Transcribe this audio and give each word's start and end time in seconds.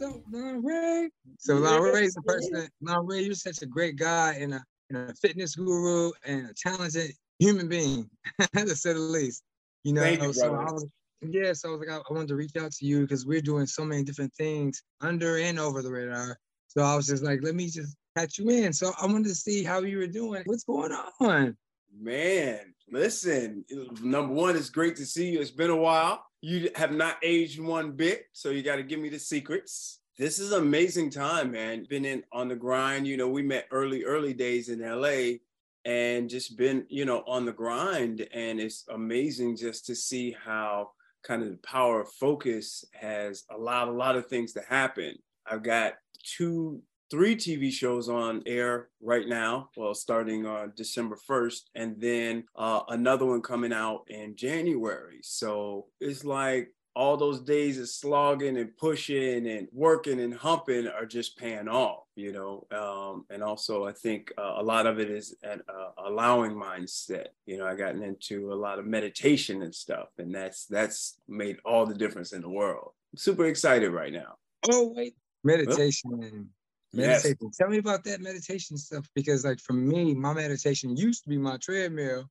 what's 0.00 0.16
up, 0.16 0.22
Lanre? 0.32 1.08
So 1.38 1.56
Lanre 1.56 2.02
is 2.02 2.14
the 2.14 2.22
person. 2.22 2.68
Lanre, 2.82 3.24
you're 3.24 3.34
such 3.34 3.62
a 3.62 3.66
great 3.66 3.96
guy 3.96 4.36
and 4.40 4.54
a, 4.54 4.64
and 4.88 5.10
a 5.10 5.14
fitness 5.14 5.54
guru 5.54 6.10
and 6.24 6.48
a 6.48 6.54
talented 6.54 7.12
human 7.38 7.68
being, 7.68 8.08
to 8.56 8.74
say 8.74 8.94
the 8.94 8.98
least. 8.98 9.42
You 9.84 9.92
know, 9.92 10.02
Thank 10.02 10.22
you, 10.22 10.32
so 10.32 10.50
brother. 10.50 10.68
I 10.68 10.72
was, 10.72 10.86
yeah, 11.22 11.52
so 11.52 11.68
I 11.68 11.72
was 11.72 11.80
like, 11.80 11.90
I, 11.90 11.96
I 11.96 12.12
wanted 12.12 12.28
to 12.28 12.36
reach 12.36 12.56
out 12.58 12.72
to 12.72 12.86
you 12.86 13.02
because 13.02 13.26
we're 13.26 13.42
doing 13.42 13.66
so 13.66 13.84
many 13.84 14.02
different 14.02 14.32
things 14.34 14.82
under 15.00 15.38
and 15.38 15.58
over 15.58 15.82
the 15.82 15.90
radar. 15.90 16.38
So 16.68 16.82
I 16.82 16.96
was 16.96 17.06
just 17.06 17.22
like, 17.22 17.40
let 17.42 17.54
me 17.54 17.66
just 17.68 17.94
catch 18.16 18.38
you 18.38 18.48
in. 18.48 18.72
So 18.72 18.92
I 19.00 19.06
wanted 19.06 19.28
to 19.28 19.34
see 19.34 19.62
how 19.62 19.80
you 19.80 19.98
were 19.98 20.06
doing. 20.06 20.42
What's 20.46 20.64
going 20.64 20.92
on? 21.20 21.56
Man, 22.00 22.60
listen, 22.90 23.64
number 24.02 24.32
one, 24.32 24.56
it's 24.56 24.70
great 24.70 24.96
to 24.96 25.04
see 25.04 25.32
you. 25.32 25.40
It's 25.40 25.50
been 25.50 25.70
a 25.70 25.76
while. 25.76 26.24
You 26.42 26.70
have 26.74 26.92
not 26.92 27.18
aged 27.22 27.60
one 27.60 27.92
bit, 27.92 28.26
so 28.32 28.50
you 28.50 28.64
got 28.64 28.76
to 28.76 28.82
give 28.82 28.98
me 28.98 29.08
the 29.08 29.18
secrets. 29.18 30.00
This 30.18 30.40
is 30.40 30.50
amazing 30.50 31.10
time, 31.10 31.52
man. 31.52 31.86
Been 31.88 32.04
in 32.04 32.24
on 32.32 32.48
the 32.48 32.56
grind. 32.56 33.06
You 33.06 33.16
know, 33.16 33.28
we 33.28 33.42
met 33.42 33.68
early, 33.70 34.02
early 34.02 34.34
days 34.34 34.68
in 34.68 34.80
LA 34.80 35.38
and 35.84 36.28
just 36.28 36.58
been, 36.58 36.84
you 36.88 37.04
know, 37.04 37.22
on 37.28 37.46
the 37.46 37.52
grind. 37.52 38.26
And 38.34 38.58
it's 38.58 38.84
amazing 38.88 39.56
just 39.56 39.86
to 39.86 39.94
see 39.94 40.36
how 40.44 40.90
kind 41.22 41.42
of 41.42 41.50
the 41.50 41.58
power 41.58 42.00
of 42.00 42.08
focus 42.08 42.84
has 42.92 43.44
allowed 43.48 43.86
a 43.86 43.92
lot 43.92 44.16
of 44.16 44.26
things 44.26 44.52
to 44.54 44.62
happen. 44.68 45.14
I've 45.46 45.62
got 45.62 45.94
two 46.24 46.82
three 47.12 47.36
TV 47.36 47.70
shows 47.70 48.08
on 48.08 48.42
air 48.46 48.88
right 49.02 49.28
now. 49.28 49.68
Well, 49.76 49.94
starting 49.94 50.46
on 50.46 50.72
December 50.74 51.18
1st, 51.28 51.60
and 51.74 52.00
then 52.00 52.44
uh, 52.56 52.80
another 52.88 53.26
one 53.26 53.42
coming 53.42 53.72
out 53.72 54.04
in 54.08 54.34
January. 54.34 55.18
So 55.22 55.88
it's 56.00 56.24
like 56.24 56.72
all 56.96 57.18
those 57.18 57.40
days 57.40 57.78
of 57.78 57.90
slogging 57.90 58.56
and 58.56 58.74
pushing 58.78 59.46
and 59.46 59.68
working 59.72 60.20
and 60.20 60.32
humping 60.32 60.88
are 60.88 61.04
just 61.04 61.36
paying 61.36 61.68
off, 61.68 62.04
you 62.16 62.32
know. 62.32 62.66
Um, 62.70 63.26
and 63.28 63.42
also, 63.42 63.84
I 63.84 63.92
think 63.92 64.32
uh, 64.38 64.54
a 64.56 64.62
lot 64.62 64.86
of 64.86 64.98
it 64.98 65.10
is 65.10 65.36
an 65.42 65.60
uh, 65.68 65.90
allowing 66.06 66.52
mindset. 66.52 67.26
You 67.44 67.58
know, 67.58 67.66
I 67.66 67.74
gotten 67.74 68.02
into 68.02 68.54
a 68.54 68.56
lot 68.56 68.78
of 68.78 68.86
meditation 68.86 69.60
and 69.60 69.74
stuff, 69.74 70.08
and 70.16 70.34
that's 70.34 70.64
that's 70.64 71.18
made 71.28 71.58
all 71.66 71.84
the 71.84 71.94
difference 71.94 72.32
in 72.32 72.40
the 72.40 72.48
world. 72.48 72.92
I'm 73.12 73.18
super 73.18 73.44
excited 73.44 73.90
right 73.90 74.12
now. 74.12 74.36
Oh, 74.70 74.94
wait. 74.96 75.14
Meditation. 75.44 76.48
Yes. 76.92 77.24
Meditation. 77.24 77.50
Tell 77.58 77.68
me 77.68 77.78
about 77.78 78.04
that 78.04 78.20
meditation 78.20 78.76
stuff 78.76 79.06
because, 79.14 79.44
like, 79.44 79.60
for 79.60 79.72
me, 79.72 80.14
my 80.14 80.32
meditation 80.32 80.96
used 80.96 81.24
to 81.24 81.30
be 81.30 81.38
my 81.38 81.56
treadmill. 81.58 82.26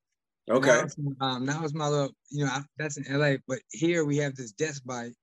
Okay. 0.50 0.68
Now 0.68 0.80
it's, 0.81 0.95
um, 1.20 1.45
now 1.45 1.64
it's 1.64 1.73
my 1.73 1.88
little, 1.88 2.12
you 2.30 2.45
know, 2.45 2.52
I, 2.52 2.62
that's 2.78 2.98
in 2.98 3.06
LA, 3.09 3.36
but 3.48 3.59
here 3.72 4.06
we 4.06 4.18
have 4.18 4.36
this 4.36 4.52
desk 4.52 4.84
bike. 4.86 5.14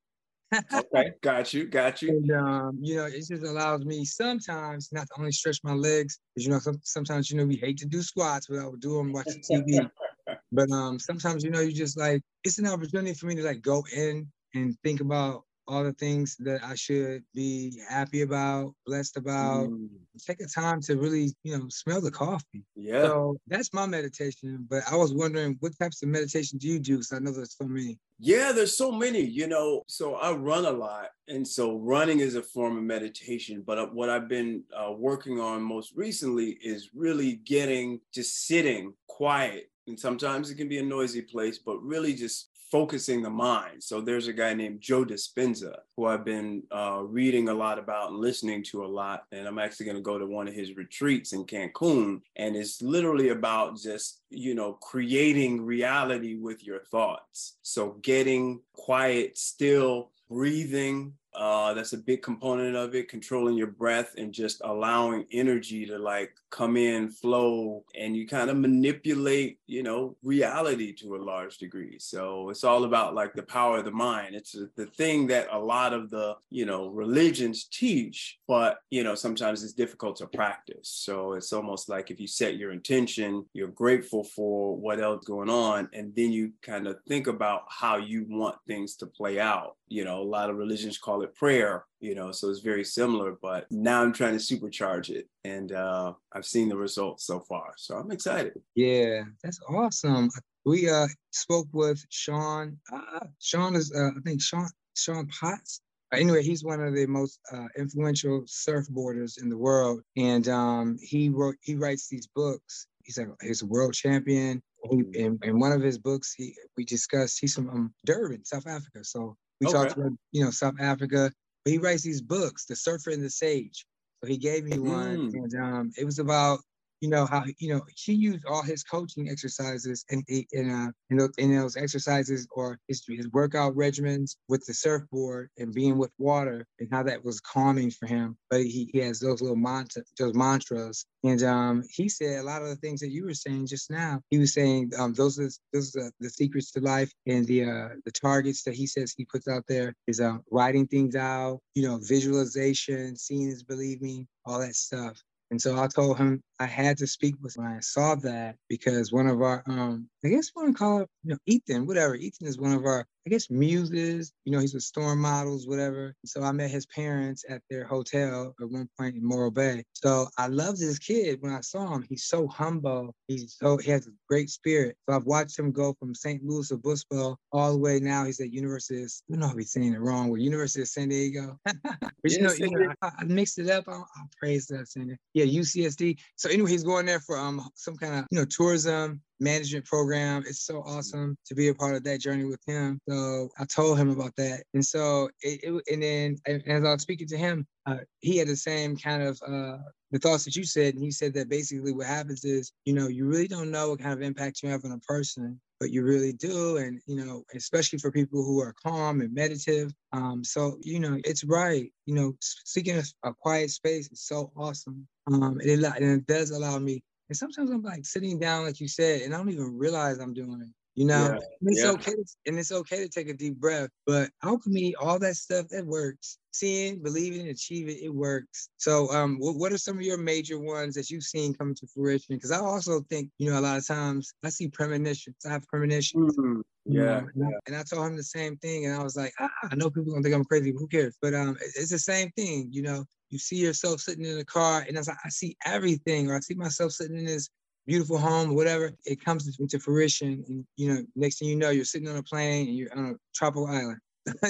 Okay. 0.73 1.13
Got 1.23 1.53
you. 1.53 1.67
Got 1.67 2.03
you. 2.03 2.11
And 2.11 2.31
um, 2.33 2.79
you 2.81 2.97
know, 2.97 3.07
it 3.07 3.25
just 3.29 3.45
allows 3.45 3.85
me 3.85 4.05
sometimes 4.05 4.89
not 4.93 5.07
to 5.07 5.19
only 5.19 5.33
stretch 5.33 5.59
my 5.63 5.75
legs, 5.75 6.19
because 6.35 6.47
you 6.47 6.53
know, 6.53 6.59
some, 6.59 6.81
sometimes 6.83 7.31
you 7.31 7.37
know 7.37 7.45
we 7.45 7.57
hate 7.57 7.79
to 7.79 7.87
do 7.87 8.03
squats, 8.03 8.47
but 8.49 8.59
I 8.59 8.67
would 8.67 8.81
do 8.81 8.97
them 8.97 9.13
watching 9.13 9.43
TV. 9.43 9.89
but 10.53 10.71
um, 10.71 10.99
sometimes 10.99 11.45
you 11.45 11.51
know, 11.51 11.61
you 11.61 11.73
just 11.73 11.99
like 11.99 12.23
it's 12.45 12.59
an 12.59 12.67
opportunity 12.67 13.15
for 13.15 13.27
me 13.27 13.35
to 13.37 13.43
like 13.43 13.61
go 13.61 13.85
in 13.95 14.27
and 14.55 14.77
think 14.83 15.01
about 15.01 15.45
all 15.69 15.85
the 15.85 15.93
things 15.93 16.37
that 16.41 16.65
I 16.65 16.75
should 16.75 17.23
be 17.35 17.79
happy 17.89 18.23
about, 18.23 18.75
blessed 18.87 19.19
about. 19.19 19.69
Mm, 19.69 19.89
Take 20.27 20.41
a 20.41 20.47
time 20.47 20.81
to 20.83 20.97
really, 20.97 21.33
you 21.45 21.57
know, 21.57 21.67
smell 21.69 22.01
the 22.01 22.11
coffee. 22.11 22.65
yeah. 22.75 23.03
So 23.03 23.37
that's 23.47 23.73
my 23.73 23.87
meditation. 23.87 24.67
But 24.69 24.83
I 24.91 24.97
was 24.97 25.15
wondering, 25.15 25.57
what 25.61 25.79
types 25.79 26.03
of 26.03 26.09
meditation 26.09 26.59
do 26.59 26.67
you 26.67 26.81
do? 26.81 26.95
Because 26.97 27.13
I 27.13 27.19
know 27.21 27.31
there's 27.31 27.57
so 27.57 27.67
many. 27.67 27.99
Yeah, 28.19 28.51
there's 28.51 28.77
so 28.77 28.91
many, 28.91 29.21
you 29.21 29.47
know. 29.47 29.83
So 29.87 30.17
I 30.17 30.33
run 30.33 30.65
a 30.65 30.73
lot. 30.73 31.11
And 31.29 31.47
so 31.47 31.77
running 31.77 32.21
is 32.21 32.35
a 32.35 32.43
form 32.43 32.77
of 32.77 32.83
meditation. 32.83 33.63
But 33.65 33.79
uh, 33.79 33.87
what 33.87 34.09
I've 34.09 34.29
been 34.29 34.65
uh, 34.77 34.93
working 34.93 35.39
on 35.39 35.63
most 35.63 35.93
recently 35.95 36.59
is 36.63 36.91
really 36.95 37.35
getting 37.45 38.01
just 38.13 38.47
sitting 38.47 38.95
quiet. 39.07 39.71
And 39.87 39.99
sometimes 39.99 40.51
it 40.51 40.57
can 40.57 40.69
be 40.69 40.79
a 40.79 40.83
noisy 40.83 41.23
place, 41.23 41.59
but 41.59 41.81
really 41.83 42.15
just 42.15 42.49
focusing 42.71 43.23
the 43.23 43.31
mind. 43.31 43.83
So 43.83 44.01
there's 44.01 44.29
a 44.29 44.33
guy 44.33 44.55
named 44.55 44.81
Joe 44.81 45.05
Dispenza 45.05 45.77
who 45.97 46.07
I've 46.07 46.25
been 46.25 46.63
uh, 46.71 47.01
reading 47.03 47.49
a 47.49 47.55
lot 47.55 47.79
about 47.79 48.11
and 48.11 48.19
listening 48.19 48.63
to 48.65 48.85
a 48.85 48.87
lot. 48.87 49.25
And 49.33 49.47
I'm 49.47 49.59
actually 49.59 49.87
going 49.87 49.97
to 49.97 50.03
go 50.03 50.19
to 50.19 50.27
one 50.27 50.49
of 50.49 50.55
his 50.55 50.77
retreats 50.77 51.33
in 51.33 51.45
Cancun. 51.45 52.21
And 52.37 52.57
it's 52.57 52.83
literally 52.83 53.31
about 53.31 53.79
just, 53.79 54.23
you 54.31 54.55
know, 54.55 54.75
creating 54.75 55.65
reality 55.65 56.37
with 56.37 56.65
your 56.65 56.81
thoughts. 56.85 57.57
So 57.63 57.97
getting 58.03 58.61
quiet, 58.75 59.39
still, 59.39 60.11
breathing. 60.29 61.15
Uh, 61.35 61.73
that's 61.75 61.93
a 61.93 61.99
big 61.99 62.23
component 62.23 62.75
of 62.75 62.95
it, 62.95 63.09
controlling 63.09 63.57
your 63.57 63.69
breath 63.69 64.15
and 64.17 64.33
just 64.33 64.61
allowing 64.65 65.25
energy 65.31 65.87
to 65.87 65.99
like 65.99 66.33
come 66.51 66.77
in, 66.77 67.09
flow, 67.09 67.85
and 67.97 68.17
you 68.17 68.27
kind 68.27 68.51
of 68.51 68.57
manipulate, 68.57 69.59
you 69.67 69.83
know, 69.83 70.17
reality 70.23 70.93
to 70.93 71.17
a 71.17 71.19
large 71.19 71.59
degree. 71.59 71.99
So 71.99 72.49
it's 72.49 72.65
all 72.65 72.85
about 72.85 73.15
like 73.15 73.35
the 73.35 73.43
power 73.43 73.79
of 73.79 73.85
the 73.85 73.91
mind. 73.91 74.35
It's 74.35 74.57
the 74.75 74.87
thing 74.87 75.27
that 75.29 75.49
a 75.53 75.59
lot 75.59 75.93
of 75.93 76.11
the, 76.11 76.37
you 76.51 76.67
know, 76.67 76.89
religions 76.89 77.65
teach, 77.65 78.39
but, 78.49 78.79
you 78.91 79.05
know, 79.05 79.15
sometimes 79.15 79.63
it's 79.63 79.75
difficult 79.75 80.17
to 80.17 80.27
practice. 80.27 80.89
So 80.89 81.35
it's 81.35 81.53
almost 81.53 81.89
like 81.89 82.11
if 82.11 82.19
you 82.19 82.27
set 82.27 82.57
your 82.57 82.73
intention, 82.73 83.45
you're 83.53 83.69
grateful 83.69 84.25
for 84.25 84.77
what 84.77 85.01
else 85.01 85.25
going 85.25 85.51
on, 85.51 85.89
and 85.93 86.15
then 86.17 86.33
you 86.33 86.53
kind 86.63 86.87
of 86.87 86.97
think 87.07 87.27
about 87.27 87.63
how 87.69 87.97
you 87.97 88.25
want 88.29 88.57
things 88.67 88.97
to 88.97 89.07
play 89.07 89.39
out. 89.39 89.77
You 89.89 90.05
know, 90.05 90.21
a 90.21 90.25
lot 90.25 90.51
of 90.51 90.57
religions 90.57 90.99
call 90.99 91.18
it 91.23 91.35
prayer, 91.35 91.85
you 92.01 92.15
know, 92.15 92.33
so 92.33 92.51
it's 92.51 92.61
very 92.61 92.85
similar, 92.85 93.37
but 93.41 93.67
now 93.71 94.03
I'm 94.03 94.13
trying 94.13 94.39
to 94.39 94.45
supercharge 94.45 95.11
it. 95.11 95.29
And 95.45 95.73
uh, 95.73 96.15
I've 96.33 96.47
seen 96.47 96.69
the 96.69 96.77
results 96.77 97.25
so 97.25 97.41
far. 97.41 97.75
So 97.77 97.97
I'm 97.97 98.11
excited. 98.11 98.61
Yeah, 98.75 99.23
that's 99.43 99.61
awesome. 99.69 100.31
We 100.65 100.91
uh 100.91 101.07
spoke 101.31 101.69
with 101.73 102.05
Sean. 102.11 102.79
Uh, 102.93 103.27
Sean 103.41 103.75
is 103.75 103.93
uh, 103.95 104.09
I 104.09 104.21
think 104.25 104.43
Sean 104.43 104.69
Sean 104.95 105.27
Potts. 105.29 105.81
Uh, 106.13 106.19
anyway, 106.19 106.43
he's 106.43 106.65
one 106.65 106.81
of 106.81 106.95
the 106.95 107.07
most 107.07 107.41
uh, 107.53 107.67
influential 107.77 108.43
surfboarders 108.43 109.41
in 109.41 109.49
the 109.49 109.57
world, 109.57 110.03
and 110.17 110.49
um, 110.49 110.99
he 111.01 111.29
wrote 111.29 111.57
he 111.63 111.75
writes 111.75 112.09
these 112.09 112.27
books. 112.27 112.87
He's 113.05 113.19
like 113.19 113.29
he's 113.43 113.63
a 113.63 113.67
world 113.67 113.95
champion. 113.95 114.63
He, 114.91 115.03
in, 115.15 115.39
in 115.43 115.59
one 115.59 115.73
of 115.73 115.83
his 115.83 115.99
books, 115.99 116.35
he 116.35 116.55
we 116.77 116.85
discussed 116.85 117.39
he's 117.41 117.55
from 117.55 117.71
um, 117.71 117.95
Durban, 118.05 118.45
South 118.45 118.67
Africa. 118.67 119.03
So 119.03 119.37
we 119.61 119.67
Okay. 119.67 119.77
talked 119.79 119.97
about 119.97 120.13
you 120.33 120.45
know 120.45 120.51
South 120.51 120.81
Africa. 120.81 121.33
But 121.65 121.73
he 121.73 121.79
writes 121.79 122.03
these 122.03 122.23
books, 122.23 122.65
The 122.67 122.77
Surfer 122.77 123.11
and 123.11 123.23
the 123.23 123.31
Sage. 123.31 123.85
So 124.23 124.29
he 124.29 124.37
gave 124.37 124.65
me 124.65 124.79
one, 124.79 125.17
Mm. 125.17 125.35
and 125.35 125.55
um, 125.55 125.93
it 125.97 126.05
was 126.05 126.19
about 126.19 126.61
you 127.01 127.09
know 127.09 127.27
how 127.27 127.45
you 127.59 127.75
know 127.75 127.83
he 127.97 128.13
used 128.15 128.45
all 128.47 128.63
his 128.63 128.85
coaching 128.85 129.29
exercises 129.29 130.05
and 130.11 130.25
in 130.29 130.71
uh 130.71 130.91
in 131.11 131.19
those, 131.19 131.33
in 131.39 131.57
those 131.57 131.77
exercises 131.77 132.47
or 132.53 132.79
his, 132.89 133.03
his 133.09 133.29
workout 133.33 133.75
regimens 133.75 134.37
with 134.49 134.65
the 134.67 134.75
surfboard 134.75 135.51
and 135.59 135.75
being 135.75 135.99
with 135.99 136.11
water 136.19 136.67
and 136.81 136.89
how 136.93 137.03
that 137.03 137.25
was 137.25 137.41
calming 137.41 137.91
for 137.91 138.07
him. 138.07 138.37
But 138.51 138.63
he, 138.63 138.91
he 138.93 138.99
has 139.01 139.21
those 139.21 139.41
little 139.41 139.57
mantra 139.57 140.03
those 140.19 140.35
mantras. 140.35 141.07
And 141.25 141.43
um 141.43 141.83
he 141.91 142.09
said 142.09 142.41
a 142.41 142.43
lot 142.45 142.63
of 142.63 142.69
the 142.69 142.77
things 142.77 143.01
that 143.01 143.11
you 143.11 143.25
were 143.27 143.35
saying 143.35 143.67
just 143.67 143.91
now 143.91 144.21
he 144.31 144.39
was 144.39 144.55
saying 144.55 144.93
um 144.99 145.15
those 145.15 145.39
are 145.39 145.51
those 145.73 145.95
are 145.97 146.13
the 146.21 146.31
secrets 146.31 146.73
to 146.73 146.81
life 146.81 147.13
and 147.27 147.47
the 147.47 147.65
uh 147.65 147.89
the 148.05 148.13
targets 148.13 148.63
that 148.65 148.75
he 148.75 148.87
says 148.87 149.15
he 149.17 149.25
puts 149.25 149.49
out 149.49 149.65
there 149.69 149.95
is 150.07 150.21
um 150.21 150.43
writing 150.51 150.87
things 150.87 151.17
out 151.17 151.61
you 151.75 151.83
know 151.87 151.99
visualization 152.03 153.17
seeing 153.17 153.49
is 153.49 153.63
believing 153.63 154.27
all 154.47 154.61
that 154.61 154.75
stuff. 154.75 155.21
And 155.51 155.61
so 155.61 155.81
I 155.81 155.87
told 155.89 156.19
him 156.19 156.43
I 156.61 156.67
had 156.67 156.99
to 156.99 157.07
speak 157.07 157.37
with 157.41 157.57
when 157.57 157.67
I 157.67 157.81
saw 157.81 158.17
that 158.17 158.57
because 158.69 159.13
one 159.13 159.29
of 159.29 159.41
our, 159.43 159.63
um, 159.67 160.09
I 160.25 160.29
guess 160.29 160.51
we 160.55 160.63
want 160.63 160.77
to 160.77 160.79
call 160.79 161.01
it, 161.01 161.09
you 161.23 161.31
know, 161.31 161.39
Ethan, 161.47 161.87
whatever. 161.87 162.17
Ethan 162.17 162.49
is 162.49 162.59
one 162.59 162.73
of 162.73 162.85
our, 162.85 163.07
I 163.27 163.31
guess, 163.31 163.49
muses. 163.49 164.33
You 164.45 164.53
know, 164.53 164.59
he's 164.59 164.75
with 164.75 164.83
Storm 164.83 165.21
Models, 165.21 165.69
whatever. 165.69 166.15
So 166.25 166.43
I 166.43 166.51
met 166.53 166.71
his 166.71 166.87
parents 166.87 167.45
at 167.49 167.63
their 167.71 167.85
hotel 167.85 168.55
at 168.61 168.71
one 168.71 168.89
point 168.99 169.15
in 169.15 169.25
Morro 169.25 169.51
Bay. 169.51 169.85
So 169.93 170.27
I 170.37 170.49
loved 170.49 170.81
this 170.81 170.99
kid 170.99 171.41
when 171.41 171.53
I 171.53 171.61
saw 171.61 171.95
him. 171.95 172.05
He's 172.09 172.25
so 172.25 172.49
humble. 172.49 173.15
He's 173.29 173.57
so 173.59 173.77
he 173.77 173.91
has 173.93 174.07
a 174.07 174.13
great 174.29 174.51
spirit. 174.51 174.97
So 175.09 175.15
I've 175.15 175.27
watched 175.27 175.59
him 175.59 175.71
go 175.71 175.95
from 175.99 176.15
San 176.15 176.41
Luis 176.43 176.73
Obispo 176.73 177.37
all 177.53 177.73
the 177.73 177.79
way 177.79 178.01
now. 178.01 178.25
He's 178.25 178.41
at 178.41 178.53
University. 178.53 179.03
Of, 179.03 179.13
I 179.31 179.33
don't 179.33 179.41
know 179.41 179.51
if 179.51 179.57
he's 179.59 179.73
saying 179.73 179.95
it 179.95 180.01
wrong. 180.01 180.29
We're 180.29 180.39
University 180.39 180.83
of 180.83 180.89
San 180.89 181.11
Diego. 181.11 181.59
but 181.65 182.11
you 182.25 182.43
know, 182.43 182.53
you 182.53 182.71
know, 182.71 182.95
I, 183.03 183.11
I 183.19 183.25
mixed 183.25 183.59
it 183.59 183.71
up. 183.71 183.85
I'll, 183.87 184.09
I'll 184.17 184.31
praise 184.41 184.67
that 184.69 184.89
San 184.89 185.07
Diego. 185.07 185.19
Yeah, 185.35 185.45
UCSD. 185.45 186.19
So 186.37 186.48
anyway, 186.51 186.71
he's 186.71 186.85
going 186.85 187.07
there 187.07 187.21
for 187.21 187.39
um 187.39 187.69
some 187.75 187.97
kind 187.97 188.15
of 188.15 188.27
you 188.31 188.39
know 188.39 188.45
tourism 188.45 189.21
management 189.41 189.85
program. 189.85 190.43
It's 190.47 190.65
so 190.65 190.79
awesome 190.81 191.37
to 191.47 191.55
be 191.55 191.69
a 191.69 191.75
part 191.75 191.95
of 191.95 192.05
that 192.05 192.21
journey 192.21 192.45
with 192.45 192.61
him. 192.67 192.99
So 193.09 193.51
I 193.59 193.65
told 193.65 193.99
him 193.99 194.11
about 194.11 194.35
that. 194.37 194.65
And 194.75 194.85
so 194.85 195.31
it, 195.43 195.61
it 195.63 195.83
and 195.93 196.03
then 196.03 196.37
as 196.67 196.85
I 196.85 196.93
was 196.93 197.03
speaking 197.03 197.29
to 197.29 197.39
him, 197.39 197.67
uh, 197.87 197.99
he 198.21 198.37
had 198.37 198.49
the 198.49 198.57
same 198.57 198.97
kind 198.97 199.23
of 199.23 199.41
uh, 199.47 199.79
the 200.11 200.19
thoughts 200.19 200.45
that 200.45 200.57
you 200.57 200.65
said. 200.65 200.95
And 200.95 201.03
he 201.03 201.11
said 201.11 201.35
that 201.35 201.49
basically 201.49 201.93
what 201.93 202.07
happens 202.07 202.45
is, 202.45 202.73
you 202.85 202.95
know, 202.95 203.09
you 203.09 203.27
really 203.27 203.49
don't 203.49 203.71
know 203.71 203.91
what 203.91 204.01
kind 204.01 204.13
of 204.13 204.23
impact 204.23 204.63
you 204.63 204.69
have 204.69 204.85
on 204.85 204.93
a 204.93 204.99
person 205.01 205.61
but 205.81 205.91
you 205.91 206.03
really 206.03 206.33
do. 206.33 206.79
And, 206.79 207.01
you 207.07 207.25
know, 207.25 207.45
especially 207.55 207.99
for 207.99 208.11
people 208.11 208.45
who 208.45 208.61
are 208.61 208.75
calm 208.85 209.21
and 209.21 209.33
meditative. 209.33 209.93
Um, 210.13 210.43
so, 210.45 210.79
you 210.81 211.01
know, 211.01 211.19
it's 211.25 211.45
right. 211.45 211.93
You 212.07 212.15
know, 212.15 212.37
seeking 212.41 213.01
a, 213.25 213.33
quiet 213.35 213.71
space 213.71 214.11
is 214.11 214.23
so 214.23 214.51
awesome. 214.57 215.07
Um, 215.29 215.59
and, 215.61 215.63
it, 215.63 215.85
and 215.85 216.21
it 216.21 216.27
does 216.27 216.51
allow 216.51 216.79
me. 216.79 217.03
And 217.29 217.37
sometimes 217.37 217.71
I'm 217.71 217.83
like 217.83 218.07
sitting 218.07 218.39
down, 218.39 218.65
like 218.65 218.81
you 218.81 218.89
said, 218.89 219.23
and 219.23 219.35
I 219.35 219.39
don't 219.39 219.51
even 219.51 219.77
realize 219.77 220.19
I'm 220.19 220.35
doing 220.35 220.63
it. 220.63 220.75
You 220.99 221.05
know, 221.05 221.29
yeah, 221.31 221.39
it's 221.71 221.85
yeah. 221.85 221.91
okay, 221.93 222.11
to, 222.11 222.25
and 222.47 222.59
it's 222.59 222.73
okay 222.73 222.97
to 222.97 223.09
take 223.09 223.29
a 223.29 223.33
deep 223.33 223.55
breath. 223.55 223.89
But 224.05 224.31
alchemy, 224.43 224.97
all 224.97 225.21
that 225.21 225.37
stuff 225.37 225.69
that 225.69 225.87
works. 225.87 226.39
Seeing, 226.51 227.01
believing, 227.01 227.47
achieving, 227.47 227.99
it 228.03 228.13
works. 228.13 228.69
So, 228.79 229.09
um, 229.13 229.37
what, 229.39 229.55
what 229.55 229.73
are 229.73 229.79
some 229.79 229.97
of 229.97 230.03
your 230.03 230.19
major 230.19 230.59
ones 230.59 230.97
that 230.97 231.09
you've 231.09 231.23
seen 231.23 231.55
come 231.55 231.73
to 231.77 231.87
fruition? 231.87 232.35
Because 232.35 232.51
I 232.51 232.59
also 232.59 233.03
think, 233.09 233.31
you 233.39 233.49
know, 233.49 233.61
a 233.61 233.63
lot 233.63 233.79
of 233.79 233.87
times 233.87 234.35
I 234.45 234.49
see 234.49 234.67
premonitions. 234.67 235.37
I 235.47 235.51
have 235.51 235.63
premonitions. 235.69 236.37
Mm-hmm. 236.37 236.63
Yeah, 236.87 237.23
yeah. 237.37 237.47
And 237.69 237.77
I 237.77 237.85
told 237.85 238.05
him 238.05 238.17
the 238.17 238.25
same 238.25 238.57
thing, 238.57 238.87
and 238.87 238.97
I 238.97 239.05
was 239.05 239.15
like, 239.15 239.33
ah, 239.39 239.49
I 239.71 239.77
know 239.77 239.91
people 239.91 240.11
are 240.11 240.15
gonna 240.15 240.25
think 240.25 240.35
I'm 240.35 240.45
crazy, 240.47 240.73
but 240.73 240.81
who 240.81 240.89
cares? 240.89 241.17
But 241.23 241.33
um, 241.33 241.57
it's 241.61 241.91
the 241.91 241.99
same 242.01 242.33
thing, 242.33 242.71
you 242.73 242.83
know. 242.83 243.05
You 243.31 243.39
see 243.39 243.57
yourself 243.57 244.01
sitting 244.01 244.25
in 244.25 244.39
a 244.39 244.45
car, 244.45 244.85
and 244.89 244.97
I 244.97 245.01
was 245.01 245.07
like, 245.07 245.19
I 245.25 245.29
see 245.29 245.57
everything, 245.65 246.29
or 246.29 246.35
I 246.35 246.41
see 246.41 246.55
myself 246.55 246.91
sitting 246.91 247.19
in 247.19 247.27
this 247.27 247.51
beautiful 247.89 248.19
home, 248.19 248.55
whatever, 248.55 248.93
it 249.07 249.25
comes 249.25 249.59
into 249.59 249.79
fruition. 249.81 250.45
And, 250.47 250.65
you 250.77 250.93
know, 250.93 251.01
next 251.17 251.39
thing 251.39 251.49
you 251.49 251.57
know, 251.57 251.71
you're 251.71 251.87
sitting 251.87 252.07
on 252.07 252.17
a 252.17 252.23
plane 252.23 252.69
and 252.69 252.77
you're 252.77 252.97
on 252.97 253.07
a 253.07 253.15
tropical 253.35 253.67
island. 253.67 253.99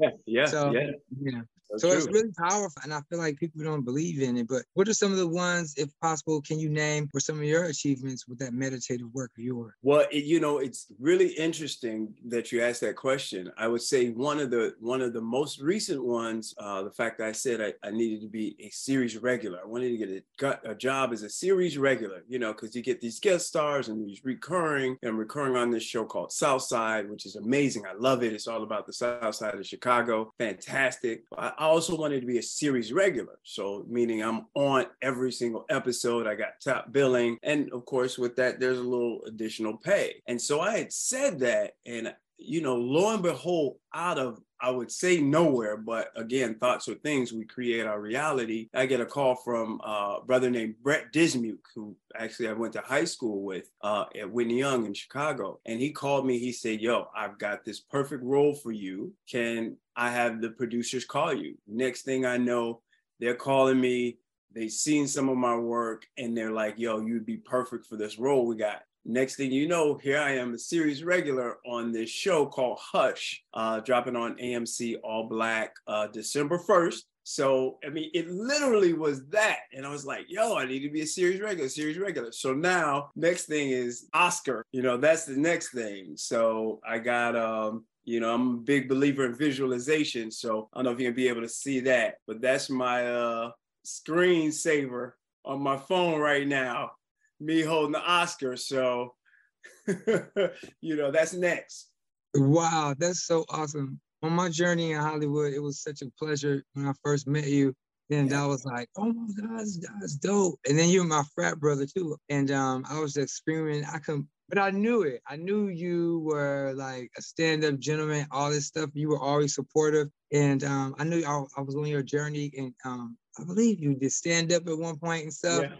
yeah, 0.00 0.10
yeah, 0.26 0.46
so, 0.46 0.72
yeah. 0.72 0.90
You 1.22 1.32
know, 1.32 1.42
so 1.76 1.88
true. 1.88 1.98
it's 1.98 2.06
really 2.06 2.32
powerful, 2.38 2.82
and 2.82 2.92
I 2.92 3.00
feel 3.08 3.18
like 3.18 3.38
people 3.38 3.62
don't 3.62 3.84
believe 3.84 4.20
in 4.22 4.36
it. 4.36 4.48
But 4.48 4.62
what 4.74 4.88
are 4.88 4.94
some 4.94 5.12
of 5.12 5.18
the 5.18 5.28
ones, 5.28 5.74
if 5.76 5.88
possible, 6.00 6.40
can 6.42 6.58
you 6.58 6.68
name 6.68 7.08
for 7.12 7.20
some 7.20 7.36
of 7.36 7.44
your 7.44 7.64
achievements 7.64 8.26
with 8.26 8.38
that 8.38 8.52
meditative 8.52 9.08
work 9.12 9.32
of 9.36 9.44
yours? 9.44 9.74
Well, 9.82 10.06
it, 10.10 10.24
you 10.24 10.40
know, 10.40 10.58
it's 10.58 10.86
really 10.98 11.28
interesting 11.28 12.14
that 12.26 12.52
you 12.52 12.62
asked 12.62 12.80
that 12.80 12.96
question. 12.96 13.50
I 13.58 13.68
would 13.68 13.82
say 13.82 14.10
one 14.10 14.40
of 14.40 14.50
the 14.50 14.74
one 14.80 15.02
of 15.02 15.12
the 15.12 15.20
most 15.20 15.60
recent 15.60 16.04
ones, 16.04 16.54
uh, 16.58 16.82
the 16.82 16.90
fact 16.90 17.18
that 17.18 17.28
I 17.28 17.32
said 17.32 17.60
I, 17.60 17.74
I 17.86 17.90
needed 17.90 18.22
to 18.22 18.28
be 18.28 18.56
a 18.60 18.70
series 18.70 19.16
regular. 19.18 19.60
I 19.62 19.66
wanted 19.66 19.90
to 19.90 19.96
get 19.98 20.24
a, 20.64 20.70
a 20.70 20.74
job 20.74 21.12
as 21.12 21.22
a 21.22 21.30
series 21.30 21.76
regular. 21.76 22.22
You 22.28 22.38
know, 22.38 22.52
because 22.52 22.74
you 22.74 22.82
get 22.82 23.00
these 23.00 23.20
guest 23.20 23.46
stars 23.46 23.88
and 23.88 24.06
these 24.06 24.24
recurring. 24.24 24.96
and 25.02 25.18
recurring 25.18 25.56
on 25.56 25.70
this 25.70 25.82
show 25.82 26.04
called 26.04 26.32
Southside, 26.32 27.08
which 27.10 27.26
is 27.26 27.36
amazing. 27.36 27.84
I 27.86 27.94
love 27.94 28.22
it. 28.22 28.32
It's 28.32 28.46
all 28.46 28.62
about 28.62 28.86
the 28.86 28.92
South 28.92 29.34
Side 29.34 29.54
of 29.54 29.66
Chicago. 29.66 30.32
Fantastic. 30.38 31.24
I, 31.36 31.52
I 31.58 31.64
also 31.64 31.96
wanted 31.96 32.20
to 32.20 32.26
be 32.26 32.38
a 32.38 32.42
series 32.42 32.92
regular. 32.92 33.38
So, 33.42 33.84
meaning 33.88 34.22
I'm 34.22 34.46
on 34.54 34.86
every 35.02 35.32
single 35.32 35.64
episode, 35.68 36.28
I 36.28 36.36
got 36.36 36.60
top 36.62 36.92
billing. 36.92 37.38
And 37.42 37.72
of 37.72 37.84
course, 37.84 38.16
with 38.16 38.36
that, 38.36 38.60
there's 38.60 38.78
a 38.78 38.82
little 38.82 39.20
additional 39.26 39.76
pay. 39.76 40.22
And 40.28 40.40
so 40.40 40.60
I 40.60 40.78
had 40.78 40.92
said 40.92 41.40
that, 41.40 41.72
and 41.84 42.14
you 42.38 42.62
know, 42.62 42.76
lo 42.76 43.12
and 43.12 43.22
behold, 43.22 43.78
out 43.92 44.18
of 44.18 44.40
I 44.60 44.70
would 44.70 44.90
say 44.90 45.20
nowhere, 45.20 45.76
but 45.76 46.10
again, 46.16 46.56
thoughts 46.56 46.88
are 46.88 46.94
things. 46.94 47.32
We 47.32 47.44
create 47.44 47.86
our 47.86 48.00
reality. 48.00 48.68
I 48.74 48.86
get 48.86 49.00
a 49.00 49.06
call 49.06 49.36
from 49.36 49.80
a 49.84 50.18
brother 50.26 50.50
named 50.50 50.76
Brett 50.82 51.12
Dismuke, 51.12 51.58
who 51.74 51.96
actually 52.16 52.48
I 52.48 52.54
went 52.54 52.72
to 52.72 52.80
high 52.80 53.04
school 53.04 53.42
with 53.42 53.70
uh, 53.82 54.06
at 54.18 54.30
Whitney 54.30 54.58
Young 54.58 54.84
in 54.84 54.94
Chicago. 54.94 55.60
And 55.64 55.78
he 55.78 55.92
called 55.92 56.26
me. 56.26 56.38
He 56.38 56.52
said, 56.52 56.80
Yo, 56.80 57.08
I've 57.16 57.38
got 57.38 57.64
this 57.64 57.80
perfect 57.80 58.24
role 58.24 58.54
for 58.54 58.72
you. 58.72 59.12
Can 59.30 59.76
I 59.98 60.10
have 60.10 60.40
the 60.40 60.50
producers 60.50 61.04
call 61.04 61.34
you? 61.34 61.58
Next 61.66 62.02
thing 62.02 62.24
I 62.24 62.38
know, 62.38 62.80
they're 63.20 63.34
calling 63.34 63.80
me. 63.80 64.18
They've 64.54 64.72
seen 64.72 65.06
some 65.06 65.28
of 65.28 65.36
my 65.36 65.56
work 65.56 66.06
and 66.16 66.34
they're 66.36 66.52
like, 66.52 66.78
Yo, 66.78 67.00
you'd 67.00 67.26
be 67.26 67.36
perfect 67.36 67.84
for 67.84 67.96
this 67.96 68.18
role. 68.18 68.46
We 68.46 68.56
got 68.56 68.82
Next 69.10 69.36
thing 69.36 69.50
you 69.52 69.66
know, 69.66 69.94
here 69.96 70.18
I 70.18 70.32
am, 70.32 70.52
a 70.52 70.58
series 70.58 71.02
regular 71.02 71.56
on 71.64 71.92
this 71.92 72.10
show 72.10 72.44
called 72.44 72.78
Hush, 72.78 73.42
uh, 73.54 73.80
dropping 73.80 74.16
on 74.16 74.36
AMC 74.36 74.96
All 75.02 75.26
Black 75.26 75.72
uh, 75.86 76.08
December 76.08 76.58
1st. 76.58 77.00
So, 77.22 77.78
I 77.86 77.88
mean, 77.88 78.10
it 78.12 78.28
literally 78.28 78.92
was 78.92 79.26
that. 79.28 79.60
And 79.72 79.86
I 79.86 79.88
was 79.88 80.04
like, 80.04 80.26
yo, 80.28 80.58
I 80.58 80.66
need 80.66 80.80
to 80.80 80.90
be 80.90 81.00
a 81.00 81.06
series 81.06 81.40
regular, 81.40 81.70
series 81.70 81.98
regular. 81.98 82.32
So 82.32 82.52
now, 82.52 83.10
next 83.16 83.46
thing 83.46 83.70
is 83.70 84.08
Oscar. 84.12 84.62
You 84.72 84.82
know, 84.82 84.98
that's 84.98 85.24
the 85.24 85.38
next 85.38 85.70
thing. 85.72 86.12
So 86.16 86.78
I 86.86 86.98
got, 86.98 87.34
um, 87.34 87.86
you 88.08 88.20
know, 88.20 88.32
I'm 88.32 88.48
a 88.48 88.58
big 88.58 88.88
believer 88.88 89.26
in 89.26 89.34
visualization. 89.34 90.30
So 90.30 90.68
I 90.72 90.78
don't 90.78 90.84
know 90.84 90.90
if 90.92 91.00
you're 91.00 91.10
gonna 91.10 91.16
be 91.16 91.28
able 91.28 91.42
to 91.42 91.48
see 91.48 91.80
that, 91.80 92.16
but 92.26 92.40
that's 92.40 92.70
my 92.70 93.06
uh, 93.06 93.50
screensaver 93.86 95.12
on 95.44 95.62
my 95.62 95.76
phone 95.76 96.20
right 96.20 96.46
now 96.46 96.92
me 97.40 97.62
holding 97.62 97.92
the 97.92 98.00
Oscar. 98.00 98.56
So, 98.56 99.14
you 99.86 100.96
know, 100.96 101.10
that's 101.10 101.34
next. 101.34 101.90
Wow, 102.34 102.94
that's 102.98 103.26
so 103.26 103.44
awesome. 103.50 104.00
On 104.22 104.32
my 104.32 104.48
journey 104.48 104.92
in 104.92 105.00
Hollywood, 105.00 105.52
it 105.52 105.60
was 105.60 105.80
such 105.80 106.02
a 106.02 106.10
pleasure 106.18 106.64
when 106.72 106.86
I 106.86 106.92
first 107.04 107.26
met 107.26 107.46
you. 107.46 107.74
And. 108.10 108.32
I 108.32 108.46
was 108.46 108.64
like, 108.64 108.88
oh 108.96 109.12
my 109.12 109.28
God, 109.38 109.66
that's 110.00 110.16
dope. 110.16 110.58
And 110.66 110.78
then 110.78 110.88
you're 110.88 111.04
my 111.04 111.22
frat 111.34 111.60
brother 111.60 111.84
too. 111.84 112.16
And 112.30 112.50
um, 112.50 112.86
I 112.88 112.98
was 113.00 113.12
just 113.12 113.34
screaming. 113.34 113.84
I 113.84 113.98
couldn't, 113.98 114.26
but 114.48 114.58
I 114.58 114.70
knew 114.70 115.02
it. 115.02 115.20
I 115.26 115.36
knew 115.36 115.68
you 115.68 116.20
were 116.24 116.72
like 116.76 117.10
a 117.18 117.22
stand-up 117.22 117.78
gentleman, 117.78 118.26
all 118.30 118.50
this 118.50 118.66
stuff. 118.66 118.90
You 118.94 119.08
were 119.08 119.20
always 119.20 119.54
supportive. 119.54 120.08
And 120.32 120.64
um, 120.64 120.94
I 120.98 121.04
knew 121.04 121.24
I, 121.24 121.44
I 121.56 121.62
was 121.62 121.76
on 121.76 121.86
your 121.86 122.02
journey. 122.02 122.52
And 122.56 122.74
um, 122.84 123.16
I 123.38 123.44
believe 123.44 123.80
you 123.80 123.94
did 123.94 124.12
stand 124.12 124.52
up 124.52 124.66
at 124.66 124.78
one 124.78 124.98
point 124.98 125.24
and 125.24 125.32
stuff. 125.32 125.62
Yeah 125.62 125.76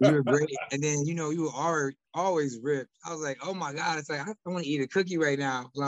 you 0.00 0.12
were 0.12 0.22
great. 0.34 0.54
And 0.72 0.82
then, 0.82 1.06
you 1.06 1.14
know, 1.14 1.30
you 1.30 1.42
were 1.42 1.52
always, 1.54 1.94
always 2.14 2.58
ripped. 2.62 2.90
I 3.04 3.12
was 3.12 3.20
like, 3.20 3.38
oh 3.42 3.52
my 3.54 3.72
God, 3.72 3.98
it's 3.98 4.10
like, 4.10 4.20
I, 4.20 4.30
I 4.30 4.50
want 4.50 4.64
to 4.64 4.70
eat 4.70 4.80
a 4.80 4.86
cookie 4.86 5.18
right 5.18 5.38
now. 5.38 5.70
you 5.76 5.84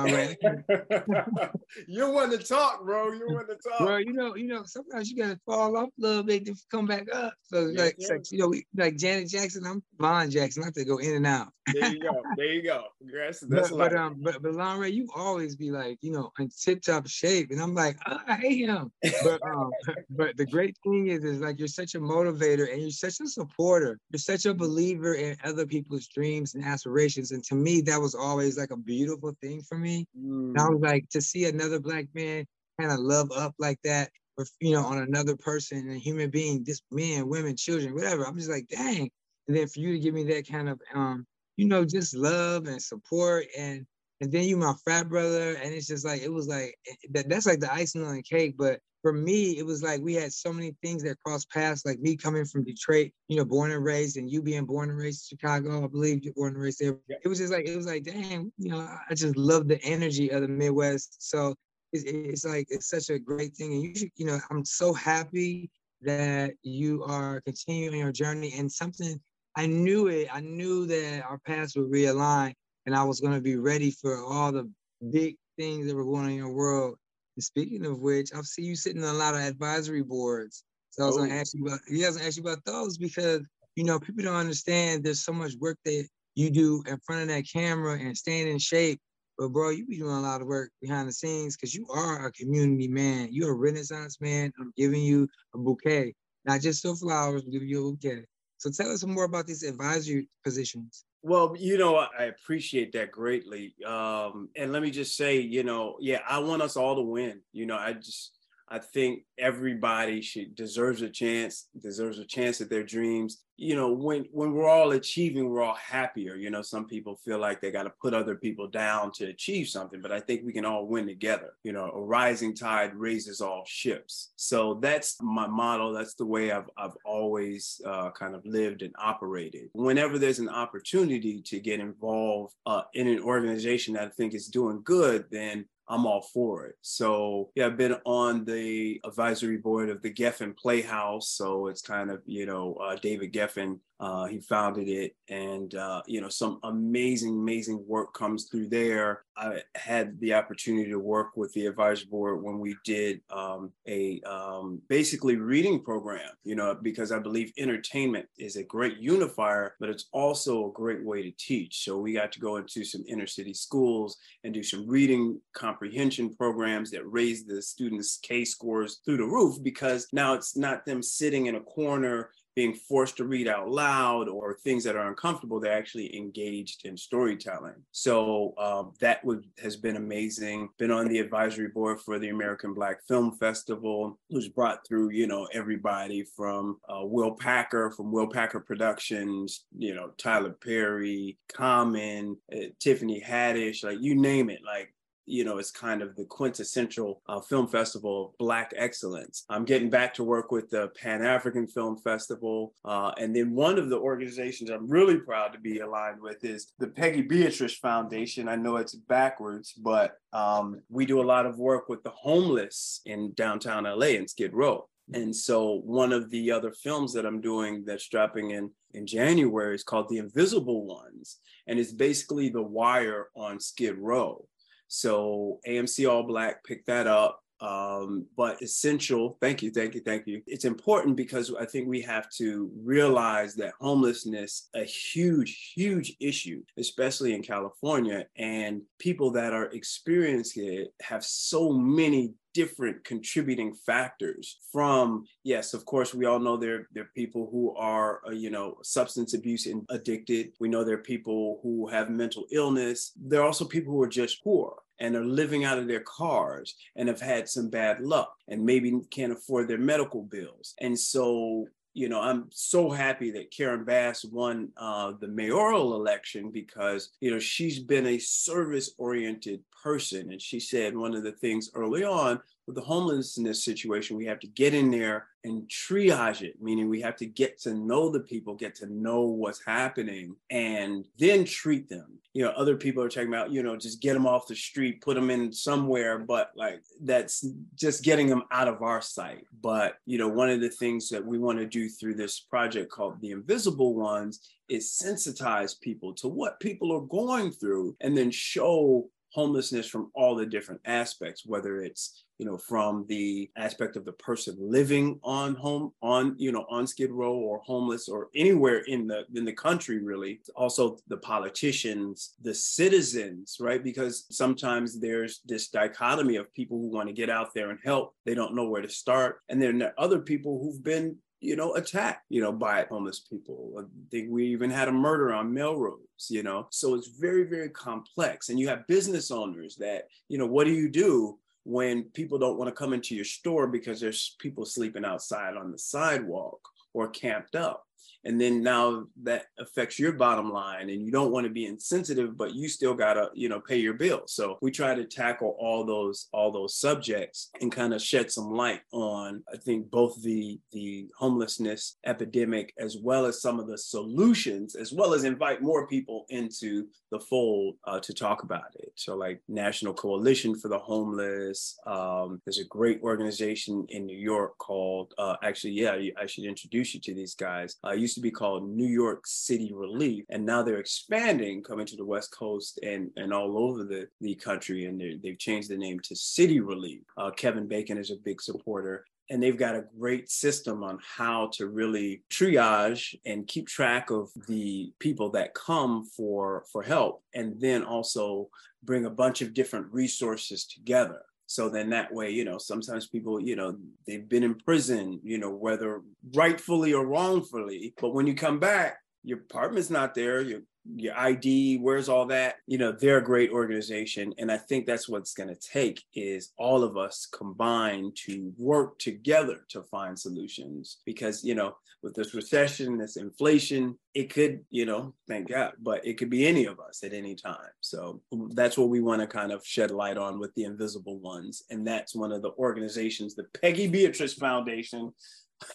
want 2.10 2.32
to 2.32 2.38
talk, 2.38 2.84
bro. 2.84 3.12
You 3.12 3.26
want 3.28 3.48
to 3.48 3.56
talk. 3.56 3.80
Bro, 3.80 3.96
you 3.98 4.12
know, 4.12 4.36
you 4.36 4.46
know, 4.46 4.62
sometimes 4.64 5.10
you 5.10 5.16
got 5.16 5.30
to 5.30 5.40
fall 5.46 5.76
off 5.76 5.88
a 5.88 5.92
little 5.98 6.22
bit 6.22 6.46
to 6.46 6.54
come 6.70 6.86
back 6.86 7.06
up. 7.12 7.34
So 7.42 7.66
yeah, 7.66 7.82
like, 7.84 7.96
yeah. 7.98 8.08
like, 8.08 8.30
you 8.30 8.38
know, 8.38 8.48
we, 8.48 8.64
like 8.76 8.96
Janet 8.96 9.28
Jackson, 9.28 9.66
I'm 9.66 9.82
Vaughn 9.98 10.30
Jackson. 10.30 10.62
I 10.62 10.66
have 10.66 10.74
to 10.74 10.84
go 10.84 10.98
in 10.98 11.16
and 11.16 11.26
out. 11.26 11.48
there 11.72 11.92
you 11.92 12.00
go. 12.00 12.22
There 12.36 12.46
you 12.46 12.62
go. 12.62 12.84
That's, 13.00 13.40
that's 13.40 13.70
but, 13.70 13.90
but, 13.90 13.96
um, 13.96 14.16
but, 14.20 14.40
but 14.42 14.52
Lanre, 14.52 14.92
you 14.92 15.08
always 15.14 15.56
be 15.56 15.70
like, 15.70 15.98
you 16.00 16.12
know, 16.12 16.32
in 16.38 16.48
tip 16.48 16.80
top 16.80 17.08
shape. 17.08 17.50
And 17.50 17.60
I'm 17.60 17.74
like, 17.74 17.98
oh, 18.06 18.20
I 18.26 18.36
hate 18.36 18.68
him. 18.68 18.92
But, 19.22 19.42
um, 19.42 19.70
but 20.10 20.36
the 20.36 20.46
great 20.46 20.76
thing 20.84 21.08
is, 21.08 21.24
is 21.24 21.40
like, 21.40 21.58
you're 21.58 21.68
such 21.68 21.96
a 21.96 22.00
motivator 22.00 22.72
and 22.72 22.80
you're 22.80 22.90
such 22.90 23.20
a 23.20 23.26
support 23.26 23.59
supporter. 23.60 23.98
You're 24.10 24.18
such 24.18 24.46
a 24.46 24.54
believer 24.54 25.14
in 25.14 25.36
other 25.44 25.66
people's 25.66 26.08
dreams 26.08 26.54
and 26.54 26.64
aspirations. 26.64 27.32
And 27.32 27.44
to 27.44 27.54
me, 27.54 27.80
that 27.82 28.00
was 28.00 28.14
always 28.14 28.56
like 28.56 28.70
a 28.70 28.76
beautiful 28.76 29.36
thing 29.42 29.62
for 29.62 29.76
me. 29.76 30.06
Mm. 30.18 30.50
And 30.50 30.58
I 30.58 30.68
was 30.68 30.80
like, 30.80 31.08
to 31.10 31.20
see 31.20 31.44
another 31.44 31.78
black 31.78 32.06
man 32.14 32.46
kind 32.80 32.92
of 32.92 32.98
love 33.00 33.30
up 33.32 33.54
like 33.58 33.78
that, 33.84 34.10
or 34.38 34.46
you 34.60 34.72
know, 34.72 34.84
on 34.84 34.98
another 34.98 35.36
person, 35.36 35.90
a 35.90 35.98
human 35.98 36.30
being, 36.30 36.64
this 36.64 36.80
men, 36.90 37.28
women, 37.28 37.56
children, 37.56 37.94
whatever. 37.94 38.26
I'm 38.26 38.36
just 38.36 38.50
like, 38.50 38.66
dang. 38.68 39.10
And 39.48 39.56
then 39.56 39.68
for 39.68 39.80
you 39.80 39.92
to 39.92 39.98
give 39.98 40.14
me 40.14 40.24
that 40.24 40.48
kind 40.48 40.68
of 40.68 40.80
um, 40.94 41.26
you 41.56 41.66
know, 41.66 41.84
just 41.84 42.14
love 42.14 42.66
and 42.66 42.80
support 42.80 43.44
and 43.58 43.86
and 44.20 44.30
then 44.30 44.44
you 44.44 44.56
my 44.56 44.74
frat 44.84 45.08
brother, 45.08 45.54
and 45.54 45.72
it's 45.72 45.86
just 45.86 46.04
like 46.04 46.22
it 46.22 46.32
was 46.32 46.46
like 46.46 46.76
eh, 46.86 46.94
that. 47.12 47.28
That's 47.28 47.46
like 47.46 47.60
the 47.60 47.72
icing 47.72 48.04
on 48.04 48.16
the 48.16 48.22
cake. 48.22 48.56
But 48.58 48.80
for 49.02 49.12
me, 49.12 49.56
it 49.58 49.64
was 49.64 49.82
like 49.82 50.00
we 50.00 50.14
had 50.14 50.32
so 50.32 50.52
many 50.52 50.76
things 50.82 51.02
that 51.04 51.18
crossed 51.24 51.50
paths. 51.50 51.86
Like 51.86 52.00
me 52.00 52.16
coming 52.16 52.44
from 52.44 52.64
Detroit, 52.64 53.12
you 53.28 53.36
know, 53.36 53.44
born 53.44 53.70
and 53.70 53.82
raised, 53.82 54.16
and 54.18 54.30
you 54.30 54.42
being 54.42 54.66
born 54.66 54.90
and 54.90 54.98
raised 54.98 55.32
in 55.32 55.38
Chicago. 55.38 55.84
I 55.84 55.86
believe 55.86 56.22
you're 56.22 56.34
born 56.34 56.54
and 56.54 56.62
raised 56.62 56.80
there. 56.80 56.98
It 57.08 57.28
was 57.28 57.38
just 57.38 57.52
like 57.52 57.66
it 57.66 57.76
was 57.76 57.86
like, 57.86 58.04
damn, 58.04 58.52
you 58.58 58.70
know, 58.70 58.80
I 59.08 59.14
just 59.14 59.36
love 59.36 59.68
the 59.68 59.82
energy 59.82 60.30
of 60.30 60.42
the 60.42 60.48
Midwest. 60.48 61.16
So 61.18 61.54
it's, 61.92 62.04
it's 62.04 62.44
like 62.44 62.66
it's 62.68 62.90
such 62.90 63.10
a 63.10 63.18
great 63.18 63.54
thing, 63.54 63.72
and 63.72 63.82
you 63.82 63.94
should, 63.94 64.10
you 64.16 64.26
know, 64.26 64.38
I'm 64.50 64.64
so 64.64 64.92
happy 64.92 65.70
that 66.02 66.52
you 66.62 67.04
are 67.04 67.40
continuing 67.42 67.98
your 67.98 68.12
journey 68.12 68.54
and 68.56 68.70
something. 68.70 69.20
I 69.56 69.66
knew 69.66 70.06
it. 70.08 70.28
I 70.32 70.40
knew 70.40 70.86
that 70.86 71.24
our 71.24 71.38
paths 71.38 71.76
would 71.76 71.90
realign, 71.90 72.54
and 72.86 72.94
I 72.94 73.04
was 73.04 73.20
going 73.20 73.34
to 73.34 73.40
be 73.40 73.56
ready 73.56 73.90
for 73.90 74.22
all 74.24 74.52
the 74.52 74.70
big 75.10 75.36
things 75.58 75.86
that 75.86 75.94
were 75.94 76.04
going 76.04 76.24
on 76.24 76.30
in 76.30 76.36
your 76.36 76.52
world 76.52 76.96
and 77.36 77.44
speaking 77.44 77.86
of 77.86 78.00
which, 78.00 78.30
I've 78.34 78.44
seen 78.44 78.66
you 78.66 78.76
sitting 78.76 79.02
on 79.02 79.14
a 79.14 79.18
lot 79.18 79.34
of 79.34 79.40
advisory 79.40 80.02
boards. 80.02 80.64
So 80.90 81.04
I 81.04 81.06
was 81.06 81.16
gonna 81.16 81.32
oh. 81.32 81.38
ask 81.38 81.54
you 81.54 81.66
about 81.66 81.80
he 81.88 82.02
doesn't 82.02 82.22
ask 82.22 82.36
you 82.36 82.42
about 82.42 82.64
those 82.64 82.98
because 82.98 83.40
you 83.76 83.84
know 83.84 83.98
people 83.98 84.24
don't 84.24 84.34
understand 84.34 85.04
there's 85.04 85.24
so 85.24 85.32
much 85.32 85.54
work 85.60 85.78
that 85.84 86.06
you 86.34 86.50
do 86.50 86.82
in 86.86 86.98
front 86.98 87.22
of 87.22 87.28
that 87.28 87.44
camera 87.50 87.98
and 87.98 88.16
staying 88.16 88.48
in 88.48 88.58
shape. 88.58 89.00
But 89.38 89.52
bro, 89.52 89.70
you 89.70 89.86
be 89.86 89.96
doing 89.96 90.14
a 90.14 90.20
lot 90.20 90.42
of 90.42 90.48
work 90.48 90.70
behind 90.82 91.08
the 91.08 91.12
scenes 91.12 91.56
because 91.56 91.74
you 91.74 91.86
are 91.88 92.26
a 92.26 92.32
community 92.32 92.88
man. 92.88 93.28
You're 93.30 93.52
a 93.52 93.54
renaissance 93.54 94.20
man. 94.20 94.52
I'm 94.60 94.74
giving 94.76 95.00
you 95.00 95.26
a 95.54 95.58
bouquet, 95.58 96.14
not 96.44 96.60
just 96.60 96.82
some 96.82 96.96
flowers, 96.96 97.42
I'm 97.44 97.50
giving 97.50 97.68
you 97.68 97.88
a 97.88 97.90
bouquet. 97.92 98.24
So 98.58 98.70
tell 98.70 98.92
us 98.92 99.02
more 99.06 99.24
about 99.24 99.46
these 99.46 99.62
advisory 99.62 100.28
positions. 100.44 101.04
Well, 101.22 101.54
you 101.58 101.76
know, 101.76 101.96
I 101.96 102.24
appreciate 102.24 102.92
that 102.92 103.10
greatly. 103.12 103.74
Um, 103.84 104.48
and 104.56 104.72
let 104.72 104.82
me 104.82 104.90
just 104.90 105.16
say, 105.16 105.38
you 105.38 105.62
know, 105.64 105.96
yeah, 106.00 106.20
I 106.26 106.38
want 106.38 106.62
us 106.62 106.76
all 106.76 106.96
to 106.96 107.02
win. 107.02 107.40
You 107.52 107.66
know, 107.66 107.76
I 107.76 107.92
just 107.92 108.32
I 108.70 108.78
think 108.78 109.24
everybody 109.36 110.20
should 110.20 110.54
deserves 110.54 111.02
a 111.02 111.08
chance, 111.08 111.66
deserves 111.82 112.18
a 112.18 112.24
chance 112.24 112.60
at 112.60 112.70
their 112.70 112.84
dreams. 112.84 113.42
You 113.56 113.74
know, 113.74 113.92
when 113.92 114.26
when 114.30 114.52
we're 114.52 114.68
all 114.68 114.92
achieving, 114.92 115.50
we're 115.50 115.62
all 115.62 115.74
happier. 115.74 116.36
You 116.36 116.50
know, 116.50 116.62
some 116.62 116.86
people 116.86 117.16
feel 117.16 117.38
like 117.38 117.60
they 117.60 117.72
got 117.72 117.82
to 117.82 117.92
put 118.00 118.14
other 118.14 118.36
people 118.36 118.68
down 118.68 119.10
to 119.12 119.26
achieve 119.26 119.68
something, 119.68 120.00
but 120.00 120.12
I 120.12 120.20
think 120.20 120.42
we 120.44 120.52
can 120.52 120.64
all 120.64 120.86
win 120.86 121.06
together. 121.06 121.54
You 121.64 121.72
know, 121.72 121.90
a 121.90 122.00
rising 122.00 122.54
tide 122.54 122.94
raises 122.94 123.40
all 123.40 123.64
ships. 123.66 124.30
So 124.36 124.74
that's 124.80 125.20
my 125.20 125.46
model. 125.46 125.92
That's 125.92 126.14
the 126.14 126.26
way 126.26 126.52
I've 126.52 126.70
I've 126.78 126.96
always 127.04 127.80
uh, 127.84 128.12
kind 128.12 128.34
of 128.34 128.46
lived 128.46 128.82
and 128.82 128.94
operated. 128.98 129.68
Whenever 129.72 130.18
there's 130.18 130.38
an 130.38 130.48
opportunity 130.48 131.42
to 131.42 131.60
get 131.60 131.80
involved 131.80 132.54
uh, 132.66 132.82
in 132.94 133.08
an 133.08 133.20
organization 133.20 133.94
that 133.94 134.04
I 134.04 134.08
think 134.10 134.32
is 134.32 134.46
doing 134.46 134.80
good, 134.84 135.26
then 135.30 135.66
I'm 135.90 136.06
all 136.06 136.22
for 136.22 136.66
it. 136.66 136.76
So 136.82 137.50
yeah, 137.56 137.66
I've 137.66 137.76
been 137.76 137.96
on 138.06 138.44
the 138.44 139.00
advisory 139.04 139.56
board 139.56 139.90
of 139.90 140.00
the 140.02 140.14
Geffen 140.14 140.56
Playhouse. 140.56 141.28
So 141.30 141.66
it's 141.66 141.82
kind 141.82 142.10
of, 142.12 142.22
you 142.26 142.46
know, 142.46 142.74
uh, 142.74 142.94
David 142.94 143.32
Geffen 143.32 143.80
uh, 144.00 144.24
he 144.24 144.40
founded 144.40 144.88
it, 144.88 145.14
and 145.28 145.74
uh, 145.74 146.00
you 146.06 146.22
know 146.22 146.30
some 146.30 146.58
amazing, 146.62 147.34
amazing 147.34 147.84
work 147.86 148.14
comes 148.14 148.44
through 148.44 148.68
there. 148.68 149.24
I 149.36 149.60
had 149.74 150.18
the 150.20 150.32
opportunity 150.32 150.90
to 150.90 150.98
work 150.98 151.36
with 151.36 151.52
the 151.52 151.66
advisory 151.66 152.08
board 152.08 152.42
when 152.42 152.58
we 152.58 152.76
did 152.84 153.20
um, 153.30 153.72
a 153.86 154.20
um, 154.22 154.80
basically 154.88 155.36
reading 155.36 155.82
program. 155.82 156.30
You 156.44 156.56
know, 156.56 156.74
because 156.80 157.12
I 157.12 157.18
believe 157.18 157.52
entertainment 157.58 158.26
is 158.38 158.56
a 158.56 158.62
great 158.62 158.96
unifier, 158.98 159.74
but 159.78 159.90
it's 159.90 160.06
also 160.12 160.68
a 160.68 160.72
great 160.72 161.04
way 161.04 161.22
to 161.22 161.30
teach. 161.32 161.84
So 161.84 161.98
we 161.98 162.14
got 162.14 162.32
to 162.32 162.40
go 162.40 162.56
into 162.56 162.84
some 162.84 163.04
inner 163.06 163.26
city 163.26 163.52
schools 163.52 164.16
and 164.44 164.54
do 164.54 164.62
some 164.62 164.88
reading 164.88 165.38
comprehension 165.52 166.34
programs 166.34 166.90
that 166.92 167.06
raise 167.06 167.44
the 167.44 167.60
students' 167.60 168.18
K 168.22 168.46
scores 168.46 169.00
through 169.04 169.18
the 169.18 169.24
roof 169.24 169.62
because 169.62 170.08
now 170.14 170.32
it's 170.32 170.56
not 170.56 170.86
them 170.86 171.02
sitting 171.02 171.46
in 171.46 171.56
a 171.56 171.60
corner 171.60 172.30
being 172.54 172.74
forced 172.74 173.16
to 173.16 173.24
read 173.24 173.48
out 173.48 173.70
loud 173.70 174.28
or 174.28 174.54
things 174.54 174.84
that 174.84 174.96
are 174.96 175.08
uncomfortable, 175.08 175.60
they're 175.60 175.76
actually 175.76 176.16
engaged 176.16 176.84
in 176.84 176.96
storytelling. 176.96 177.82
So 177.92 178.54
um, 178.58 178.92
that 179.00 179.24
would, 179.24 179.46
has 179.62 179.76
been 179.76 179.96
amazing. 179.96 180.68
Been 180.78 180.90
on 180.90 181.08
the 181.08 181.18
advisory 181.18 181.68
board 181.68 182.00
for 182.00 182.18
the 182.18 182.28
American 182.28 182.74
Black 182.74 183.04
Film 183.06 183.32
Festival, 183.32 184.18
who's 184.30 184.48
brought 184.48 184.86
through, 184.86 185.10
you 185.10 185.26
know, 185.26 185.48
everybody 185.52 186.24
from 186.24 186.78
uh, 186.88 187.04
Will 187.04 187.32
Packer, 187.32 187.90
from 187.90 188.12
Will 188.12 188.28
Packer 188.28 188.60
Productions, 188.60 189.64
you 189.76 189.94
know, 189.94 190.10
Tyler 190.18 190.50
Perry, 190.50 191.38
Common, 191.52 192.36
uh, 192.52 192.66
Tiffany 192.78 193.22
Haddish, 193.24 193.84
like 193.84 193.98
you 194.00 194.14
name 194.14 194.50
it, 194.50 194.60
like 194.64 194.92
you 195.30 195.44
know, 195.44 195.58
is 195.58 195.70
kind 195.70 196.02
of 196.02 196.16
the 196.16 196.24
quintessential 196.24 197.22
uh, 197.28 197.40
film 197.40 197.66
festival 197.66 198.26
of 198.26 198.38
Black 198.38 198.72
excellence. 198.76 199.44
I'm 199.48 199.64
getting 199.64 199.90
back 199.90 200.12
to 200.14 200.24
work 200.24 200.50
with 200.50 200.70
the 200.70 200.88
Pan 201.00 201.22
African 201.22 201.66
Film 201.66 201.96
Festival. 201.96 202.74
Uh, 202.84 203.12
and 203.18 203.34
then 203.34 203.54
one 203.54 203.78
of 203.78 203.88
the 203.88 203.98
organizations 203.98 204.70
I'm 204.70 204.88
really 204.88 205.18
proud 205.18 205.52
to 205.52 205.58
be 205.58 205.78
aligned 205.78 206.20
with 206.20 206.44
is 206.44 206.72
the 206.78 206.88
Peggy 206.88 207.22
Beatrice 207.22 207.76
Foundation. 207.76 208.48
I 208.48 208.56
know 208.56 208.76
it's 208.76 208.94
backwards, 208.94 209.72
but 209.72 210.16
um, 210.32 210.80
we 210.88 211.06
do 211.06 211.20
a 211.20 211.22
lot 211.22 211.46
of 211.46 211.58
work 211.58 211.88
with 211.88 212.02
the 212.02 212.10
homeless 212.10 213.00
in 213.06 213.32
downtown 213.34 213.84
LA 213.84 214.08
in 214.08 214.28
Skid 214.28 214.52
Row. 214.52 214.86
And 215.12 215.34
so 215.34 215.80
one 215.84 216.12
of 216.12 216.30
the 216.30 216.52
other 216.52 216.72
films 216.72 217.12
that 217.14 217.26
I'm 217.26 217.40
doing 217.40 217.84
that's 217.84 218.08
dropping 218.08 218.50
in 218.50 218.70
in 218.92 219.06
January 219.06 219.74
is 219.74 219.84
called 219.84 220.08
The 220.08 220.18
Invisible 220.18 220.86
Ones. 220.86 221.38
And 221.66 221.78
it's 221.78 221.92
basically 221.92 222.48
the 222.48 222.62
wire 222.62 223.28
on 223.36 223.60
Skid 223.60 223.96
Row. 223.98 224.46
So 224.90 225.60
AMC 225.68 226.10
All 226.10 226.24
Black 226.24 226.64
picked 226.64 226.88
that 226.88 227.06
up. 227.06 227.40
Um, 227.60 228.26
but 228.36 228.60
essential, 228.62 229.36
thank 229.40 229.62
you, 229.62 229.70
thank 229.70 229.94
you, 229.94 230.00
thank 230.00 230.26
you. 230.26 230.42
It's 230.46 230.64
important 230.64 231.14
because 231.14 231.54
I 231.54 231.66
think 231.66 231.88
we 231.88 232.00
have 232.02 232.28
to 232.38 232.70
realize 232.82 233.54
that 233.56 233.74
homelessness, 233.80 234.70
a 234.74 234.82
huge, 234.82 235.72
huge 235.76 236.16
issue, 236.20 236.62
especially 236.78 237.34
in 237.34 237.42
California, 237.42 238.24
and 238.36 238.80
people 238.98 239.30
that 239.32 239.52
are 239.52 239.66
experiencing 239.66 240.72
it 240.72 240.94
have 241.02 241.22
so 241.22 241.70
many 241.70 242.32
different 242.52 243.04
contributing 243.04 243.72
factors 243.74 244.58
from 244.72 245.24
yes 245.44 245.74
of 245.74 245.84
course 245.84 246.14
we 246.14 246.26
all 246.26 246.38
know 246.38 246.56
there 246.56 246.88
there 246.92 247.04
are 247.04 247.10
people 247.14 247.48
who 247.50 247.74
are 247.76 248.20
uh, 248.26 248.30
you 248.30 248.50
know 248.50 248.76
substance 248.82 249.34
abuse 249.34 249.66
and 249.66 249.86
addicted. 249.90 250.52
We 250.60 250.68
know 250.68 250.84
there 250.84 250.96
are 250.96 251.02
people 251.02 251.60
who 251.62 251.88
have 251.88 252.10
mental 252.10 252.46
illness. 252.50 253.12
There 253.16 253.40
are 253.40 253.46
also 253.46 253.64
people 253.64 253.92
who 253.92 254.02
are 254.02 254.08
just 254.08 254.42
poor 254.42 254.76
and 254.98 255.16
are 255.16 255.24
living 255.24 255.64
out 255.64 255.78
of 255.78 255.88
their 255.88 256.00
cars 256.00 256.74
and 256.96 257.08
have 257.08 257.20
had 257.20 257.48
some 257.48 257.70
bad 257.70 258.00
luck 258.00 258.34
and 258.48 258.64
maybe 258.64 258.92
can't 259.10 259.32
afford 259.32 259.68
their 259.68 259.78
medical 259.78 260.22
bills. 260.22 260.74
And 260.80 260.98
so 260.98 261.66
you 261.92 262.08
know, 262.08 262.20
I'm 262.20 262.46
so 262.50 262.88
happy 262.88 263.32
that 263.32 263.50
Karen 263.50 263.84
Bass 263.84 264.24
won 264.24 264.68
uh, 264.76 265.12
the 265.20 265.26
mayoral 265.26 265.96
election 265.96 266.50
because, 266.52 267.10
you 267.20 267.32
know, 267.32 267.40
she's 267.40 267.80
been 267.80 268.06
a 268.06 268.18
service 268.18 268.92
oriented 268.96 269.60
person. 269.82 270.32
And 270.32 270.40
she 270.40 270.60
said 270.60 270.96
one 270.96 271.14
of 271.14 271.22
the 271.22 271.32
things 271.32 271.70
early 271.74 272.04
on 272.04 272.40
with 272.66 272.76
the 272.76 272.82
homelessness 272.82 273.64
situation, 273.64 274.16
we 274.16 274.26
have 274.26 274.38
to 274.40 274.46
get 274.46 274.74
in 274.74 274.90
there 274.90 275.26
and 275.42 275.68
triage 275.68 276.42
it, 276.42 276.60
meaning 276.60 276.88
we 276.88 277.00
have 277.00 277.16
to 277.16 277.26
get 277.26 277.58
to 277.58 277.74
know 277.74 278.10
the 278.10 278.20
people, 278.20 278.54
get 278.54 278.74
to 278.76 278.86
know 278.86 279.22
what's 279.22 279.64
happening, 279.64 280.36
and 280.50 281.06
then 281.18 281.44
treat 281.44 281.88
them. 281.88 282.18
You 282.32 282.44
know, 282.44 282.50
other 282.50 282.76
people 282.76 283.02
are 283.02 283.08
talking 283.08 283.28
about, 283.28 283.50
you 283.50 283.62
know, 283.62 283.76
just 283.76 284.00
get 284.00 284.14
them 284.14 284.26
off 284.26 284.46
the 284.46 284.54
street, 284.54 285.00
put 285.00 285.16
them 285.16 285.30
in 285.30 285.52
somewhere, 285.52 286.18
but 286.18 286.52
like 286.54 286.82
that's 287.02 287.44
just 287.74 288.04
getting 288.04 288.28
them 288.28 288.44
out 288.52 288.68
of 288.68 288.82
our 288.82 289.02
sight. 289.02 289.44
But, 289.60 289.96
you 290.06 290.18
know, 290.18 290.28
one 290.28 290.50
of 290.50 290.60
the 290.60 290.70
things 290.70 291.08
that 291.08 291.24
we 291.26 291.38
want 291.38 291.58
to 291.58 291.66
do 291.66 291.88
through 291.88 292.14
this 292.14 292.38
project 292.38 292.92
called 292.92 293.20
The 293.20 293.32
Invisible 293.32 293.94
Ones 293.94 294.48
is 294.68 294.90
sensitize 294.90 295.80
people 295.80 296.14
to 296.14 296.28
what 296.28 296.60
people 296.60 296.92
are 296.92 297.00
going 297.00 297.50
through 297.50 297.96
and 298.00 298.16
then 298.16 298.30
show 298.30 299.08
homelessness 299.32 299.88
from 299.88 300.10
all 300.14 300.34
the 300.34 300.46
different 300.46 300.80
aspects, 300.84 301.44
whether 301.46 301.82
it's 301.82 302.24
you 302.38 302.46
know 302.46 302.56
from 302.56 303.04
the 303.08 303.50
aspect 303.56 303.96
of 303.96 304.04
the 304.04 304.12
person 304.12 304.56
living 304.58 305.20
on 305.22 305.54
home 305.54 305.92
on 306.02 306.34
you 306.38 306.52
know 306.52 306.64
on 306.70 306.86
Skid 306.86 307.10
Row 307.10 307.34
or 307.34 307.60
homeless 307.64 308.08
or 308.08 308.28
anywhere 308.34 308.78
in 308.86 309.06
the 309.06 309.24
in 309.34 309.44
the 309.44 309.52
country 309.52 310.02
really. 310.02 310.40
Also 310.56 310.96
the 311.08 311.18
politicians, 311.18 312.34
the 312.42 312.54
citizens, 312.54 313.58
right? 313.60 313.84
Because 313.84 314.26
sometimes 314.30 314.98
there's 314.98 315.40
this 315.44 315.68
dichotomy 315.68 316.36
of 316.36 316.52
people 316.54 316.78
who 316.78 316.90
want 316.90 317.08
to 317.08 317.14
get 317.14 317.30
out 317.30 317.54
there 317.54 317.70
and 317.70 317.78
help, 317.84 318.14
they 318.24 318.34
don't 318.34 318.54
know 318.54 318.68
where 318.68 318.82
to 318.82 318.88
start, 318.88 319.40
and 319.48 319.60
then 319.60 319.78
there 319.78 319.88
are 319.88 320.04
other 320.04 320.20
people 320.20 320.58
who've 320.58 320.82
been 320.82 321.16
you 321.40 321.56
know, 321.56 321.74
attacked, 321.74 322.26
you 322.28 322.40
know, 322.40 322.52
by 322.52 322.86
homeless 322.88 323.20
people. 323.20 323.72
I 323.78 323.82
think 324.10 324.28
we 324.30 324.46
even 324.48 324.70
had 324.70 324.88
a 324.88 324.92
murder 324.92 325.32
on 325.32 325.52
Melrose, 325.52 326.28
you 326.28 326.42
know. 326.42 326.66
So 326.70 326.94
it's 326.94 327.08
very, 327.08 327.44
very 327.44 327.70
complex. 327.70 328.48
And 328.50 328.58
you 328.58 328.68
have 328.68 328.86
business 328.86 329.30
owners 329.30 329.76
that, 329.76 330.08
you 330.28 330.38
know, 330.38 330.46
what 330.46 330.64
do 330.64 330.72
you 330.72 330.88
do 330.90 331.38
when 331.64 332.04
people 332.04 332.38
don't 332.38 332.58
want 332.58 332.68
to 332.68 332.74
come 332.74 332.92
into 332.92 333.14
your 333.14 333.24
store 333.24 333.66
because 333.66 334.00
there's 334.00 334.36
people 334.38 334.64
sleeping 334.66 335.04
outside 335.04 335.56
on 335.56 335.72
the 335.72 335.78
sidewalk 335.78 336.60
or 336.92 337.08
camped 337.08 337.56
up? 337.56 337.86
And 338.24 338.40
then 338.40 338.62
now 338.62 339.04
that 339.22 339.46
affects 339.58 339.98
your 339.98 340.12
bottom 340.12 340.52
line 340.52 340.90
and 340.90 341.04
you 341.04 341.10
don't 341.10 341.32
want 341.32 341.44
to 341.44 341.52
be 341.52 341.66
insensitive 341.66 342.36
but 342.36 342.54
you 342.54 342.68
still 342.68 342.94
got 342.94 343.14
to 343.14 343.28
you 343.34 343.48
know 343.48 343.60
pay 343.60 343.76
your 343.76 343.94
bill 343.94 344.22
so 344.26 344.58
we 344.62 344.70
try 344.70 344.94
to 344.94 345.04
tackle 345.04 345.56
all 345.58 345.84
those 345.84 346.28
all 346.32 346.50
those 346.50 346.76
subjects 346.76 347.50
and 347.60 347.72
kind 347.72 347.94
of 347.94 348.02
shed 348.02 348.30
some 348.30 348.50
light 348.50 348.80
on 348.92 349.42
i 349.52 349.56
think 349.56 349.90
both 349.90 350.20
the 350.22 350.58
the 350.72 351.08
homelessness 351.18 351.96
epidemic 352.06 352.72
as 352.78 352.96
well 353.02 353.24
as 353.26 353.40
some 353.40 353.58
of 353.58 353.66
the 353.66 353.78
solutions 353.78 354.74
as 354.74 354.92
well 354.92 355.14
as 355.14 355.24
invite 355.24 355.62
more 355.62 355.86
people 355.86 356.26
into 356.28 356.86
the 357.10 357.18
fold 357.18 357.76
uh, 357.84 357.98
to 357.98 358.14
talk 358.14 358.44
about 358.44 358.72
it. 358.76 358.92
So 358.94 359.16
like 359.16 359.42
national 359.48 359.94
coalition 359.94 360.54
for 360.54 360.68
the 360.68 360.78
homeless 360.78 361.78
um, 361.86 362.40
there's 362.44 362.58
a 362.58 362.64
great 362.64 363.00
organization 363.02 363.86
in 363.90 364.06
new 364.06 364.16
york 364.16 364.56
called 364.58 365.12
uh, 365.18 365.36
actually 365.42 365.72
yeah 365.72 365.96
i 366.20 366.26
should 366.26 366.44
introduce 366.44 366.94
you 366.94 367.00
to 367.00 367.14
these 367.14 367.34
guys 367.34 367.76
uh, 367.86 367.89
used 367.94 368.14
to 368.14 368.20
be 368.20 368.30
called 368.30 368.68
New 368.68 368.86
York 368.86 369.26
City 369.26 369.72
Relief, 369.74 370.24
and 370.30 370.44
now 370.44 370.62
they're 370.62 370.78
expanding, 370.78 371.62
coming 371.62 371.86
to 371.86 371.96
the 371.96 372.04
West 372.04 372.30
Coast 372.32 372.78
and, 372.82 373.10
and 373.16 373.32
all 373.32 373.58
over 373.58 373.84
the, 373.84 374.08
the 374.20 374.34
country, 374.34 374.86
and 374.86 375.00
they've 375.22 375.38
changed 375.38 375.68
the 375.68 375.76
name 375.76 376.00
to 376.00 376.16
City 376.16 376.60
Relief. 376.60 377.02
Uh, 377.16 377.30
Kevin 377.30 377.66
Bacon 377.66 377.98
is 377.98 378.10
a 378.10 378.16
big 378.16 378.40
supporter 378.40 379.04
and 379.30 379.40
they've 379.40 379.56
got 379.56 379.76
a 379.76 379.84
great 379.96 380.28
system 380.28 380.82
on 380.82 380.98
how 381.16 381.48
to 381.52 381.68
really 381.68 382.22
triage 382.30 383.14
and 383.24 383.46
keep 383.46 383.68
track 383.68 384.10
of 384.10 384.28
the 384.48 384.92
people 384.98 385.30
that 385.30 385.54
come 385.54 386.04
for 386.04 386.64
for 386.72 386.82
help 386.82 387.22
and 387.32 387.58
then 387.60 387.84
also 387.84 388.48
bring 388.82 389.04
a 389.04 389.10
bunch 389.10 389.40
of 389.40 389.54
different 389.54 389.86
resources 389.92 390.66
together 390.66 391.22
so 391.50 391.68
then 391.68 391.90
that 391.90 392.14
way, 392.14 392.30
you 392.30 392.44
know, 392.44 392.58
sometimes 392.58 393.08
people, 393.08 393.40
you 393.40 393.56
know, 393.56 393.76
they've 394.06 394.28
been 394.28 394.44
in 394.44 394.54
prison, 394.54 395.18
you 395.24 395.36
know, 395.36 395.50
whether 395.50 396.00
rightfully 396.32 396.94
or 396.94 397.04
wrongfully. 397.04 397.92
But 398.00 398.14
when 398.14 398.28
you 398.28 398.36
come 398.36 398.60
back, 398.60 398.98
your 399.24 399.38
apartment's 399.38 399.90
not 399.90 400.14
there, 400.14 400.42
your 400.42 400.60
your 400.96 401.16
ID, 401.16 401.78
where's 401.78 402.08
all 402.08 402.26
that? 402.26 402.56
You 402.66 402.78
know, 402.78 402.92
they're 402.92 403.18
a 403.18 403.24
great 403.24 403.50
organization. 403.50 404.34
And 404.38 404.50
I 404.50 404.56
think 404.56 404.86
that's 404.86 405.08
what's 405.08 405.34
going 405.34 405.48
to 405.48 405.54
take 405.54 406.02
is 406.14 406.52
all 406.56 406.82
of 406.82 406.96
us 406.96 407.26
combined 407.26 408.16
to 408.26 408.52
work 408.58 408.98
together 408.98 409.66
to 409.70 409.82
find 409.84 410.18
solutions 410.18 410.98
because, 411.04 411.44
you 411.44 411.54
know, 411.54 411.76
with 412.02 412.14
this 412.14 412.34
recession, 412.34 412.96
this 412.96 413.16
inflation, 413.16 413.98
it 414.14 414.32
could, 414.32 414.64
you 414.70 414.86
know, 414.86 415.14
thank 415.28 415.48
God, 415.48 415.72
but 415.82 416.06
it 416.06 416.16
could 416.16 416.30
be 416.30 416.46
any 416.46 416.64
of 416.64 416.80
us 416.80 417.02
at 417.04 417.12
any 417.12 417.34
time. 417.34 417.58
So 417.80 418.22
that's 418.54 418.78
what 418.78 418.88
we 418.88 419.00
want 419.00 419.20
to 419.20 419.26
kind 419.26 419.52
of 419.52 419.66
shed 419.66 419.90
light 419.90 420.16
on 420.16 420.38
with 420.38 420.54
the 420.54 420.64
invisible 420.64 421.18
ones. 421.18 421.64
And 421.68 421.86
that's 421.86 422.14
one 422.14 422.32
of 422.32 422.40
the 422.40 422.52
organizations, 422.52 423.34
the 423.34 423.44
Peggy 423.60 423.86
Beatrice 423.86 424.34
Foundation. 424.34 425.12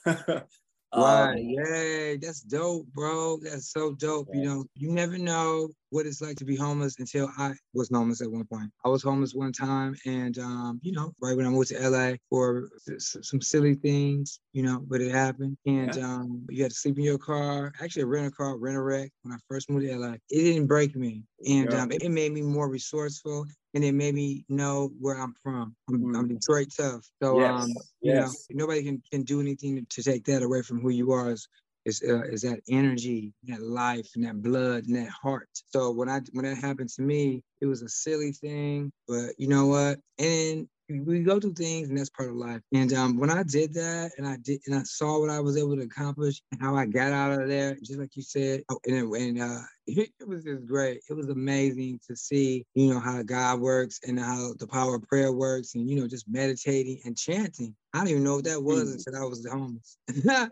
Right. 0.96 1.32
Um, 1.32 1.38
Yay. 1.38 2.18
That's 2.18 2.42
dope, 2.42 2.88
bro. 2.94 3.40
That's 3.44 3.72
so 3.72 3.94
dope. 3.94 4.30
Yeah. 4.34 4.40
You 4.40 4.46
know, 4.46 4.66
you 4.76 4.92
never 4.92 5.18
know 5.18 5.70
what 5.90 6.06
it's 6.06 6.22
like 6.22 6.38
to 6.38 6.46
be 6.46 6.56
homeless 6.56 6.96
until 7.00 7.30
I 7.38 7.54
was 7.74 7.90
homeless 7.90 8.22
at 8.22 8.32
one 8.32 8.46
point. 8.46 8.72
I 8.84 8.90
was 8.90 9.04
homeless 9.04 9.34
one 9.34 9.52
time, 9.52 9.96
and 10.06 10.38
um, 10.40 10.80
you 10.84 10.92
know, 10.92 11.14
right 11.22 11.36
when 11.36 11.46
I 11.46 11.50
moved 11.50 11.70
to 11.70 11.90
LA 11.90 12.16
for 12.30 12.70
some 13.00 13.42
silly 13.42 13.76
things, 13.76 14.40
you 14.54 14.64
know, 14.64 14.84
but 14.88 15.02
it 15.02 15.12
happened. 15.12 15.58
And 15.66 15.96
yeah. 15.96 16.06
um, 16.06 16.46
you 16.50 16.64
had 16.64 16.72
to 16.72 16.78
sleep 16.78 16.98
in 16.98 17.04
your 17.04 17.18
car. 17.18 17.74
Actually, 17.82 18.06
rent 18.06 18.28
a 18.28 18.32
car, 18.32 18.58
rent 18.58 18.78
a 18.78 18.82
wreck. 18.82 19.12
When 19.24 19.34
I 19.34 19.38
first 19.48 19.70
moved 19.70 19.88
to 19.88 19.98
LA, 19.98 20.14
it 20.14 20.22
didn't 20.30 20.68
break 20.68 20.96
me, 20.96 21.24
and 21.48 21.72
yeah. 21.72 21.84
um, 21.84 21.92
it, 21.92 22.04
it 22.04 22.10
made 22.10 22.34
me 22.34 22.42
more 22.42 22.70
resourceful 22.70 23.46
and 23.76 23.84
it 23.84 23.92
made 23.92 24.16
me 24.16 24.46
know 24.48 24.90
where 25.00 25.20
I'm 25.22 25.36
from. 25.44 25.76
I'm, 25.90 26.02
mm. 26.02 26.18
I'm 26.18 26.30
Detroit 26.30 26.70
tough. 26.76 27.06
So 27.22 27.42
yes. 27.42 27.64
um, 27.64 27.70
you 28.00 28.14
yes. 28.14 28.48
know, 28.50 28.64
nobody 28.64 28.84
can, 28.84 29.04
can 29.12 29.24
do 29.24 29.42
anything 29.42 29.86
to 29.88 30.02
take 30.02 30.24
that 30.26 30.44
away 30.44 30.62
from 30.62 30.80
who 30.80 30.90
you 30.90 31.12
are 31.12 31.30
as 31.30 31.46
is 31.86 32.04
uh, 32.08 32.24
is 32.24 32.42
that 32.42 32.60
energy, 32.70 33.34
that 33.46 33.62
life, 33.62 34.10
and 34.16 34.26
that 34.26 34.42
blood, 34.42 34.86
and 34.88 34.96
that 34.96 35.10
heart. 35.10 35.50
So 35.70 35.92
when 35.92 36.10
I 36.10 36.22
when 36.34 36.46
that 36.46 36.58
happened 36.58 36.90
to 36.90 37.02
me, 37.02 37.44
it 37.62 37.68
was 37.68 37.82
a 37.82 37.90
silly 37.90 38.32
thing, 38.32 38.92
but 39.08 39.32
you 39.38 39.48
know 39.48 39.68
what? 39.68 40.00
And 40.20 40.68
we 40.90 41.24
go 41.24 41.40
through 41.40 41.54
things, 41.54 41.90
and 41.90 41.98
that's 41.98 42.10
part 42.10 42.30
of 42.30 42.36
life. 42.36 42.62
And 42.74 42.94
um, 42.94 43.18
when 43.18 43.30
I 43.30 43.44
did 43.44 43.74
that, 43.74 44.12
and 44.18 44.28
I 44.28 44.38
did, 44.42 44.62
and 44.68 44.76
I 44.76 44.84
saw 44.84 45.20
what 45.20 45.30
I 45.30 45.40
was 45.40 45.58
able 45.58 45.76
to 45.76 45.82
accomplish, 45.82 46.42
and 46.52 46.62
how 46.62 46.76
I 46.76 46.86
got 46.86 47.12
out 47.12 47.40
of 47.40 47.48
there, 47.48 47.76
just 47.84 48.00
like 48.00 48.16
you 48.16 48.22
said, 48.22 48.62
oh, 48.70 48.80
and, 48.86 49.12
and 49.14 49.42
uh, 49.42 49.62
it, 49.88 50.10
it 50.20 50.28
was 50.28 50.44
just 50.44 50.66
great. 50.66 51.02
It 51.10 51.14
was 51.14 51.30
amazing 51.30 52.00
to 52.08 52.16
see, 52.16 52.66
you 52.76 52.94
know, 52.94 53.00
how 53.00 53.22
God 53.24 53.60
works 53.60 54.00
and 54.08 54.20
how 54.20 54.54
the 54.60 54.68
power 54.68 54.96
of 54.96 55.08
prayer 55.08 55.32
works, 55.32 55.76
and 55.76 55.90
you 55.90 56.00
know, 56.00 56.08
just 56.08 56.28
meditating 56.30 57.02
and 57.06 57.18
chanting. 57.18 57.76
I 57.94 58.00
didn't 58.00 58.12
even 58.12 58.24
know 58.24 58.36
what 58.36 58.46
that 58.46 58.62
was 58.62 58.90
mm. 58.90 58.94
until 58.94 59.24
I 59.24 59.26
was 59.26 59.48
homeless. 59.48 59.98
wow. 60.26 60.50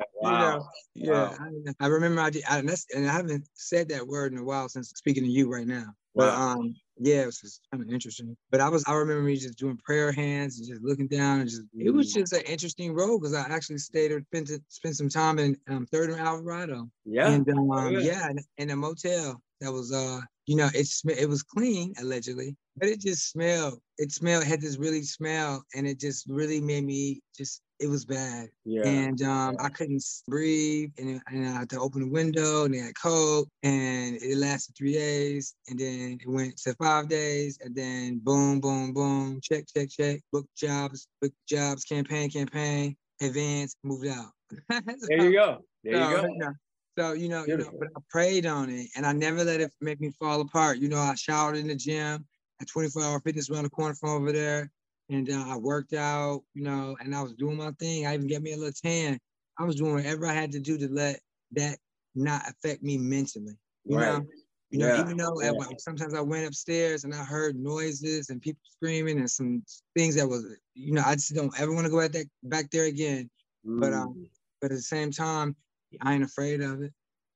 you 0.96 1.08
know, 1.08 1.12
yeah, 1.12 1.12
wow. 1.12 1.36
I, 1.80 1.86
I, 1.86 1.88
remember 1.88 2.22
I 2.22 2.30
did, 2.30 2.44
I, 2.50 2.60
and, 2.60 2.75
and 2.96 3.10
I 3.10 3.12
haven't 3.12 3.48
said 3.54 3.90
that 3.90 4.08
word 4.08 4.32
in 4.32 4.40
a 4.40 4.44
while 4.44 4.70
since 4.70 4.90
speaking 4.90 5.24
to 5.24 5.30
you 5.30 5.52
right 5.52 5.68
now. 5.68 5.94
Wow. 6.13 6.25
But 6.25 6.34
um, 6.34 6.75
yeah, 6.97 7.21
it 7.21 7.25
was 7.25 7.39
just 7.39 7.62
kind 7.71 7.83
of 7.83 7.89
interesting. 7.89 8.35
But 8.51 8.62
I 8.62 8.69
was 8.69 8.83
I 8.88 8.93
remember 8.93 9.23
me 9.23 9.35
just 9.35 9.57
doing 9.57 9.77
prayer 9.77 10.12
hands 10.12 10.59
and 10.59 10.67
just 10.67 10.83
looking 10.83 11.07
down 11.07 11.41
and 11.41 11.50
just 11.50 11.63
it 11.77 11.91
was 11.91 12.12
mm. 12.12 12.19
just 12.19 12.33
an 12.33 12.41
interesting 12.41 12.93
road 12.93 13.19
because 13.19 13.33
I 13.33 13.41
actually 13.41 13.79
stayed 13.79 14.12
or 14.12 14.21
spent 14.21 14.50
spent 14.69 14.95
some 14.95 15.09
time 15.09 15.39
in 15.39 15.57
um, 15.69 15.85
Third 15.88 16.12
and 16.12 16.19
Alvarado. 16.19 16.89
Yeah. 17.05 17.29
And 17.29 17.47
um, 17.50 17.71
oh, 17.71 17.89
yeah, 17.89 18.00
yeah 18.00 18.29
in, 18.29 18.39
in 18.57 18.69
a 18.71 18.75
motel 18.75 19.41
that 19.63 19.71
was 19.71 19.93
uh 19.93 20.19
you 20.45 20.55
know 20.55 20.69
it 20.73 20.88
it 21.17 21.29
was 21.29 21.41
clean 21.41 21.93
allegedly 22.01 22.55
but 22.75 22.89
it 22.89 23.00
just 23.00 23.31
smelled 23.31 23.79
it 23.97 24.12
smelled 24.12 24.43
had 24.43 24.62
this 24.62 24.77
really 24.77 25.03
smell 25.03 25.63
and 25.73 25.88
it 25.88 26.00
just 26.00 26.27
really 26.27 26.59
made 26.59 26.83
me 26.83 27.21
just 27.35 27.62
it 27.80 27.88
was 27.88 28.06
bad. 28.06 28.50
Yeah. 28.65 28.88
And 28.88 29.22
um, 29.22 29.58
I 29.60 29.70
couldn't 29.70 30.03
breathe, 30.27 30.92
and, 30.98 31.22
and 31.27 31.48
I 31.48 31.51
had 31.60 31.70
to 31.72 31.80
open 31.80 32.01
the 32.01 32.10
window, 32.10 32.65
and 32.65 32.75
it 32.75 32.82
had 32.82 32.94
cold, 33.01 33.50
and 33.63 34.15
it 34.15 34.38
lasted 34.38 34.75
three 34.77 34.94
days, 34.94 35.56
and 35.68 35.80
then 35.80 36.18
it 36.22 36.30
went 36.30 36.58
to 36.58 36.74
five 36.75 37.10
days, 37.10 37.60
and 37.63 37.75
then 37.75 38.20
boom, 38.20 38.60
boom, 38.60 38.94
boom, 38.94 39.39
check, 39.42 39.65
check, 39.75 39.89
check, 39.89 40.22
book 40.32 40.46
jobs, 40.56 41.08
book 41.22 41.34
jobs, 41.48 41.84
campaign, 41.84 42.30
campaign, 42.30 42.96
advance, 43.22 43.75
moved 43.84 44.08
out. 44.08 44.32
so, 44.72 45.08
there 45.08 45.25
you 45.25 45.34
go. 45.34 45.63
There 45.84 45.96
so, 45.96 46.10
you 46.10 46.15
go. 46.15 46.27
Know, 46.27 46.53
so 46.98 47.13
you 47.13 47.27
know, 47.27 47.46
you 47.46 47.58
know, 47.58 47.72
but 47.80 47.89
I 47.96 48.00
prayed 48.10 48.46
on 48.46 48.70
it, 48.70 48.89
and 48.96 49.06
I 49.06 49.13
never 49.13 49.44
let 49.44 49.62
it 49.62 49.71
make 49.82 50.00
me 50.00 50.12
fall 50.19 50.41
apart. 50.41 50.78
You 50.78 50.89
know, 50.89 51.00
I 51.00 51.15
showered 51.15 51.58
in 51.58 51.67
the 51.67 51.76
gym 51.76 52.26
at 52.62 52.67
24 52.67 53.04
Hour 53.04 53.19
Fitness 53.19 53.50
around 53.50 53.63
the 53.63 53.69
corner 53.69 53.95
from 53.95 54.12
over 54.12 54.32
there 54.32 54.71
and 55.10 55.30
uh, 55.30 55.46
I 55.48 55.58
worked 55.58 55.94
out, 55.94 56.44
you 56.54 56.63
know, 56.63 56.96
and 57.00 57.16
I 57.16 57.22
was 57.22 57.34
doing 57.34 57.58
my 57.58 57.72
thing. 57.80 58.06
I 58.06 58.13
even 58.13 58.28
got 58.28 58.42
me 58.42 58.54
a 58.54 58.58
little 58.58 58.74
tan. 58.74 59.20
I 59.60 59.63
was 59.63 59.76
doing 59.76 59.94
whatever 59.94 60.26
I 60.26 60.34
had 60.34 60.52
to 60.54 60.60
do 60.60 60.78
to 60.78 60.88
let 60.88 61.20
that 61.52 61.78
not 62.16 62.44
affect 62.50 62.84
me 62.84 62.98
mentally. 62.98 63.58
You 63.86 63.98
right. 63.98 64.13
know, 64.13 64.26
you 64.70 64.80
know, 64.80 64.88
yeah. 64.88 65.02
even 65.02 65.18
though 65.18 65.39
yeah. 65.42 65.52
sometimes 65.78 66.13
I 66.13 66.22
went 66.22 66.48
upstairs 66.48 67.04
and 67.04 67.13
I 67.13 67.24
heard 67.24 67.56
noises 67.56 68.30
and 68.30 68.42
people 68.42 68.62
screaming 68.72 69.20
and 69.20 69.30
some 69.30 69.63
things 69.96 70.16
that 70.16 70.28
was, 70.28 70.46
you 70.74 70.94
know, 70.94 71.04
I 71.06 71.13
just 71.13 71.36
don't 71.36 71.54
ever 71.60 71.74
want 71.74 71.86
to 71.86 71.92
go 71.92 72.00
back 72.00 72.12
that 72.13 72.26
back 72.44 72.72
there 72.72 72.86
again. 72.86 73.30
Mm. 73.68 73.80
But 73.80 73.94
um, 73.94 74.16
mm. 74.18 74.30
but 74.62 74.72
at 74.72 74.78
the 74.78 74.82
same 74.82 75.12
time, 75.12 75.56
I 76.02 76.16
ain't 76.16 76.24
afraid 76.24 76.62
of 76.62 76.82
it. 76.82 76.92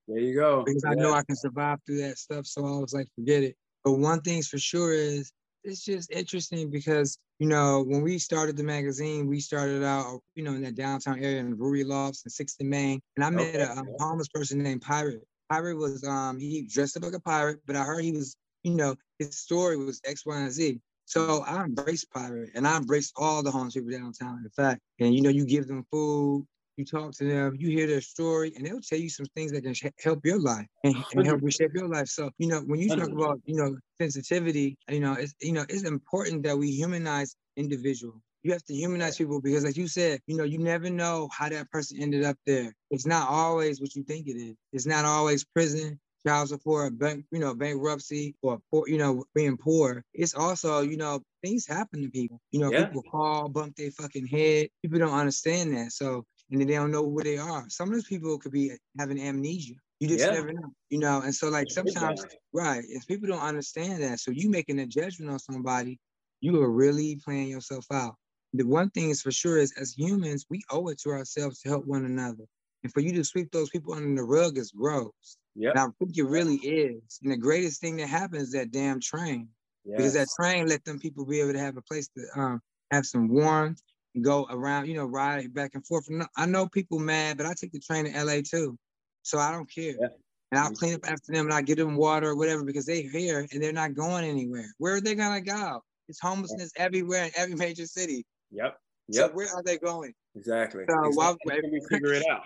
There 0.08 0.18
you 0.18 0.34
go. 0.34 0.64
Because 0.64 0.82
yeah. 0.84 0.92
I 0.92 0.94
know 0.94 1.12
I 1.12 1.22
can 1.22 1.36
survive 1.36 1.78
through 1.86 1.98
that 1.98 2.18
stuff. 2.18 2.46
So 2.46 2.66
I 2.66 2.78
was 2.78 2.94
like, 2.94 3.06
forget 3.14 3.42
it. 3.42 3.56
But 3.84 3.92
one 3.92 4.20
thing's 4.22 4.48
for 4.48 4.58
sure 4.58 4.92
is 4.92 5.30
it's 5.64 5.84
just 5.84 6.10
interesting 6.10 6.70
because 6.70 7.18
you 7.38 7.46
know 7.46 7.84
when 7.86 8.02
we 8.02 8.18
started 8.18 8.56
the 8.56 8.64
magazine, 8.64 9.26
we 9.26 9.40
started 9.40 9.84
out 9.84 10.20
you 10.34 10.42
know 10.42 10.52
in 10.52 10.62
that 10.62 10.74
downtown 10.74 11.22
area 11.22 11.40
in 11.40 11.54
Brewery 11.54 11.84
Lofts 11.84 12.24
and 12.24 12.32
Sixth 12.32 12.56
and 12.60 12.70
Main, 12.70 13.00
and 13.16 13.24
I 13.24 13.30
met 13.30 13.54
okay. 13.54 13.62
a 13.62 13.72
um, 13.72 13.88
homeless 13.98 14.28
person 14.28 14.62
named 14.62 14.82
Pirate. 14.82 15.26
Pirate 15.50 15.76
was 15.76 16.04
um 16.04 16.38
he 16.38 16.62
dressed 16.62 16.96
up 16.96 17.04
like 17.04 17.14
a 17.14 17.20
pirate, 17.20 17.60
but 17.66 17.76
I 17.76 17.84
heard 17.84 18.04
he 18.04 18.12
was 18.12 18.36
you 18.62 18.74
know 18.74 18.96
his 19.18 19.38
story 19.38 19.76
was 19.76 20.00
X, 20.04 20.26
Y, 20.26 20.36
and 20.36 20.52
Z. 20.52 20.80
So 21.04 21.42
I 21.46 21.64
embraced 21.64 22.10
Pirate 22.12 22.50
and 22.54 22.66
I 22.66 22.76
embraced 22.76 23.14
all 23.16 23.42
the 23.42 23.50
homeless 23.50 23.74
people 23.74 23.90
downtown. 23.90 24.42
In 24.44 24.50
fact, 24.50 24.80
and 25.00 25.14
you 25.14 25.22
know 25.22 25.30
you 25.30 25.46
give 25.46 25.66
them 25.66 25.86
food, 25.90 26.46
you 26.78 26.84
talk 26.84 27.12
to 27.12 27.24
them, 27.24 27.56
you 27.58 27.68
hear 27.68 27.86
their 27.86 28.00
story, 28.00 28.52
and 28.56 28.64
they'll 28.64 28.80
tell 28.80 28.98
you 28.98 29.10
some 29.10 29.26
things 29.34 29.52
that 29.52 29.62
can 29.62 29.74
sh- 29.74 29.86
help 30.02 30.24
your 30.24 30.40
life 30.40 30.66
and, 30.84 30.94
and 31.12 31.26
help 31.26 31.42
reshape 31.42 31.74
your 31.74 31.88
life. 31.88 32.08
So, 32.08 32.30
you 32.38 32.46
know, 32.46 32.60
when 32.60 32.80
you 32.80 32.88
talk 32.88 33.10
about, 33.10 33.40
you 33.44 33.56
know, 33.56 33.76
sensitivity, 34.00 34.76
you 34.88 35.00
know, 35.00 35.14
it's 35.14 35.34
you 35.40 35.52
know, 35.52 35.64
it's 35.68 35.82
important 35.82 36.44
that 36.44 36.56
we 36.56 36.70
humanize 36.70 37.34
individuals. 37.56 38.20
You 38.44 38.52
have 38.52 38.64
to 38.64 38.74
humanize 38.74 39.16
people 39.16 39.40
because, 39.40 39.64
like 39.64 39.76
you 39.76 39.88
said, 39.88 40.20
you 40.26 40.36
know, 40.36 40.44
you 40.44 40.58
never 40.58 40.88
know 40.88 41.28
how 41.32 41.48
that 41.48 41.70
person 41.70 42.00
ended 42.00 42.24
up 42.24 42.36
there. 42.46 42.72
It's 42.90 43.06
not 43.06 43.28
always 43.28 43.80
what 43.80 43.94
you 43.96 44.04
think 44.04 44.28
it 44.28 44.36
is. 44.36 44.54
It's 44.72 44.86
not 44.86 45.04
always 45.04 45.44
prison, 45.44 45.98
child 46.26 46.48
support, 46.48 46.98
bank, 46.98 47.24
you 47.32 47.40
know, 47.40 47.54
bankruptcy, 47.54 48.36
or 48.42 48.58
poor, 48.70 48.88
you 48.88 48.98
know, 48.98 49.24
being 49.34 49.56
poor. 49.56 50.04
It's 50.14 50.34
also, 50.34 50.82
you 50.82 50.96
know, 50.96 51.20
things 51.42 51.66
happen 51.66 52.02
to 52.02 52.08
people. 52.08 52.40
You 52.52 52.60
know, 52.60 52.70
yeah. 52.70 52.84
people 52.84 53.02
fall, 53.10 53.48
bump 53.48 53.74
their 53.76 53.90
fucking 53.90 54.26
head. 54.26 54.68
People 54.82 55.00
don't 55.00 55.18
understand 55.18 55.76
that. 55.76 55.92
So 55.92 56.24
and 56.50 56.60
they 56.60 56.74
don't 56.74 56.90
know 56.90 57.02
where 57.02 57.24
they 57.24 57.38
are. 57.38 57.64
Some 57.68 57.88
of 57.88 57.94
those 57.94 58.06
people 58.06 58.38
could 58.38 58.52
be 58.52 58.72
having 58.98 59.20
amnesia. 59.20 59.74
You 60.00 60.08
just 60.08 60.20
yeah. 60.20 60.30
never 60.30 60.52
know, 60.52 60.70
you 60.90 60.98
know. 60.98 61.22
And 61.22 61.34
so, 61.34 61.48
like 61.48 61.66
sometimes, 61.70 62.24
right? 62.52 62.84
If 62.88 63.06
people 63.06 63.28
don't 63.28 63.42
understand 63.42 64.02
that, 64.02 64.20
so 64.20 64.30
you 64.30 64.48
making 64.48 64.78
a 64.78 64.86
judgment 64.86 65.30
on 65.30 65.38
somebody, 65.38 65.98
you 66.40 66.62
are 66.62 66.70
really 66.70 67.20
playing 67.24 67.48
yourself 67.48 67.84
out. 67.92 68.14
The 68.54 68.64
one 68.64 68.90
thing 68.90 69.10
is 69.10 69.20
for 69.20 69.32
sure 69.32 69.58
is, 69.58 69.72
as 69.78 69.92
humans, 69.92 70.46
we 70.48 70.62
owe 70.70 70.88
it 70.88 71.00
to 71.00 71.10
ourselves 71.10 71.60
to 71.60 71.68
help 71.68 71.84
one 71.84 72.04
another. 72.04 72.44
And 72.84 72.92
for 72.92 73.00
you 73.00 73.12
to 73.14 73.24
sweep 73.24 73.50
those 73.50 73.70
people 73.70 73.92
under 73.92 74.14
the 74.14 74.22
rug 74.22 74.56
is 74.56 74.70
gross. 74.70 75.36
Yeah, 75.56 75.72
I 75.74 75.86
think 75.98 76.16
it 76.16 76.22
really 76.22 76.56
is. 76.56 77.18
And 77.22 77.32
the 77.32 77.36
greatest 77.36 77.80
thing 77.80 77.96
that 77.96 78.08
happens 78.08 78.44
is 78.44 78.52
that 78.52 78.70
damn 78.70 79.00
train, 79.00 79.48
yes. 79.84 79.96
because 79.96 80.12
that 80.14 80.28
train 80.40 80.68
let 80.68 80.84
them 80.84 81.00
people 81.00 81.26
be 81.26 81.40
able 81.40 81.54
to 81.54 81.58
have 81.58 81.76
a 81.76 81.82
place 81.82 82.08
to 82.16 82.40
um, 82.40 82.60
have 82.92 83.04
some 83.04 83.28
warmth 83.28 83.82
go 84.22 84.46
around, 84.50 84.86
you 84.86 84.94
know, 84.94 85.04
ride 85.04 85.52
back 85.54 85.72
and 85.74 85.86
forth. 85.86 86.08
I 86.36 86.46
know 86.46 86.68
people 86.68 86.98
mad, 86.98 87.36
but 87.36 87.46
I 87.46 87.54
take 87.54 87.72
the 87.72 87.80
train 87.80 88.04
to 88.04 88.24
LA 88.24 88.40
too. 88.48 88.76
So 89.22 89.38
I 89.38 89.52
don't 89.52 89.70
care. 89.72 89.94
Yeah. 90.00 90.08
And 90.50 90.58
I'll 90.58 90.72
clean 90.72 90.94
up 90.94 91.04
after 91.04 91.32
them 91.32 91.46
and 91.46 91.54
I 91.54 91.60
give 91.60 91.76
them 91.76 91.96
water 91.96 92.30
or 92.30 92.36
whatever 92.36 92.64
because 92.64 92.86
they're 92.86 93.08
here 93.10 93.46
and 93.52 93.62
they're 93.62 93.72
not 93.72 93.94
going 93.94 94.24
anywhere. 94.24 94.72
Where 94.78 94.94
are 94.94 95.00
they 95.00 95.14
gonna 95.14 95.42
go? 95.42 95.82
It's 96.08 96.20
homelessness 96.20 96.72
yeah. 96.76 96.84
everywhere 96.84 97.24
in 97.24 97.30
every 97.36 97.54
major 97.54 97.84
city. 97.84 98.24
Yep. 98.50 98.78
Yep. 99.08 99.30
So 99.30 99.36
where 99.36 99.48
are 99.54 99.62
they 99.62 99.76
going? 99.76 100.14
Exactly. 100.34 100.84
So 100.88 101.06
exactly. 101.06 101.36
why 101.44 101.60
we 101.70 101.80
figure 101.90 102.14
it 102.14 102.24
out? 102.30 102.42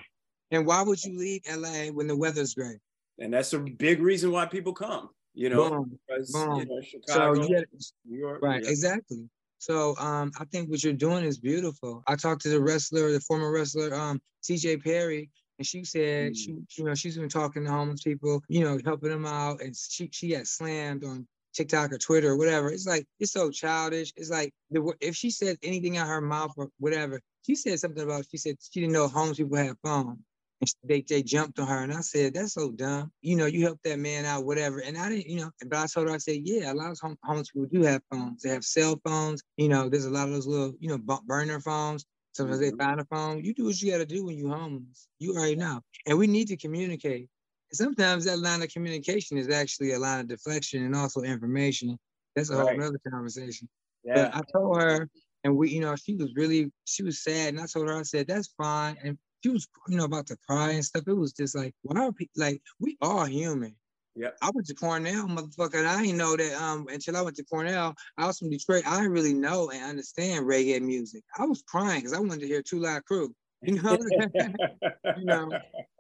And 0.51 0.67
why 0.67 0.83
would 0.83 1.03
you 1.03 1.17
leave 1.17 1.43
LA 1.49 1.93
when 1.93 2.09
the 2.09 2.17
weather's 2.17 2.55
great? 2.55 2.79
And 3.19 3.33
that's 3.33 3.53
a 3.53 3.61
big 3.61 4.01
reason 4.01 4.33
why 4.33 4.47
people 4.47 4.73
come. 4.73 5.11
You 5.35 5.49
know, 5.49 5.71
boom, 5.71 5.99
because, 6.09 6.31
boom. 6.31 6.57
You 6.57 6.67
know 6.67 6.81
Chicago, 6.83 7.43
so, 7.43 7.49
yeah, 7.49 7.61
New 8.05 8.19
York. 8.19 8.43
Right, 8.43 8.63
yeah. 8.63 8.69
exactly. 8.69 9.29
So 9.63 9.97
um, 9.99 10.33
I 10.41 10.45
think 10.47 10.69
what 10.69 10.83
you're 10.83 10.93
doing 10.93 11.25
is 11.25 11.39
beautiful. 11.39 12.03
I 12.09 12.17
talked 12.17 12.43
to 12.43 12.49
the 12.49 12.61
wrestler, 12.61 13.13
the 13.13 13.21
former 13.21 13.53
wrestler, 13.53 13.95
um, 13.95 14.21
CJ 14.43 14.83
Perry, 14.83 15.31
and 15.57 15.65
she 15.65 15.85
said 15.85 16.33
mm. 16.33 16.37
she, 16.37 16.57
you 16.77 16.85
know, 16.85 16.97
she's 16.97 17.17
been 17.17 17.29
talking 17.29 17.65
to 17.65 17.71
homeless 17.71 18.03
people, 18.03 18.43
you 18.49 18.65
know, 18.65 18.81
helping 18.85 19.11
them 19.11 19.25
out, 19.25 19.61
and 19.63 19.77
she 19.77 20.11
she 20.13 20.31
got 20.31 20.49
slammed 20.49 21.05
on 21.05 21.29
TikTok 21.55 21.93
or 21.93 21.99
Twitter 21.99 22.31
or 22.31 22.37
whatever. 22.37 22.73
It's 22.73 22.89
like 22.89 23.07
it's 23.21 23.31
so 23.31 23.53
childish. 23.53 24.13
It's 24.17 24.31
like 24.31 24.53
the, 24.73 24.95
if 25.01 25.15
she 25.15 25.31
said 25.31 25.59
anything 25.63 25.97
out 25.97 26.09
her 26.09 26.21
mouth 26.21 26.55
or 26.57 26.69
whatever, 26.81 27.21
she 27.47 27.55
said 27.55 27.79
something 27.79 28.03
about 28.03 28.25
she 28.29 28.39
said 28.39 28.57
she 28.69 28.81
didn't 28.81 28.95
know 28.95 29.07
homeless 29.07 29.39
people 29.39 29.57
had 29.57 29.77
phones. 29.85 30.19
They, 30.85 31.05
they 31.09 31.23
jumped 31.23 31.59
on 31.59 31.67
her. 31.67 31.83
And 31.83 31.93
I 31.93 32.01
said, 32.01 32.35
that's 32.35 32.55
so 32.55 32.71
dumb. 32.71 33.11
You 33.21 33.37
know, 33.37 33.47
you 33.47 33.63
help 33.63 33.81
that 33.85 33.99
man 33.99 34.25
out, 34.25 34.45
whatever. 34.45 34.79
And 34.81 34.97
I 34.97 35.09
didn't, 35.09 35.27
you 35.27 35.41
know, 35.41 35.51
but 35.67 35.79
I 35.79 35.87
told 35.87 36.09
her, 36.09 36.15
I 36.15 36.19
said, 36.19 36.41
yeah, 36.45 36.73
a 36.73 36.75
lot 36.75 36.91
of 36.91 36.99
home, 37.01 37.17
homeless 37.25 37.51
people 37.51 37.69
do 37.73 37.83
have 37.83 38.03
phones. 38.11 38.43
They 38.43 38.51
have 38.51 38.65
cell 38.65 39.01
phones. 39.05 39.43
You 39.57 39.69
know, 39.69 39.89
there's 39.89 40.05
a 40.05 40.11
lot 40.11 40.29
of 40.29 40.35
those 40.35 40.47
little, 40.47 40.75
you 40.79 40.89
know, 40.89 40.99
burner 41.27 41.61
phones. 41.61 42.05
Sometimes 42.33 42.61
mm-hmm. 42.61 42.77
they 42.77 42.85
find 42.85 43.01
a 43.01 43.05
phone. 43.07 43.45
You 43.45 43.55
do 43.55 43.65
what 43.65 43.81
you 43.81 43.91
got 43.91 43.99
to 43.99 44.07
do 44.07 44.25
when 44.25 44.39
you're 44.39 44.57
homeless. 44.57 45.09
You 45.19 45.35
already 45.35 45.57
know. 45.57 45.81
And 46.07 46.17
we 46.17 46.27
need 46.27 46.49
to 46.49 46.57
communicate. 46.57 47.29
And 47.71 47.77
sometimes 47.77 48.25
that 48.25 48.39
line 48.39 48.63
of 48.63 48.69
communication 48.69 49.39
is 49.39 49.51
actually 49.51 49.93
a 49.93 49.99
line 49.99 50.21
of 50.21 50.29
deflection 50.29 50.85
and 50.85 50.95
also 50.95 51.23
information. 51.23 51.99
That's 52.37 52.51
a 52.51 52.57
right. 52.57 52.79
whole 52.79 52.89
other 52.89 53.01
conversation. 53.11 53.69
Yeah. 54.05 54.15
But 54.15 54.37
I 54.37 54.41
told 54.53 54.81
her, 54.81 55.09
and 55.45 55.57
we, 55.57 55.71
you 55.71 55.81
know, 55.81 55.97
she 55.97 56.15
was 56.15 56.33
really, 56.37 56.71
she 56.85 57.03
was 57.03 57.23
sad. 57.23 57.55
And 57.55 57.61
I 57.61 57.67
told 57.67 57.89
her, 57.89 57.99
I 57.99 58.03
said, 58.03 58.29
that's 58.29 58.55
fine. 58.57 58.97
And 59.03 59.19
she 59.43 59.51
was, 59.51 59.69
you 59.89 59.97
know, 59.97 60.05
about 60.05 60.27
to 60.29 60.37
cry 60.47 60.73
and 60.73 60.85
stuff. 60.85 61.05
It 61.07 61.15
was 61.15 61.33
just 61.33 61.57
like, 61.57 61.75
why 61.83 62.01
are 62.01 62.13
people 62.13 62.33
like 62.37 62.63
we 62.79 62.97
are 63.03 63.27
human? 63.27 63.75
Yeah. 64.15 64.29
I 64.43 64.51
went 64.53 64.67
to 64.67 64.75
Cornell, 64.75 65.27
motherfucker. 65.27 65.77
And 65.79 65.89
I 65.89 66.03
didn't 66.03 66.19
know 66.19 66.37
that 66.37 66.63
um 66.63 66.87
until 66.91 67.17
I 67.17 67.23
went 67.23 67.37
to 67.37 67.45
Cornell. 67.45 67.95
I 68.19 68.27
was 68.27 68.39
from 68.39 68.51
Detroit. 68.51 68.85
I 68.87 68.97
didn't 68.99 69.13
really 69.13 69.35
know 69.35 69.71
and 69.71 69.83
understand 69.85 70.47
reggae 70.47 70.81
music. 70.81 71.25
I 71.39 71.45
was 71.45 71.63
crying 71.67 72.01
because 72.01 72.13
I 72.13 72.21
wanted 72.21 72.41
to 72.41 72.47
hear 72.47 72.63
Two 72.63 72.81
Live 72.81 73.05
Crew. 73.05 73.35
You 73.65 73.81
know, 73.81 73.97
you 75.17 75.25
know, 75.25 75.53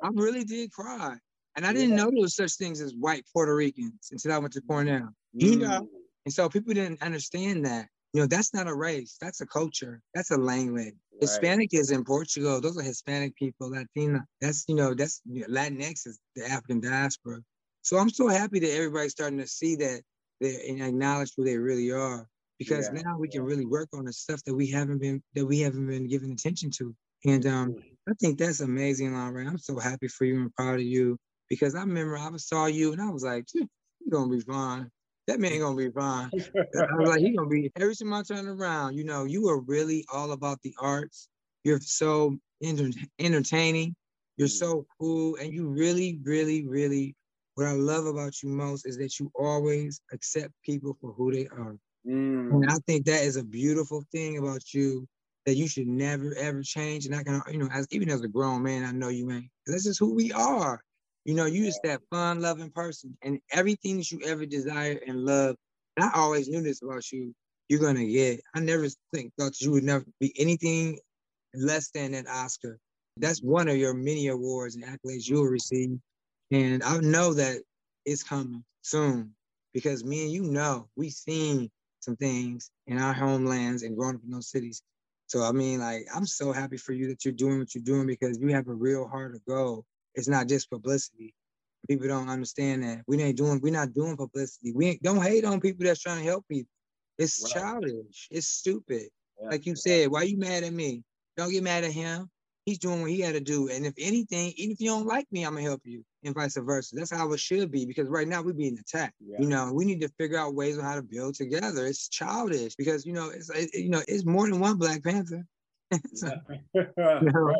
I 0.02 0.09
really 0.14 0.42
did 0.42 0.72
cry. 0.72 1.16
And 1.55 1.64
I 1.64 1.72
didn't 1.72 1.90
yeah. 1.90 1.96
know 1.96 2.11
there 2.11 2.20
was 2.20 2.35
such 2.35 2.55
things 2.55 2.81
as 2.81 2.92
white 2.92 3.24
Puerto 3.33 3.55
Ricans 3.55 4.09
until 4.11 4.33
I 4.33 4.38
went 4.38 4.52
to 4.55 4.62
Cornell. 4.62 5.02
Mm. 5.02 5.42
You 5.42 5.57
know, 5.59 5.88
and 6.24 6.35
so 6.35 6.48
people 6.48 6.74
didn't 6.74 7.02
understand 7.02 7.64
that. 7.66 7.87
You 8.12 8.20
know, 8.22 8.26
that's 8.26 8.52
not 8.52 8.66
a 8.66 8.74
race. 8.74 9.16
That's 9.20 9.42
a 9.42 9.46
culture. 9.46 10.00
That's 10.12 10.33
a 10.33 10.37
language. 10.37 10.96
Right. 11.12 11.22
Hispanic 11.22 11.70
is 11.72 11.90
in 11.90 12.05
Portugal. 12.05 12.61
Those 12.61 12.79
are 12.79 12.83
Hispanic 12.83 13.37
people. 13.37 13.70
Latina. 13.70 14.25
That's 14.40 14.64
you 14.68 14.75
know. 14.75 14.94
That's 14.94 15.20
you 15.25 15.42
know, 15.42 15.48
Latinx 15.48 16.07
is 16.07 16.18
the 16.37 16.44
African 16.44 16.81
diaspora. 16.81 17.40
So 17.83 17.98
I'm 17.98 18.11
so 18.11 18.29
happy 18.29 18.61
that 18.61 18.75
everybody's 18.75 19.12
starting 19.12 19.38
to 19.38 19.46
see 19.46 19.77
that 19.77 20.03
they 20.40 20.66
and 20.68 20.83
acknowledge 20.83 21.33
who 21.37 21.44
they 21.44 21.59
really 21.59 21.90
are 21.90 22.27
because 22.59 22.90
yeah. 22.92 23.03
now 23.03 23.18
we 23.18 23.29
can 23.29 23.42
really 23.42 23.66
work 23.66 23.88
on 23.92 24.05
the 24.05 24.12
stuff 24.12 24.42
that 24.44 24.55
we 24.55 24.68
haven't 24.68 24.98
been 24.98 25.22
that 25.35 25.46
we 25.46 25.61
haven't 25.61 25.87
been 25.87 26.09
giving 26.09 26.33
attention 26.33 26.70
to. 26.79 26.94
And 27.25 27.46
um, 27.46 27.77
I 28.09 28.12
think 28.20 28.38
that's 28.38 28.61
amazing, 28.61 29.14
Lauren. 29.14 29.46
I'm 29.46 29.59
so 29.59 29.79
happy 29.79 30.09
for 30.09 30.25
you 30.25 30.40
and 30.40 30.55
proud 30.55 30.77
of 30.77 30.87
you 30.87 31.16
because 31.48 31.75
I 31.75 31.81
remember 31.81 32.16
I 32.16 32.31
saw 32.37 32.66
you 32.66 32.92
and 32.92 33.01
I 33.01 33.11
was 33.11 33.22
like, 33.22 33.46
you're 33.55 33.66
gonna 34.11 34.31
be 34.31 34.40
fine. 34.40 34.90
That 35.29 35.41
man 35.41 35.61
gonna 35.61 35.77
be 35.77 35.91
fine. 35.91 36.31
I 36.57 36.95
was 36.97 37.09
like, 37.09 37.21
he 37.21 37.37
gonna 37.37 37.49
be 37.49 37.71
every 37.77 37.95
time 37.95 38.13
I 38.13 38.23
turn 38.23 38.49
around, 38.49 38.97
you 38.97 39.05
know, 39.05 39.25
you 39.25 39.49
are 39.49 39.61
really 39.61 40.05
all 40.13 40.33
about 40.33 40.61
the 40.63 40.75
arts. 40.81 41.29
You're 41.65 41.81
so 41.81 42.37
enter- 42.63 42.91
entertaining. 43.19 43.95
You're 44.37 44.49
mm. 44.49 44.59
so 44.59 44.87
cool, 44.99 45.37
and 45.37 45.53
you 45.53 45.69
really, 45.69 46.19
really, 46.25 46.67
really 46.67 47.15
what 47.55 47.67
I 47.67 47.73
love 47.73 48.07
about 48.07 48.43
you 48.43 48.49
most 48.49 48.87
is 48.87 48.97
that 48.99 49.21
you 49.21 49.31
always 49.35 50.01
accept 50.13 50.53
people 50.65 50.97
for 51.01 51.13
who 51.13 51.33
they 51.33 51.47
are. 51.49 51.77
Mm. 52.07 52.51
And 52.51 52.71
I 52.71 52.77
think 52.87 53.05
that 53.07 53.23
is 53.23 53.37
a 53.37 53.45
beautiful 53.45 54.03
thing 54.11 54.39
about 54.39 54.73
you 54.73 55.07
that 55.45 55.57
you 55.57 55.69
should 55.69 55.87
never 55.87 56.35
ever 56.37 56.63
change. 56.63 57.07
And 57.07 57.15
I 57.15 57.23
can, 57.23 57.43
you 57.51 57.59
know, 57.59 57.69
as 57.73 57.87
even 57.91 58.09
as 58.11 58.23
a 58.23 58.29
grown 58.29 58.63
man, 58.63 58.85
I 58.85 58.93
know 58.93 59.09
you 59.09 59.31
ain't. 59.31 59.51
This 59.67 59.87
is 59.87 59.99
who 59.99 60.15
we 60.15 60.33
are. 60.33 60.83
You 61.25 61.35
know, 61.35 61.47
you 61.47 61.65
just 61.65 61.81
that 61.85 62.01
fun 62.11 62.41
loving 62.41 62.71
person. 62.71 63.17
And 63.23 63.41
everything 63.53 63.99
that 63.99 64.11
you 64.11 64.21
ever 64.27 64.45
desire 64.47 65.01
and 65.07 65.25
love, 65.25 65.57
and 65.97 66.05
I 66.05 66.11
always 66.15 66.49
knew 66.49 66.63
this 66.63 66.83
about 66.83 67.11
you, 67.13 67.35
you're 67.69 67.81
gonna 67.81 68.07
get. 68.07 68.41
I 68.55 68.61
never 68.61 68.89
think 69.15 69.33
thought 69.39 69.61
you 69.61 69.71
would 69.73 69.85
never 69.85 70.05
be 70.21 70.33
anything 70.39 70.99
less 71.55 71.91
than 71.91 72.15
an 72.15 72.27
Oscar. 72.27 72.79
That's 73.19 73.41
one 73.41 73.69
of 73.69 73.77
your 73.77 73.95
many 73.95 74.29
awards 74.29 74.75
and 74.75 74.85
accolades 74.85 75.29
you'll 75.29 75.45
receive. 75.45 75.99
And 76.51 76.83
I 76.83 76.99
know 76.99 77.35
that 77.35 77.59
it's 78.05 78.23
coming 78.23 78.65
soon 78.83 79.35
because 79.73 80.05
me 80.05 80.25
and 80.25 80.33
you 80.33 80.43
know 80.43 80.89
we've 80.97 81.13
seen 81.13 81.71
some 82.01 82.17
things 82.17 82.71
in 82.87 82.99
our 82.99 83.13
homelands 83.13 83.83
and 83.83 83.97
growing 83.97 84.17
up 84.17 84.23
in 84.25 84.31
those 84.31 84.51
cities. 84.51 84.83
So 85.29 85.43
I 85.43 85.53
mean, 85.53 85.81
like, 85.81 86.07
I'm 86.15 86.27
so 86.27 86.53
happy 86.53 86.77
for 86.77 86.93
you 86.93 87.09
that 87.09 87.25
you're 87.25 87.33
doing 87.33 87.59
what 87.59 87.75
you're 87.75 87.85
doing 87.85 88.07
because 88.07 88.39
you 88.39 88.49
have 88.49 88.69
a 88.69 88.75
real 88.75 89.07
heart 89.07 89.35
of 89.35 89.45
gold. 89.47 89.85
It's 90.14 90.29
not 90.29 90.48
just 90.48 90.70
publicity. 90.70 91.35
People 91.88 92.09
don't 92.09 92.29
understand 92.29 92.85
that. 92.85 93.03
We 93.07 93.20
ain't 93.22 93.37
doing, 93.37 93.61
we're 93.61 93.72
not 93.72 93.92
doing 93.92 94.16
publicity. 94.16 94.72
We 94.72 94.87
ain't, 94.87 95.03
don't 95.03 95.22
hate 95.22 95.44
on 95.44 95.61
people 95.61 95.85
that's 95.85 96.01
trying 96.01 96.18
to 96.18 96.25
help 96.25 96.46
people. 96.48 96.70
It's 97.18 97.42
right. 97.42 97.62
childish. 97.62 98.29
It's 98.31 98.48
stupid. 98.48 99.09
Yeah. 99.40 99.48
Like 99.48 99.66
you 99.66 99.75
said, 99.75 100.11
why 100.11 100.22
you 100.22 100.38
mad 100.38 100.64
at 100.64 100.72
me? 100.72 101.03
Don't 101.37 101.51
get 101.51 101.62
mad 101.62 101.85
at 101.85 101.92
him. 101.92 102.31
He's 102.64 102.79
doing 102.79 103.01
what 103.03 103.11
he 103.11 103.20
had 103.20 103.35
to 103.35 103.40
do. 103.40 103.68
And 103.68 103.85
if 103.85 103.94
anything, 103.98 104.53
even 104.57 104.72
if 104.72 104.81
you 104.81 104.90
don't 104.90 105.07
like 105.07 105.27
me, 105.33 105.44
I'm 105.44 105.55
gonna 105.55 105.62
help 105.66 105.81
you 105.85 106.05
and 106.22 106.35
vice 106.35 106.57
versa. 106.57 106.94
That's 106.94 107.11
how 107.11 107.33
it 107.33 107.40
should 107.40 107.72
be 107.72 107.87
because 107.87 108.09
right 108.09 108.29
now 108.29 108.42
we're 108.42 108.53
being 108.53 108.79
attacked. 108.79 109.16
Yeah. 109.20 109.38
You 109.40 109.48
know, 109.48 109.72
we 109.72 109.85
need 109.85 110.01
to 110.03 110.09
figure 110.18 110.38
out 110.38 110.55
ways 110.55 110.79
on 110.79 110.85
how 110.85 110.94
to 110.94 111.03
build 111.03 111.35
together. 111.35 111.87
It's 111.87 112.09
childish 112.09 112.77
because 112.77 113.05
you 113.05 113.12
know 113.12 113.31
it's 113.31 113.51
it, 113.51 113.70
you 113.75 113.90
know 113.90 114.03
it's 114.07 114.25
more 114.25 114.48
than 114.48 114.61
one 114.61 114.77
Black 114.77 115.03
Panther. 115.03 115.44
so, 116.14 116.31
know, 116.75 116.85
right. 117.05 117.57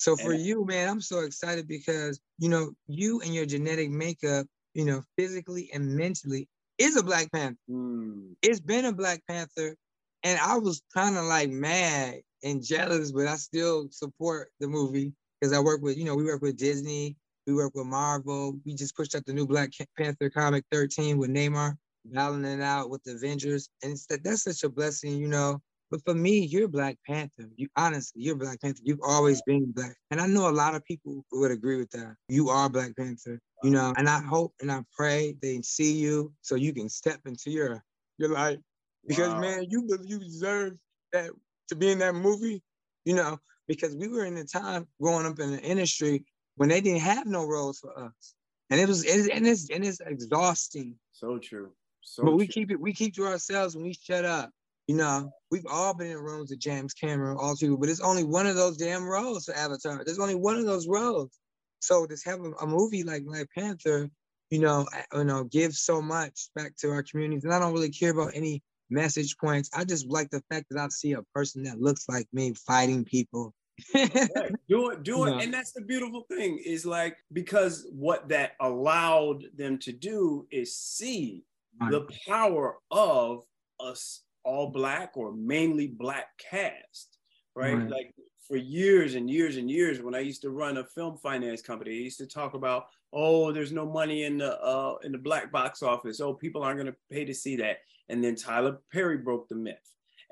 So 0.00 0.16
for 0.16 0.32
and, 0.32 0.44
you, 0.44 0.64
man, 0.64 0.88
I'm 0.88 1.00
so 1.00 1.20
excited 1.20 1.68
because 1.68 2.20
you 2.38 2.48
know 2.48 2.72
you 2.88 3.20
and 3.20 3.34
your 3.34 3.46
genetic 3.46 3.90
makeup, 3.90 4.46
you 4.74 4.84
know, 4.84 5.02
physically 5.16 5.70
and 5.72 5.94
mentally 5.94 6.48
is 6.78 6.96
a 6.96 7.02
Black 7.02 7.30
Panther. 7.32 7.58
Mm. 7.70 8.34
It's 8.42 8.60
been 8.60 8.86
a 8.86 8.92
Black 8.92 9.22
Panther, 9.28 9.76
and 10.24 10.40
I 10.40 10.56
was 10.56 10.82
kind 10.92 11.16
of 11.16 11.24
like 11.24 11.50
mad 11.50 12.22
and 12.42 12.64
jealous, 12.64 13.12
but 13.12 13.26
I 13.26 13.36
still 13.36 13.88
support 13.90 14.48
the 14.58 14.68
movie 14.68 15.12
because 15.40 15.52
I 15.52 15.60
work 15.60 15.82
with 15.82 15.96
you 15.96 16.04
know 16.04 16.16
we 16.16 16.24
work 16.24 16.42
with 16.42 16.56
Disney 16.56 17.16
we 17.46 17.54
work 17.54 17.72
with 17.74 17.86
Marvel. 17.86 18.54
We 18.64 18.74
just 18.74 18.96
pushed 18.96 19.14
out 19.14 19.26
the 19.26 19.32
new 19.32 19.46
Black 19.46 19.70
Panther 19.98 20.30
comic 20.30 20.64
13 20.70 21.18
with 21.18 21.30
Namor 21.30 21.76
battling 22.04 22.44
it 22.44 22.62
out 22.62 22.90
with 22.90 23.02
the 23.04 23.12
Avengers. 23.12 23.68
And 23.82 23.92
it's 23.92 24.06
that 24.06 24.22
that's 24.24 24.44
such 24.44 24.64
a 24.64 24.68
blessing, 24.68 25.16
you 25.16 25.28
know. 25.28 25.60
But 25.90 26.04
for 26.04 26.14
me, 26.14 26.38
you're 26.38 26.68
Black 26.68 26.96
Panther. 27.04 27.50
You 27.56 27.68
honestly, 27.76 28.22
you're 28.22 28.36
Black 28.36 28.60
Panther. 28.60 28.82
You've 28.84 29.02
always 29.02 29.42
been 29.42 29.72
black. 29.72 29.96
And 30.10 30.20
I 30.20 30.26
know 30.26 30.48
a 30.48 30.52
lot 30.52 30.76
of 30.76 30.84
people 30.84 31.24
would 31.32 31.50
agree 31.50 31.78
with 31.78 31.90
that. 31.90 32.14
You 32.28 32.48
are 32.48 32.68
Black 32.68 32.96
Panther, 32.96 33.40
you 33.64 33.70
know, 33.70 33.92
and 33.96 34.08
I 34.08 34.20
hope 34.20 34.54
and 34.60 34.70
I 34.70 34.82
pray 34.96 35.34
they 35.42 35.60
see 35.62 35.92
you 35.92 36.32
so 36.42 36.54
you 36.54 36.72
can 36.72 36.88
step 36.88 37.20
into 37.26 37.50
your 37.50 37.82
your 38.18 38.30
life. 38.30 38.58
Because 39.06 39.30
wow. 39.30 39.40
man, 39.40 39.66
you 39.68 39.88
you 40.04 40.20
deserve 40.20 40.74
that 41.12 41.30
to 41.68 41.74
be 41.76 41.90
in 41.90 41.98
that 41.98 42.14
movie, 42.14 42.62
you 43.04 43.14
know, 43.14 43.38
because 43.66 43.96
we 43.96 44.06
were 44.06 44.24
in 44.24 44.34
the 44.36 44.44
time 44.44 44.86
growing 45.00 45.26
up 45.26 45.40
in 45.40 45.50
the 45.50 45.60
industry 45.60 46.24
when 46.56 46.68
they 46.68 46.80
didn't 46.80 47.00
have 47.00 47.26
no 47.26 47.46
roles 47.46 47.78
for 47.78 47.98
us. 47.98 48.34
And 48.70 48.80
it 48.80 48.86
was 48.86 49.04
and 49.04 49.46
it's 49.46 49.70
and 49.70 49.84
it's 49.84 50.00
exhausting. 50.00 50.94
So 51.12 51.38
true. 51.38 51.72
So 52.02 52.22
but 52.22 52.30
true. 52.30 52.38
we 52.38 52.46
keep 52.46 52.70
it, 52.70 52.80
we 52.80 52.92
keep 52.92 53.14
to 53.16 53.26
ourselves 53.26 53.74
when 53.74 53.84
we 53.84 53.94
shut 53.94 54.24
up. 54.24 54.50
You 54.90 54.96
know, 54.96 55.30
we've 55.52 55.66
all 55.70 55.94
been 55.94 56.10
in 56.10 56.18
rooms 56.18 56.50
with 56.50 56.58
James 56.58 56.94
Cameron, 56.94 57.36
all 57.38 57.54
two, 57.54 57.78
but 57.78 57.88
it's 57.88 58.00
only 58.00 58.24
one 58.24 58.48
of 58.48 58.56
those 58.56 58.76
damn 58.76 59.04
roles 59.04 59.44
for 59.44 59.54
Avatar. 59.54 60.02
There's 60.04 60.18
only 60.18 60.34
one 60.34 60.56
of 60.56 60.66
those 60.66 60.88
roles. 60.88 61.30
So 61.78 62.08
just 62.08 62.26
have 62.26 62.40
a, 62.40 62.50
a 62.60 62.66
movie 62.66 63.04
like 63.04 63.24
Black 63.24 63.46
Panther, 63.56 64.10
you 64.50 64.58
know, 64.58 64.88
you 65.14 65.22
know, 65.22 65.44
gives 65.44 65.82
so 65.82 66.02
much 66.02 66.48
back 66.56 66.74
to 66.78 66.90
our 66.90 67.04
communities. 67.04 67.44
And 67.44 67.54
I 67.54 67.60
don't 67.60 67.72
really 67.72 67.92
care 67.92 68.10
about 68.10 68.32
any 68.34 68.64
message 68.90 69.36
points. 69.38 69.70
I 69.72 69.84
just 69.84 70.08
like 70.08 70.28
the 70.30 70.42
fact 70.50 70.66
that 70.72 70.80
I 70.80 70.88
see 70.88 71.12
a 71.12 71.22
person 71.36 71.62
that 71.62 71.80
looks 71.80 72.08
like 72.08 72.26
me 72.32 72.54
fighting 72.54 73.04
people 73.04 73.54
right. 73.94 74.52
Do 74.68 74.90
it, 74.90 75.04
do 75.04 75.24
it. 75.26 75.34
And 75.44 75.54
that's 75.54 75.70
the 75.70 75.82
beautiful 75.82 76.26
thing 76.28 76.60
is 76.66 76.84
like, 76.84 77.16
because 77.32 77.86
what 77.92 78.28
that 78.30 78.54
allowed 78.58 79.44
them 79.56 79.78
to 79.78 79.92
do 79.92 80.48
is 80.50 80.76
see 80.76 81.44
the 81.78 82.08
power 82.26 82.78
of 82.90 83.44
us 83.78 84.22
all 84.44 84.70
black 84.70 85.16
or 85.16 85.32
mainly 85.32 85.86
black 85.86 86.26
cast, 86.38 87.18
right? 87.54 87.76
right? 87.76 87.88
Like 87.88 88.14
for 88.46 88.56
years 88.56 89.14
and 89.14 89.30
years 89.30 89.56
and 89.56 89.70
years, 89.70 90.00
when 90.00 90.14
I 90.14 90.20
used 90.20 90.42
to 90.42 90.50
run 90.50 90.78
a 90.78 90.84
film 90.84 91.16
finance 91.18 91.62
company, 91.62 91.92
I 91.92 92.02
used 92.02 92.18
to 92.18 92.26
talk 92.26 92.54
about, 92.54 92.86
oh, 93.12 93.52
there's 93.52 93.72
no 93.72 93.86
money 93.86 94.24
in 94.24 94.38
the 94.38 94.60
uh, 94.60 94.96
in 95.04 95.12
the 95.12 95.18
black 95.18 95.52
box 95.52 95.82
office. 95.82 96.20
Oh, 96.20 96.34
people 96.34 96.62
aren't 96.62 96.78
going 96.78 96.92
to 96.92 96.98
pay 97.10 97.24
to 97.24 97.34
see 97.34 97.56
that. 97.56 97.78
And 98.08 98.22
then 98.22 98.34
Tyler 98.34 98.78
Perry 98.92 99.18
broke 99.18 99.48
the 99.48 99.54
myth. 99.54 99.76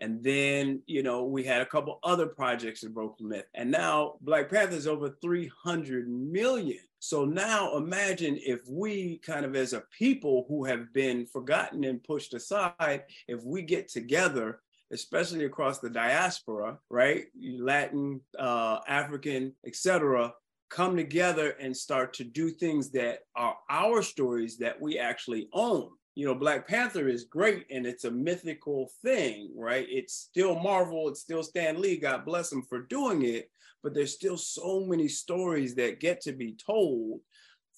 And 0.00 0.22
then, 0.22 0.82
you 0.86 1.02
know, 1.02 1.24
we 1.24 1.44
had 1.44 1.60
a 1.60 1.66
couple 1.66 1.98
other 2.02 2.26
projects 2.26 2.84
broke 2.84 3.18
the 3.18 3.24
myth. 3.24 3.46
And 3.54 3.70
now 3.70 4.14
Black 4.20 4.50
Panther 4.50 4.76
is 4.76 4.86
over 4.86 5.16
300 5.20 6.08
million. 6.08 6.78
So 7.00 7.24
now 7.24 7.76
imagine 7.76 8.38
if 8.40 8.60
we 8.68 9.18
kind 9.18 9.44
of 9.44 9.54
as 9.54 9.72
a 9.72 9.84
people 9.96 10.46
who 10.48 10.64
have 10.64 10.92
been 10.92 11.26
forgotten 11.26 11.84
and 11.84 12.02
pushed 12.02 12.34
aside, 12.34 13.04
if 13.28 13.42
we 13.44 13.62
get 13.62 13.88
together, 13.88 14.60
especially 14.92 15.44
across 15.44 15.78
the 15.78 15.90
diaspora, 15.90 16.78
right? 16.90 17.26
Latin, 17.40 18.20
uh, 18.38 18.78
African, 18.88 19.54
etc., 19.66 20.32
come 20.70 20.96
together 20.96 21.50
and 21.60 21.76
start 21.76 22.12
to 22.14 22.24
do 22.24 22.50
things 22.50 22.90
that 22.90 23.20
are 23.36 23.56
our 23.70 24.02
stories 24.02 24.58
that 24.58 24.80
we 24.80 24.98
actually 24.98 25.48
own 25.52 25.90
you 26.18 26.24
know, 26.24 26.34
Black 26.34 26.66
Panther 26.66 27.08
is 27.08 27.22
great 27.22 27.64
and 27.70 27.86
it's 27.86 28.02
a 28.02 28.10
mythical 28.10 28.90
thing, 29.04 29.52
right? 29.54 29.86
It's 29.88 30.14
still 30.14 30.58
Marvel, 30.58 31.08
it's 31.08 31.20
still 31.20 31.44
Stan 31.44 31.80
Lee, 31.80 31.96
God 31.96 32.24
bless 32.24 32.50
him 32.50 32.62
for 32.62 32.80
doing 32.80 33.22
it. 33.22 33.48
but 33.84 33.94
there's 33.94 34.14
still 34.14 34.36
so 34.36 34.84
many 34.84 35.06
stories 35.06 35.76
that 35.76 36.00
get 36.00 36.20
to 36.22 36.32
be 36.32 36.56
told 36.56 37.20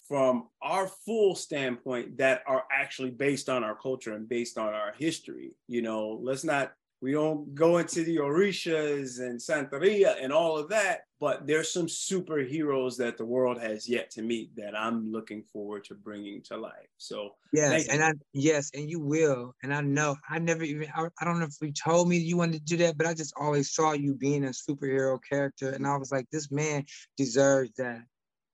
from 0.09 0.49
our 0.63 0.89
full 1.05 1.35
standpoint 1.35 2.17
that 2.17 2.43
are 2.47 2.65
actually 2.73 3.11
based 3.11 3.51
on 3.51 3.63
our 3.63 3.75
culture 3.75 4.15
and 4.15 4.27
based 4.27 4.57
on 4.57 4.73
our 4.73 4.95
history. 4.99 5.53
You 5.69 5.83
know, 5.83 6.19
let's 6.23 6.43
not 6.43 6.73
we 7.03 7.13
don't 7.13 7.55
go 7.55 7.77
into 7.77 8.05
the 8.05 8.17
Orishas 8.17 9.21
and 9.21 9.39
Santeria 9.39 10.17
and 10.19 10.33
all 10.33 10.57
of 10.57 10.71
that, 10.71 11.01
but 11.21 11.47
there's 11.47 11.71
some 11.71 11.87
superheroes 11.87 12.97
that 12.97 13.19
the 13.19 13.25
world 13.25 13.61
has 13.61 13.87
yet 13.87 14.11
to 14.13 14.23
meet 14.23 14.57
that 14.57 14.75
I'm 14.77 15.13
looking 15.13 15.43
forward 15.43 15.85
to 15.85 15.95
bringing 15.95 16.41
to 16.45 16.57
life. 16.57 16.89
So 16.97 17.35
yes, 17.53 17.89
and 17.89 18.03
I 18.03 18.13
yes, 18.33 18.71
and 18.75 18.91
you 18.91 19.01
will, 19.01 19.55
and 19.63 19.73
I 19.73 19.83
know 19.83 20.17
I 20.29 20.39
never 20.39 20.65
even 20.65 20.89
I, 20.97 21.09
I 21.21 21.25
don't 21.27 21.39
know 21.39 21.45
if 21.45 21.57
you 21.61 21.73
told 21.73 22.09
me 22.09 22.17
you 22.17 22.39
wanted 22.39 22.67
to 22.67 22.77
do 22.77 22.79
that, 22.79 22.97
but 22.97 23.07
I 23.07 23.13
just 23.13 23.35
always 23.39 23.73
saw 23.73 23.93
you 23.93 24.15
being 24.15 24.45
a 24.45 24.49
superhero 24.49 25.19
character, 25.23 25.71
and 25.71 25.87
I 25.87 25.97
was 25.99 26.11
like, 26.11 26.27
this 26.33 26.51
man 26.51 26.87
deserves 27.19 27.73
that. 27.77 28.01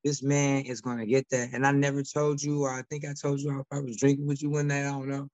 This 0.05 0.23
man 0.23 0.63
is 0.67 0.81
going 0.81 0.99
to 0.99 1.07
get 1.07 1.29
that, 1.31 1.51
and 1.53 1.67
I 1.67 1.73
never 1.73 2.03
told 2.03 2.43
you, 2.43 2.63
or 2.63 2.71
I 2.71 2.83
think 2.91 3.05
I 3.05 3.15
told 3.21 3.41
you 3.41 3.65
I 3.73 3.79
was 3.79 3.97
drinking 3.97 4.27
with 4.27 4.43
you 4.43 4.51
one 4.51 4.69
night. 4.69 4.87
I 4.87 4.91
don't 4.91 5.09
know, 5.09 5.29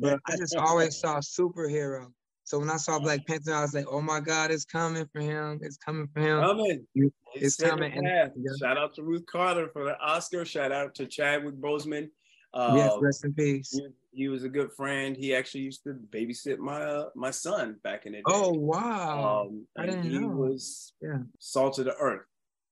but 0.00 0.18
I 0.26 0.36
just 0.36 0.56
always 0.58 0.98
saw 0.98 1.18
superhero 1.18 2.08
so 2.48 2.58
when 2.58 2.70
I 2.70 2.78
saw 2.78 2.98
Black 2.98 3.26
Panther, 3.26 3.52
I 3.52 3.60
was 3.60 3.74
like, 3.74 3.84
"Oh 3.90 4.00
my 4.00 4.20
God, 4.20 4.50
it's 4.50 4.64
coming 4.64 5.06
for 5.12 5.20
him! 5.20 5.58
It's 5.60 5.76
coming 5.76 6.08
for 6.14 6.20
him! 6.20 6.40
Coming! 6.40 6.86
It's, 6.94 7.14
it's 7.34 7.56
coming!" 7.56 7.92
And, 7.92 8.06
yeah. 8.06 8.28
Shout 8.58 8.78
out 8.78 8.94
to 8.94 9.02
Ruth 9.02 9.26
Carter 9.30 9.68
for 9.70 9.84
the 9.84 10.00
Oscar. 10.00 10.46
Shout 10.46 10.72
out 10.72 10.94
to 10.94 11.04
Chadwick 11.04 11.56
Boseman. 11.56 12.08
Uh, 12.54 12.72
yes, 12.74 12.92
rest 13.02 13.26
in 13.26 13.34
peace. 13.34 13.70
He, 13.72 14.22
he, 14.22 14.28
was 14.28 14.44
a 14.44 14.48
good 14.48 14.72
friend. 14.72 15.14
He 15.14 15.34
actually 15.34 15.60
used 15.60 15.82
to 15.84 15.98
babysit 16.08 16.56
my 16.56 16.80
uh, 16.80 17.08
my 17.14 17.30
son 17.30 17.76
back 17.84 18.06
in 18.06 18.12
the 18.12 18.18
day. 18.20 18.24
Oh 18.26 18.52
wow! 18.52 19.44
Um, 19.46 19.66
I 19.76 19.84
didn't 19.84 20.04
he 20.04 20.18
know. 20.18 20.28
was 20.28 20.94
yeah. 21.02 21.18
salt 21.38 21.78
of 21.78 21.84
the 21.84 21.96
earth. 21.96 22.24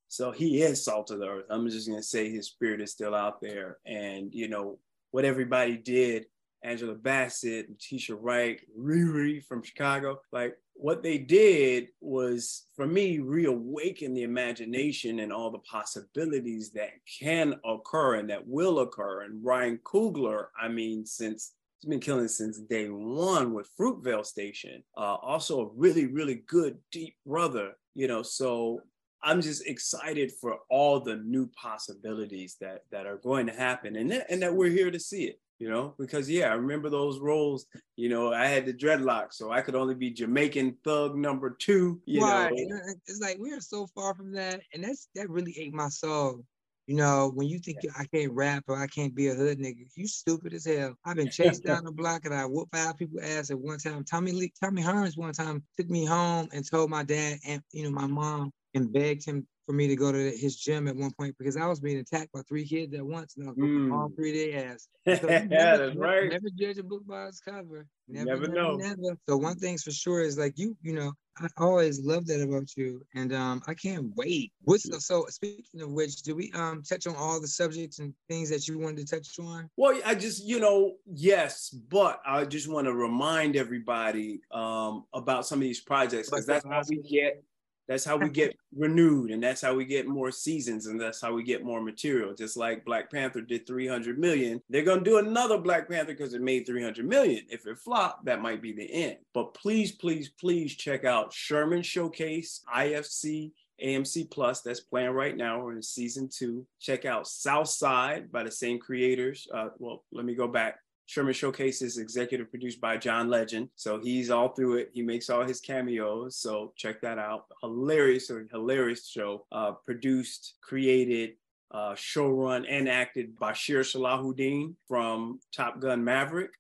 So 0.08 0.30
he 0.30 0.62
is 0.62 0.82
salt 0.82 1.10
of 1.10 1.18
the 1.18 1.26
earth. 1.26 1.44
I'm 1.50 1.68
just 1.68 1.86
gonna 1.86 2.02
say 2.02 2.30
his 2.30 2.46
spirit 2.46 2.80
is 2.80 2.92
still 2.92 3.14
out 3.14 3.42
there, 3.42 3.76
and 3.84 4.34
you 4.34 4.48
know 4.48 4.78
what 5.10 5.26
everybody 5.26 5.76
did 5.76 6.24
Angela 6.62 6.94
Bassett, 6.94 7.78
Tisha 7.78 8.16
Wright, 8.18 8.60
Riri 8.78 9.44
from 9.44 9.62
Chicago. 9.62 10.20
Like 10.32 10.56
what 10.74 11.02
they 11.02 11.18
did 11.18 11.88
was, 12.00 12.64
for 12.74 12.86
me, 12.86 13.18
reawaken 13.18 14.14
the 14.14 14.22
imagination 14.22 15.20
and 15.20 15.32
all 15.32 15.50
the 15.50 15.58
possibilities 15.60 16.70
that 16.72 16.90
can 17.20 17.54
occur 17.64 18.16
and 18.16 18.30
that 18.30 18.46
will 18.46 18.80
occur. 18.80 19.22
And 19.22 19.44
Ryan 19.44 19.78
Coogler, 19.84 20.46
I 20.60 20.68
mean, 20.68 21.06
since 21.06 21.52
he's 21.80 21.88
been 21.88 22.00
killing 22.00 22.28
since 22.28 22.58
day 22.58 22.88
one 22.88 23.52
with 23.54 23.70
Fruitvale 23.78 24.26
Station. 24.26 24.82
Uh, 24.96 25.14
also 25.14 25.60
a 25.60 25.70
really, 25.74 26.06
really 26.06 26.42
good 26.46 26.78
deep 26.90 27.16
brother, 27.26 27.72
you 27.94 28.08
know. 28.08 28.22
So 28.22 28.80
I'm 29.22 29.40
just 29.40 29.66
excited 29.66 30.32
for 30.32 30.58
all 30.70 31.00
the 31.00 31.16
new 31.16 31.48
possibilities 31.48 32.56
that 32.60 32.82
that 32.90 33.06
are 33.06 33.18
going 33.18 33.46
to 33.46 33.52
happen, 33.52 33.96
and 33.96 34.10
that, 34.10 34.30
and 34.30 34.42
that 34.42 34.54
we're 34.54 34.70
here 34.70 34.90
to 34.90 35.00
see 35.00 35.24
it 35.24 35.40
you 35.58 35.70
know, 35.70 35.94
because 35.98 36.28
yeah, 36.28 36.50
I 36.50 36.54
remember 36.54 36.90
those 36.90 37.18
roles. 37.18 37.66
You 37.96 38.08
know, 38.08 38.32
I 38.32 38.46
had 38.46 38.66
the 38.66 38.74
dreadlocks, 38.74 39.34
so 39.34 39.50
I 39.50 39.62
could 39.62 39.74
only 39.74 39.94
be 39.94 40.10
Jamaican 40.10 40.76
thug 40.84 41.16
number 41.16 41.50
two. 41.50 42.00
You 42.04 42.22
right. 42.22 42.52
know, 42.54 42.78
it's 43.06 43.20
like 43.20 43.38
we 43.38 43.52
are 43.52 43.60
so 43.60 43.86
far 43.94 44.14
from 44.14 44.32
that, 44.32 44.60
and 44.74 44.84
that's 44.84 45.08
that 45.14 45.30
really 45.30 45.56
ate 45.58 45.72
my 45.72 45.88
soul. 45.88 46.44
You 46.86 46.94
know, 46.94 47.32
when 47.34 47.48
you 47.48 47.58
think 47.58 47.78
yeah. 47.82 47.90
I 47.98 48.04
can't 48.04 48.32
rap 48.32 48.64
or 48.68 48.80
I 48.80 48.86
can't 48.86 49.14
be 49.14 49.26
a 49.28 49.34
hood 49.34 49.58
nigga, 49.58 49.88
you 49.96 50.06
stupid 50.06 50.54
as 50.54 50.66
hell. 50.66 50.94
I've 51.04 51.16
been 51.16 51.30
chased 51.30 51.64
down 51.66 51.84
the 51.84 51.90
block 51.90 52.26
and 52.26 52.34
I 52.34 52.46
whooped 52.46 52.72
five 52.72 52.96
people 52.96 53.18
ass 53.20 53.50
at 53.50 53.58
one 53.58 53.78
time. 53.78 54.04
Tommy 54.04 54.30
Lee, 54.30 54.52
Tommy 54.62 54.82
Hearns 54.82 55.18
one 55.18 55.32
time 55.32 55.64
took 55.76 55.90
me 55.90 56.04
home 56.04 56.48
and 56.52 56.64
told 56.68 56.90
my 56.90 57.02
dad 57.02 57.38
and 57.44 57.60
you 57.72 57.82
know 57.82 57.90
my 57.90 58.06
mom 58.06 58.52
and 58.76 58.92
begged 58.92 59.24
him 59.24 59.46
for 59.64 59.72
me 59.72 59.88
to 59.88 59.96
go 59.96 60.12
to 60.12 60.30
his 60.30 60.56
gym 60.56 60.86
at 60.86 60.94
one 60.94 61.10
point 61.18 61.34
because 61.38 61.56
I 61.56 61.66
was 61.66 61.80
being 61.80 61.98
attacked 61.98 62.32
by 62.32 62.42
three 62.48 62.64
kids 62.64 62.94
at 62.94 63.04
once 63.04 63.36
and 63.36 63.48
I 63.48 63.50
was 63.50 63.58
mm. 63.58 63.92
all 63.92 64.10
three 64.14 64.50
their 64.50 64.72
ass. 64.72 64.88
So 65.20 65.28
yeah, 65.28 65.44
never, 65.44 65.86
that's 65.86 65.96
right. 65.96 66.30
Never 66.30 66.48
judge 66.56 66.78
a 66.78 66.82
book 66.84 67.06
by 67.06 67.26
its 67.26 67.40
cover. 67.40 67.86
Never, 68.08 68.26
never, 68.26 68.40
never 68.48 68.52
know. 68.52 68.76
Never. 68.76 69.16
So 69.28 69.36
one 69.36 69.56
thing's 69.56 69.82
for 69.82 69.92
sure 69.92 70.20
is 70.20 70.36
like 70.36 70.58
you, 70.58 70.76
you 70.82 70.92
know, 70.92 71.12
I 71.38 71.48
always 71.58 72.00
love 72.00 72.26
that 72.26 72.40
about 72.40 72.76
you, 72.76 73.02
and 73.14 73.32
um, 73.32 73.62
I 73.66 73.74
can't 73.74 74.10
wait. 74.16 74.52
What's 74.62 74.88
so, 74.90 74.98
so? 74.98 75.26
Speaking 75.28 75.82
of 75.82 75.92
which, 75.92 76.22
do 76.22 76.34
we 76.34 76.50
um 76.54 76.82
touch 76.82 77.06
on 77.06 77.14
all 77.14 77.40
the 77.40 77.46
subjects 77.46 77.98
and 77.98 78.14
things 78.28 78.50
that 78.50 78.66
you 78.66 78.78
wanted 78.78 79.06
to 79.06 79.16
touch 79.16 79.38
on? 79.38 79.68
Well, 79.76 80.00
I 80.04 80.14
just 80.14 80.44
you 80.44 80.60
know 80.60 80.94
yes, 81.12 81.70
but 81.70 82.20
I 82.26 82.46
just 82.46 82.68
want 82.68 82.86
to 82.86 82.94
remind 82.94 83.54
everybody 83.54 84.40
um 84.50 85.04
about 85.12 85.46
some 85.46 85.58
of 85.58 85.62
these 85.62 85.80
projects 85.80 86.30
because 86.30 86.46
that's 86.46 86.64
how 86.64 86.82
we 86.88 87.02
get 87.02 87.44
that's 87.88 88.05
how 88.05 88.16
we 88.16 88.29
get 88.29 88.57
renewed 88.75 89.31
and 89.31 89.42
that's 89.42 89.61
how 89.61 89.75
we 89.75 89.85
get 89.85 90.07
more 90.07 90.31
seasons 90.31 90.87
and 90.87 91.01
that's 91.01 91.20
how 91.20 91.33
we 91.33 91.42
get 91.42 91.64
more 91.64 91.81
material 91.81 92.35
just 92.35 92.57
like 92.57 92.85
black 92.85 93.11
panther 93.11 93.40
did 93.40 93.66
300 93.66 94.18
million 94.18 94.61
they're 94.68 94.85
to 94.85 95.01
do 95.01 95.18
another 95.18 95.59
black 95.59 95.88
panther 95.88 96.12
because 96.12 96.35
it 96.35 96.42
made 96.42 96.66
300 96.66 97.07
million 97.07 97.44
if 97.49 97.66
it 97.66 97.79
flopped 97.79 98.25
that 98.25 98.42
might 98.42 98.62
be 98.62 98.72
the 98.72 98.90
end 98.92 99.16
but 99.35 99.55
please 99.55 99.92
please 99.92 100.31
please 100.40 100.75
check 100.75 101.05
out 101.05 101.33
sherman 101.33 101.83
showcase 101.83 102.62
ifc 102.75 103.51
AMC 103.83 104.31
Plus 104.31 104.62
that's 104.62 104.81
playing 104.81 105.11
right 105.11 105.37
now. 105.37 105.61
We're 105.61 105.75
in 105.75 105.83
season 105.83 106.29
two. 106.33 106.66
Check 106.81 107.05
out 107.05 107.27
South 107.27 107.68
Side 107.68 108.33
by 108.33 108.42
the 108.42 108.51
same 108.51 108.79
creators. 108.79 109.46
Uh, 109.53 109.68
well, 109.79 110.05
let 110.12 110.25
me 110.25 110.35
go 110.35 110.49
back. 110.49 110.79
Sherman 111.06 111.34
Showcase 111.34 111.82
is 111.82 111.98
executive 111.98 112.50
produced 112.50 112.80
by 112.80 112.96
John 112.96 113.28
Legend. 113.30 113.68
So 113.76 114.00
he's 114.00 114.30
all 114.30 114.48
through 114.50 114.78
it. 114.78 114.90
He 114.92 115.02
makes 115.02 115.30
all 115.30 115.44
his 115.44 115.60
cameos. 115.60 116.36
So 116.36 116.72
check 116.76 117.00
that 117.02 117.18
out. 117.18 117.46
Hilarious, 117.62 118.30
or 118.30 118.46
hilarious 118.50 119.08
show. 119.08 119.46
Uh, 119.52 119.72
produced, 119.72 120.54
created, 120.60 121.34
uh, 121.70 121.94
showrun, 121.94 122.66
and 122.68 122.88
acted 122.88 123.38
by 123.38 123.52
Bashir 123.52 123.80
Salahuddin 123.80 124.74
from 124.88 125.40
Top 125.54 125.80
Gun 125.80 126.02
Maverick 126.04 126.50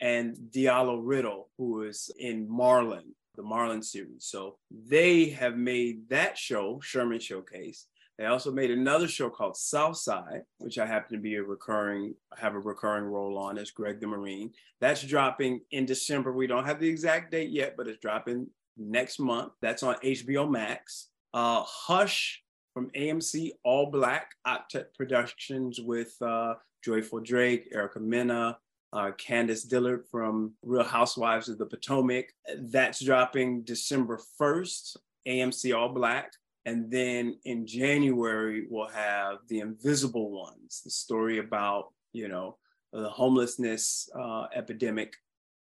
and 0.00 0.36
Diallo 0.50 1.00
Riddle, 1.00 1.48
who 1.56 1.82
is 1.82 2.10
in 2.18 2.48
Marlon, 2.48 3.14
the 3.36 3.42
Marlon 3.42 3.84
series. 3.84 4.24
So 4.24 4.58
they 4.70 5.30
have 5.30 5.56
made 5.56 6.08
that 6.08 6.36
show, 6.36 6.80
Sherman 6.80 7.20
Showcase, 7.20 7.86
they 8.22 8.28
also 8.28 8.52
made 8.52 8.70
another 8.70 9.08
show 9.08 9.28
called 9.28 9.56
Southside, 9.56 10.42
which 10.58 10.78
I 10.78 10.86
happen 10.86 11.16
to 11.16 11.20
be 11.20 11.34
a 11.34 11.42
recurring, 11.42 12.14
have 12.36 12.54
a 12.54 12.60
recurring 12.60 13.06
role 13.06 13.36
on 13.36 13.58
as 13.58 13.72
Greg 13.72 14.00
the 14.00 14.06
Marine. 14.06 14.52
That's 14.80 15.02
dropping 15.02 15.62
in 15.72 15.86
December. 15.86 16.32
We 16.32 16.46
don't 16.46 16.64
have 16.64 16.78
the 16.78 16.88
exact 16.88 17.32
date 17.32 17.50
yet, 17.50 17.74
but 17.76 17.88
it's 17.88 17.98
dropping 17.98 18.46
next 18.76 19.18
month. 19.18 19.54
That's 19.60 19.82
on 19.82 19.96
HBO 19.96 20.48
Max. 20.48 21.08
Uh, 21.34 21.64
Hush 21.66 22.44
from 22.72 22.90
AMC, 22.90 23.54
All 23.64 23.90
Black 23.90 24.30
Octet 24.46 24.94
Productions 24.96 25.80
with 25.80 26.14
uh, 26.22 26.54
Joyful 26.84 27.18
Drake, 27.18 27.70
Erica 27.74 27.98
Mena, 27.98 28.56
uh, 28.92 29.10
Candice 29.18 29.68
Dillard 29.68 30.04
from 30.12 30.52
Real 30.62 30.84
Housewives 30.84 31.48
of 31.48 31.58
the 31.58 31.66
Potomac. 31.66 32.26
That's 32.56 33.04
dropping 33.04 33.62
December 33.62 34.20
1st, 34.40 34.96
AMC 35.26 35.76
All 35.76 35.88
Black. 35.88 36.30
And 36.64 36.90
then 36.90 37.38
in 37.44 37.66
January, 37.66 38.66
we'll 38.68 38.88
have 38.88 39.38
The 39.48 39.60
Invisible 39.60 40.30
Ones, 40.30 40.82
the 40.84 40.90
story 40.90 41.38
about, 41.38 41.92
you 42.12 42.28
know, 42.28 42.56
the 42.92 43.08
homelessness 43.08 44.08
uh, 44.18 44.46
epidemic. 44.54 45.14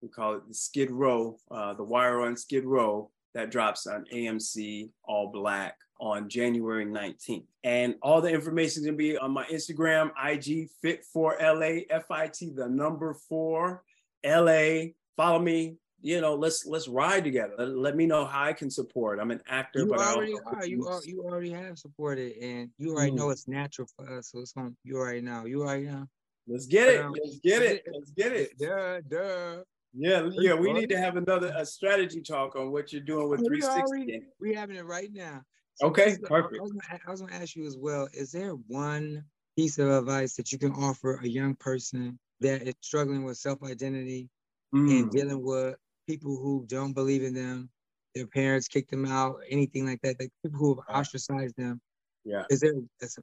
We 0.02 0.10
call 0.10 0.36
it 0.36 0.48
the 0.48 0.54
Skid 0.54 0.92
Row, 0.92 1.38
uh, 1.52 1.74
the 1.74 1.84
Wire 1.84 2.22
on 2.22 2.38
Skid 2.38 2.66
Row, 2.66 3.12
that 3.34 3.52
drops 3.52 3.88
on 3.88 4.06
AMC 4.14 4.90
All 5.04 5.32
Black 5.32 5.76
on 6.00 6.30
January 6.30 6.86
19th. 6.86 7.46
And 7.64 7.96
all 8.02 8.22
the 8.22 8.30
information 8.30 8.82
is 8.82 8.86
gonna 8.86 8.98
be 8.98 9.18
on 9.18 9.32
my 9.32 9.46
Instagram, 9.46 10.12
IG 10.24 10.70
Fit 10.82 11.04
for 11.06 11.38
LA, 11.42 11.84
F 11.90 12.12
I 12.12 12.28
T, 12.28 12.52
the 12.52 12.68
number 12.68 13.14
four 13.14 13.84
LA. 14.26 14.92
Follow 15.18 15.40
me, 15.40 15.78
you 16.06 16.22
know, 16.22 16.36
let's 16.36 16.68
let's 16.68 16.88
ride 16.88 17.24
together. 17.24 17.56
Let, 17.58 17.76
let, 17.76 17.96
me 17.96 18.06
know 18.06 18.26
how 18.26 18.44
I 18.44 18.54
can 18.54 18.70
support. 18.70 19.20
I'm 19.20 19.32
an 19.32 19.42
actor, 19.48 19.80
you 19.80 19.88
but 19.88 20.00
already 20.00 20.36
are. 20.46 20.64
You 20.64 20.88
are, 20.88 21.02
you 21.04 21.24
already 21.24 21.50
have 21.50 21.80
supported, 21.80 22.38
and 22.38 22.70
you 22.78 22.94
already 22.94 23.12
mm. 23.12 23.16
know 23.16 23.32
it's 23.32 23.48
natural 23.48 23.88
for 23.96 24.20
us. 24.20 24.30
So 24.30 24.42
it's 24.42 24.54
on. 24.56 24.78
You 24.84 24.98
already 24.98 25.22
know. 25.22 25.46
You 25.46 25.64
already 25.64 25.88
know. 25.88 26.06
Let's 26.48 26.68
get 26.68 26.90
it. 26.90 27.02
Um, 27.02 27.16
let's 27.24 27.40
get 27.40 27.64
it. 27.64 27.88
Let's 27.92 28.12
get 28.12 28.34
it. 28.34 28.56
Duh, 28.60 29.02
duh. 29.10 29.64
Yeah, 29.96 30.30
yeah. 30.34 30.54
We 30.54 30.74
need 30.74 30.90
to 30.90 30.98
have 30.98 31.18
another 31.18 31.52
a 31.58 31.66
strategy 31.66 32.22
talk 32.22 32.56
on 32.56 32.72
what 32.72 32.94
you're 32.94 33.02
doing 33.02 33.28
with 33.28 33.44
360. 33.44 34.22
We 34.40 34.56
are 34.56 34.60
having 34.60 34.76
it 34.76 34.86
right 34.86 35.10
now. 35.12 35.42
So 35.74 35.88
okay, 35.88 36.18
perfect. 36.22 36.60
I 36.60 36.62
was, 37.10 37.22
gonna, 37.22 37.34
ask 37.34 37.56
you 37.56 37.66
as 37.66 37.78
well. 37.80 38.08
Is 38.14 38.32
there 38.32 38.52
one 38.52 39.24
piece 39.58 39.80
of 39.80 39.90
advice 39.90 40.36
that 40.36 40.52
you 40.52 40.60
can 40.60 40.74
offer 40.74 41.20
a 41.24 41.28
young 41.28 41.56
person 41.56 42.20
that 42.42 42.62
is 42.62 42.76
struggling 42.82 43.24
with 43.24 43.38
self 43.38 43.64
identity 43.64 44.30
mm. 44.72 45.00
and 45.00 45.10
dealing 45.10 45.44
with 45.44 45.78
people 46.08 46.38
who 46.38 46.66
don't 46.68 46.94
believe 46.94 47.24
in 47.24 47.34
them, 47.34 47.70
their 48.14 48.28
parents 48.28 48.68
kicked 48.68 48.92
them 48.92 49.06
out, 49.06 49.38
anything 49.50 49.86
like 49.86 50.02
that, 50.02 50.20
like 50.20 50.32
people 50.44 50.60
who 50.60 50.76
have 50.76 50.96
ostracized 50.96 51.56
them. 51.58 51.82
Yeah. 52.24 52.44
Is 52.50 52.60
there 52.60 52.74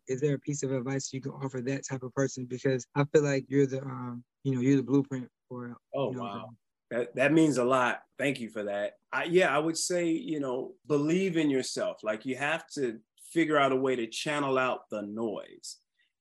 is 0.06 0.20
there 0.20 0.34
a 0.34 0.38
piece 0.38 0.62
of 0.62 0.70
advice 0.72 1.12
you 1.12 1.20
can 1.20 1.32
offer 1.32 1.60
that 1.60 1.86
type 1.88 2.04
of 2.04 2.14
person? 2.14 2.44
Because 2.44 2.86
I 2.94 3.04
feel 3.12 3.24
like 3.24 3.44
you're 3.48 3.66
the 3.66 3.82
um, 3.82 4.22
you 4.44 4.54
know, 4.54 4.60
you're 4.60 4.76
the 4.76 4.82
blueprint 4.82 5.28
for 5.48 5.76
oh 5.94 6.10
you 6.10 6.16
know, 6.16 6.22
wow. 6.22 6.50
That 6.90 7.14
that 7.16 7.32
means 7.32 7.58
a 7.58 7.64
lot. 7.64 8.02
Thank 8.18 8.38
you 8.38 8.48
for 8.50 8.62
that. 8.64 8.98
I, 9.12 9.24
yeah, 9.24 9.54
I 9.54 9.58
would 9.58 9.76
say 9.76 10.06
you 10.06 10.38
know 10.38 10.74
believe 10.86 11.36
in 11.36 11.50
yourself. 11.50 12.04
Like 12.04 12.24
you 12.24 12.36
have 12.36 12.66
to 12.74 13.00
figure 13.32 13.58
out 13.58 13.72
a 13.72 13.76
way 13.76 13.96
to 13.96 14.06
channel 14.06 14.56
out 14.56 14.88
the 14.90 15.02
noise 15.02 15.78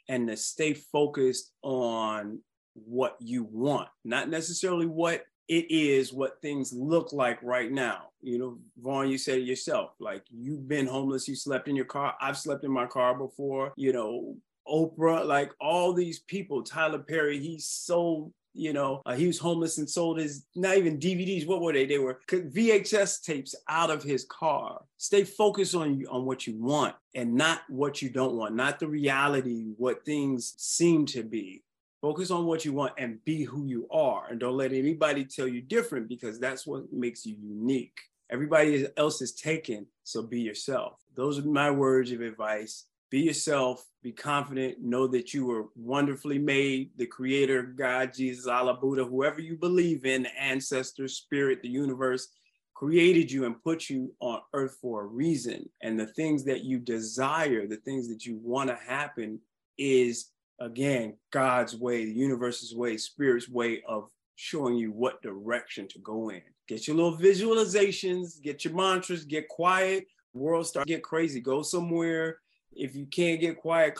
and 0.10 0.28
to 0.28 0.38
stay 0.38 0.74
focused 0.74 1.52
on 1.62 2.40
what 2.74 3.18
you 3.20 3.44
want, 3.44 3.90
not 4.04 4.30
necessarily 4.30 4.86
what 4.86 5.24
it 5.52 5.70
is, 5.70 6.14
what 6.14 6.42
things 6.42 6.72
look 6.72 7.12
like 7.12 7.38
right 7.44 7.70
now. 7.70 8.06
You 8.22 8.40
know, 8.40 8.58
Vaughn, 8.82 9.10
you 9.10 9.18
said 9.18 9.40
it 9.40 9.44
yourself, 9.44 9.92
like 10.00 10.24
you've 10.30 10.66
been 10.66 10.88
homeless, 10.88 11.28
you 11.28 11.36
slept 11.36 11.68
in 11.68 11.76
your 11.76 11.86
car. 11.86 12.16
I've 12.22 12.38
slept 12.38 12.64
in 12.64 12.72
my 12.72 12.86
car 12.86 13.14
before, 13.14 13.74
you 13.76 13.92
know, 13.92 14.38
Oprah, 14.66 15.26
like 15.26 15.52
all 15.60 15.92
these 15.92 16.20
people, 16.20 16.64
Tyler 16.64 17.00
Perry, 17.00 17.38
he 17.38 17.60
sold 17.60 18.32
you 18.54 18.74
know, 18.74 19.02
uh, 19.06 19.16
he 19.16 19.28
was 19.28 19.40
homeless 19.40 19.78
and 19.78 19.90
sold 19.90 20.20
his 20.20 20.46
not 20.56 20.78
even 20.78 21.00
DVDs. 21.00 21.48
What 21.48 21.62
were 21.62 21.72
they? 21.72 21.86
They 21.86 22.00
were 22.00 22.20
VHS 22.30 23.24
tapes 23.24 23.56
out 23.70 23.90
of 23.90 24.04
his 24.04 24.26
car. 24.26 24.82
Stay 24.98 25.24
focused 25.24 25.74
on 25.74 26.04
on 26.10 26.26
what 26.26 26.46
you 26.46 26.58
want 26.62 26.94
and 27.16 27.34
not 27.34 27.62
what 27.70 28.02
you 28.02 28.10
don't 28.10 28.36
want, 28.36 28.54
not 28.54 28.78
the 28.78 28.88
reality, 28.88 29.72
what 29.78 30.04
things 30.04 30.54
seem 30.58 31.06
to 31.08 31.24
be. 31.24 31.64
Focus 32.02 32.32
on 32.32 32.46
what 32.46 32.66
you 32.66 32.74
want 32.74 32.94
and 32.98 33.24
be 33.26 33.44
who 33.44 33.66
you 33.66 33.88
are, 33.92 34.28
and 34.30 34.40
don't 34.40 34.58
let 34.58 34.74
anybody 34.74 35.24
tell 35.24 35.48
you 35.48 35.62
different 35.62 36.10
because 36.10 36.40
that's 36.40 36.66
what 36.66 36.92
makes 36.92 37.26
you 37.26 37.36
unique. 37.40 38.00
Everybody 38.32 38.88
else 38.98 39.22
is 39.22 39.34
taken, 39.34 39.86
so 40.04 40.24
be 40.24 40.40
yourself. 40.42 41.00
Those 41.16 41.38
are 41.38 41.44
my 41.44 41.70
words 41.70 42.12
of 42.12 42.22
advice 42.22 42.86
be 43.12 43.20
yourself, 43.20 43.86
be 44.02 44.14
confident, 44.14 44.82
know 44.82 45.06
that 45.06 45.34
you 45.34 45.46
were 45.46 45.66
wonderfully 45.76 46.40
made. 46.40 46.92
The 46.96 47.06
creator, 47.06 47.62
God, 47.62 48.14
Jesus, 48.14 48.48
Allah, 48.48 48.74
Buddha, 48.74 49.04
whoever 49.04 49.42
you 49.42 49.58
believe 49.58 50.06
in, 50.06 50.24
the 50.24 50.42
ancestors, 50.42 51.18
spirit, 51.18 51.62
the 51.62 51.68
universe, 51.68 52.30
created 52.74 53.30
you 53.30 53.46
and 53.46 53.62
put 53.62 53.90
you 53.90 54.16
on 54.22 54.40
earth 54.54 54.78
for 54.82 55.02
a 55.02 55.08
reason. 55.08 55.70
And 55.84 56.00
the 56.00 56.08
things 56.08 56.46
that 56.46 56.64
you 56.64 56.80
desire, 56.80 57.68
the 57.68 57.76
things 57.76 58.08
that 58.08 58.26
you 58.26 58.40
want 58.42 58.70
to 58.70 58.76
happen 58.76 59.40
is, 59.78 60.31
again, 60.62 61.18
God's 61.32 61.76
way, 61.76 62.06
the 62.06 62.14
universe's 62.14 62.76
way, 62.76 62.98
spirit's 62.98 63.50
way 63.50 63.82
of 63.88 64.08
showing 64.36 64.76
you 64.76 64.92
what 64.92 65.22
direction 65.22 65.88
to 65.90 66.00
go 66.00 66.30
in. 66.30 66.42
Get 66.68 66.88
your 66.88 66.96
little 66.96 67.18
visualizations, 67.18 68.42
get 68.42 68.64
your 68.64 68.74
mantras, 68.74 69.26
get 69.26 69.48
quiet. 69.50 70.06
World 70.34 70.66
start 70.66 70.88
get 70.88 71.04
crazy. 71.04 71.42
Go 71.42 71.62
somewhere 71.62 72.38
if 72.74 72.96
you 72.96 73.06
can't 73.06 73.40
get 73.40 73.58
quiet, 73.58 74.00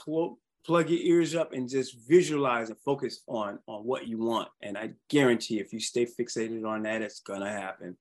plug 0.66 0.90
your 0.90 1.00
ears 1.00 1.36
up 1.36 1.54
and 1.54 1.70
just 1.70 1.98
visualize 2.08 2.70
and 2.70 2.80
focus 2.80 3.22
on 3.28 3.60
on 3.68 3.84
what 3.84 4.08
you 4.08 4.18
want. 4.18 4.50
And 4.62 4.78
I 4.78 4.92
guarantee 5.10 5.60
if 5.60 5.74
you 5.74 5.80
stay 5.80 6.06
fixated 6.06 6.66
on 6.66 6.84
that, 6.84 7.02
it's 7.02 7.20
gonna 7.20 7.50
happen. 7.50 7.98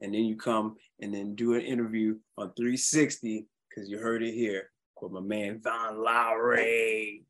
And 0.00 0.14
then 0.14 0.24
you 0.24 0.36
come 0.36 0.76
and 1.00 1.14
then 1.14 1.34
do 1.34 1.54
an 1.54 1.62
interview 1.62 2.16
on 2.36 2.52
360 2.54 3.46
because 3.68 3.88
you 3.88 3.98
heard 3.98 4.22
it 4.22 4.34
here 4.34 4.70
with 5.00 5.12
my 5.12 5.20
man 5.20 5.60
Vaughn 5.60 6.02
Lowery. 6.02 7.24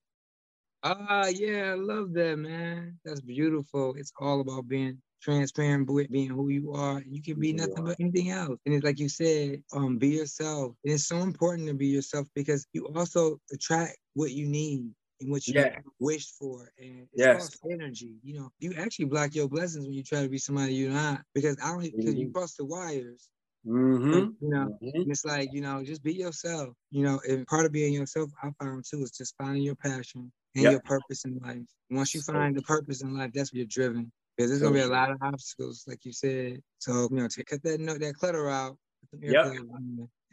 Ah, 0.85 1.29
yeah, 1.29 1.73
I 1.73 1.75
love 1.75 2.13
that, 2.15 2.39
man. 2.39 2.99
That's 3.05 3.21
beautiful. 3.21 3.95
It's 3.97 4.13
all 4.19 4.41
about 4.41 4.67
being 4.67 4.99
transparent 5.23 5.89
with 5.89 6.11
being 6.11 6.31
who 6.31 6.49
you 6.49 6.73
are. 6.73 7.03
You 7.07 7.23
can 7.23 7.39
be 7.39 7.53
nothing 7.53 7.85
but 7.85 7.97
anything 8.01 8.31
else. 8.31 8.59
And 8.67 8.75
it's 8.75 8.85
like 8.85 8.99
you 8.99 9.09
said, 9.09 9.63
um, 9.73 9.97
be 9.99 10.09
yourself. 10.09 10.75
And 10.85 10.93
it's 10.93 11.07
so 11.07 11.19
important 11.19 11.69
to 11.69 11.75
be 11.75 11.87
yourself 11.87 12.27
because 12.35 12.67
you 12.73 12.89
also 12.97 13.39
attract 13.53 13.97
what 14.15 14.33
you 14.33 14.49
need 14.49 14.91
and 15.21 15.31
what 15.31 15.47
you 15.47 15.55
yeah. 15.55 15.79
wished 16.01 16.35
for. 16.37 16.73
And 16.79 17.07
it's 17.13 17.15
yes. 17.15 17.57
energy. 17.71 18.17
You 18.25 18.41
know, 18.41 18.49
you 18.59 18.75
actually 18.77 19.05
block 19.05 19.37
your 19.37 19.49
blessings 19.49 19.87
when 19.87 19.95
you 19.95 20.03
try 20.03 20.23
to 20.23 20.29
be 20.29 20.39
somebody 20.39 20.75
you're 20.75 20.91
not 20.91 21.23
because 21.33 21.57
I 21.63 21.69
don't 21.69 21.83
because 21.83 22.07
mm-hmm. 22.07 22.19
you 22.19 22.33
cross 22.33 22.57
the 22.57 22.65
wires. 22.65 23.29
Mm-hmm. 23.65 24.31
You 24.41 24.51
know, 24.51 24.77
mm-hmm. 24.83 25.11
it's 25.13 25.25
like, 25.25 25.51
you 25.53 25.61
know, 25.61 25.85
just 25.85 26.03
be 26.03 26.13
yourself. 26.13 26.71
You 26.91 27.05
know, 27.05 27.21
and 27.29 27.47
part 27.47 27.67
of 27.67 27.71
being 27.71 27.93
yourself, 27.95 28.31
I 28.43 28.51
found 28.61 28.85
too, 28.91 29.03
is 29.03 29.13
just 29.13 29.37
finding 29.39 29.63
your 29.63 29.77
passion 29.77 30.33
and 30.55 30.65
yep. 30.65 30.73
your 30.73 30.81
purpose 30.83 31.25
in 31.25 31.39
life. 31.39 31.63
Once 31.91 32.15
you 32.15 32.21
find 32.21 32.57
the 32.57 32.63
purpose 32.63 33.03
in 33.03 33.17
life, 33.17 33.31
that's 33.35 33.53
what 33.53 33.59
you're 33.59 33.67
driven 33.67 34.11
because 34.37 34.51
there's 34.51 34.63
gonna 34.63 34.75
be 34.75 34.81
a 34.81 34.87
lot 34.87 35.11
of 35.11 35.19
obstacles, 35.23 35.85
like 35.87 36.05
you 36.05 36.13
said. 36.13 36.61
So 36.79 37.09
you 37.11 37.17
know, 37.17 37.29
to 37.29 37.45
cut 37.45 37.63
that 37.63 37.81
note, 37.81 38.01
that 38.01 38.15
clutter 38.15 38.49
out. 38.49 38.77
Yep. 39.21 39.55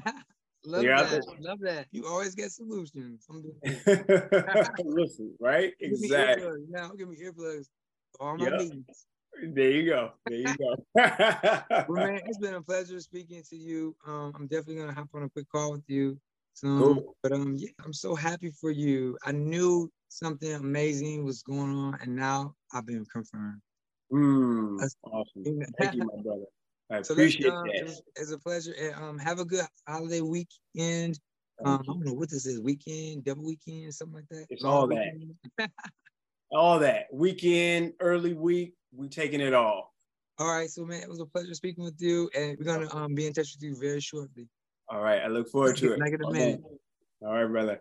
Love 0.67 0.84
You're 0.84 0.97
that. 0.97 1.23
Love 1.39 1.60
that. 1.62 1.86
You 1.91 2.08
always 2.08 2.34
get 2.34 2.51
solutions. 2.51 3.27
Listen, 4.84 5.36
right? 5.39 5.73
Exactly. 5.79 6.65
Now 6.69 6.89
give 6.89 7.08
me 7.08 7.17
earplugs. 7.23 7.67
All 8.19 8.38
my 8.38 8.45
yep. 8.45 8.60
meetings. 8.60 9.05
There 9.43 9.69
you 9.69 9.86
go. 9.86 10.13
There 10.25 10.39
you 10.39 10.55
go. 10.58 10.75
well, 10.95 12.08
man, 12.08 12.21
it's 12.25 12.38
been 12.38 12.55
a 12.55 12.62
pleasure 12.62 12.99
speaking 12.99 13.43
to 13.49 13.55
you. 13.55 13.95
Um, 14.08 14.34
I'm 14.36 14.47
definitely 14.47 14.77
gonna 14.77 14.93
hop 14.93 15.10
on 15.13 15.23
a 15.23 15.29
quick 15.29 15.49
call 15.51 15.73
with 15.73 15.84
you. 15.88 16.17
So, 16.55 16.67
cool. 16.67 17.15
but 17.21 17.33
um, 17.33 17.55
yeah, 17.57 17.69
I'm 17.83 17.91
so 17.91 18.15
happy 18.15 18.49
for 18.49 18.71
you. 18.71 19.17
I 19.25 19.33
knew 19.33 19.91
something 20.07 20.53
amazing 20.53 21.25
was 21.25 21.43
going 21.43 21.69
on, 21.69 21.97
and 22.01 22.15
now 22.15 22.55
I've 22.73 22.85
been 22.85 23.05
confirmed. 23.11 23.61
Mm, 24.11 24.81
awesome. 25.03 25.61
Thank 25.77 25.95
you, 25.95 26.03
my 26.15 26.21
brother. 26.23 26.45
I 26.89 27.01
so 27.01 27.13
appreciate 27.13 27.51
um, 27.51 27.67
that. 27.67 28.01
It's 28.15 28.31
a 28.31 28.39
pleasure. 28.39 28.73
And, 28.79 28.95
um, 28.95 29.19
have 29.19 29.39
a 29.39 29.45
good 29.45 29.65
holiday 29.85 30.21
weekend. 30.21 31.19
Um, 31.63 31.79
I 31.81 31.83
don't 31.85 32.05
know 32.05 32.13
what 32.13 32.29
this 32.29 32.45
is, 32.45 32.61
weekend, 32.61 33.25
double 33.25 33.43
weekend, 33.43 33.93
something 33.93 34.15
like 34.15 34.29
that. 34.29 34.45
It's 34.49 34.63
all 34.63 34.87
that. 34.87 35.13
all 36.51 36.79
that. 36.79 37.07
Weekend, 37.11 37.93
early 37.99 38.33
week, 38.33 38.75
we 38.93 39.09
taking 39.09 39.41
it 39.41 39.53
all. 39.53 39.93
All 40.39 40.47
right, 40.47 40.69
so 40.69 40.85
man, 40.85 41.01
it 41.01 41.09
was 41.09 41.19
a 41.19 41.25
pleasure 41.25 41.53
speaking 41.53 41.83
with 41.83 41.95
you, 41.99 42.29
and 42.33 42.57
we're 42.57 42.65
gonna 42.65 42.93
um 42.95 43.13
be 43.13 43.25
in 43.25 43.33
touch 43.33 43.55
with 43.55 43.63
you 43.63 43.77
very 43.77 43.99
shortly. 43.99 44.47
All 44.88 45.02
right, 45.02 45.21
I 45.21 45.28
look 45.28 45.50
forward 45.50 45.78
to 45.78 45.93
it. 45.93 46.00
Negative 46.00 46.32
man. 46.32 46.63
All 47.21 47.34
right, 47.34 47.45
brother. 47.45 47.80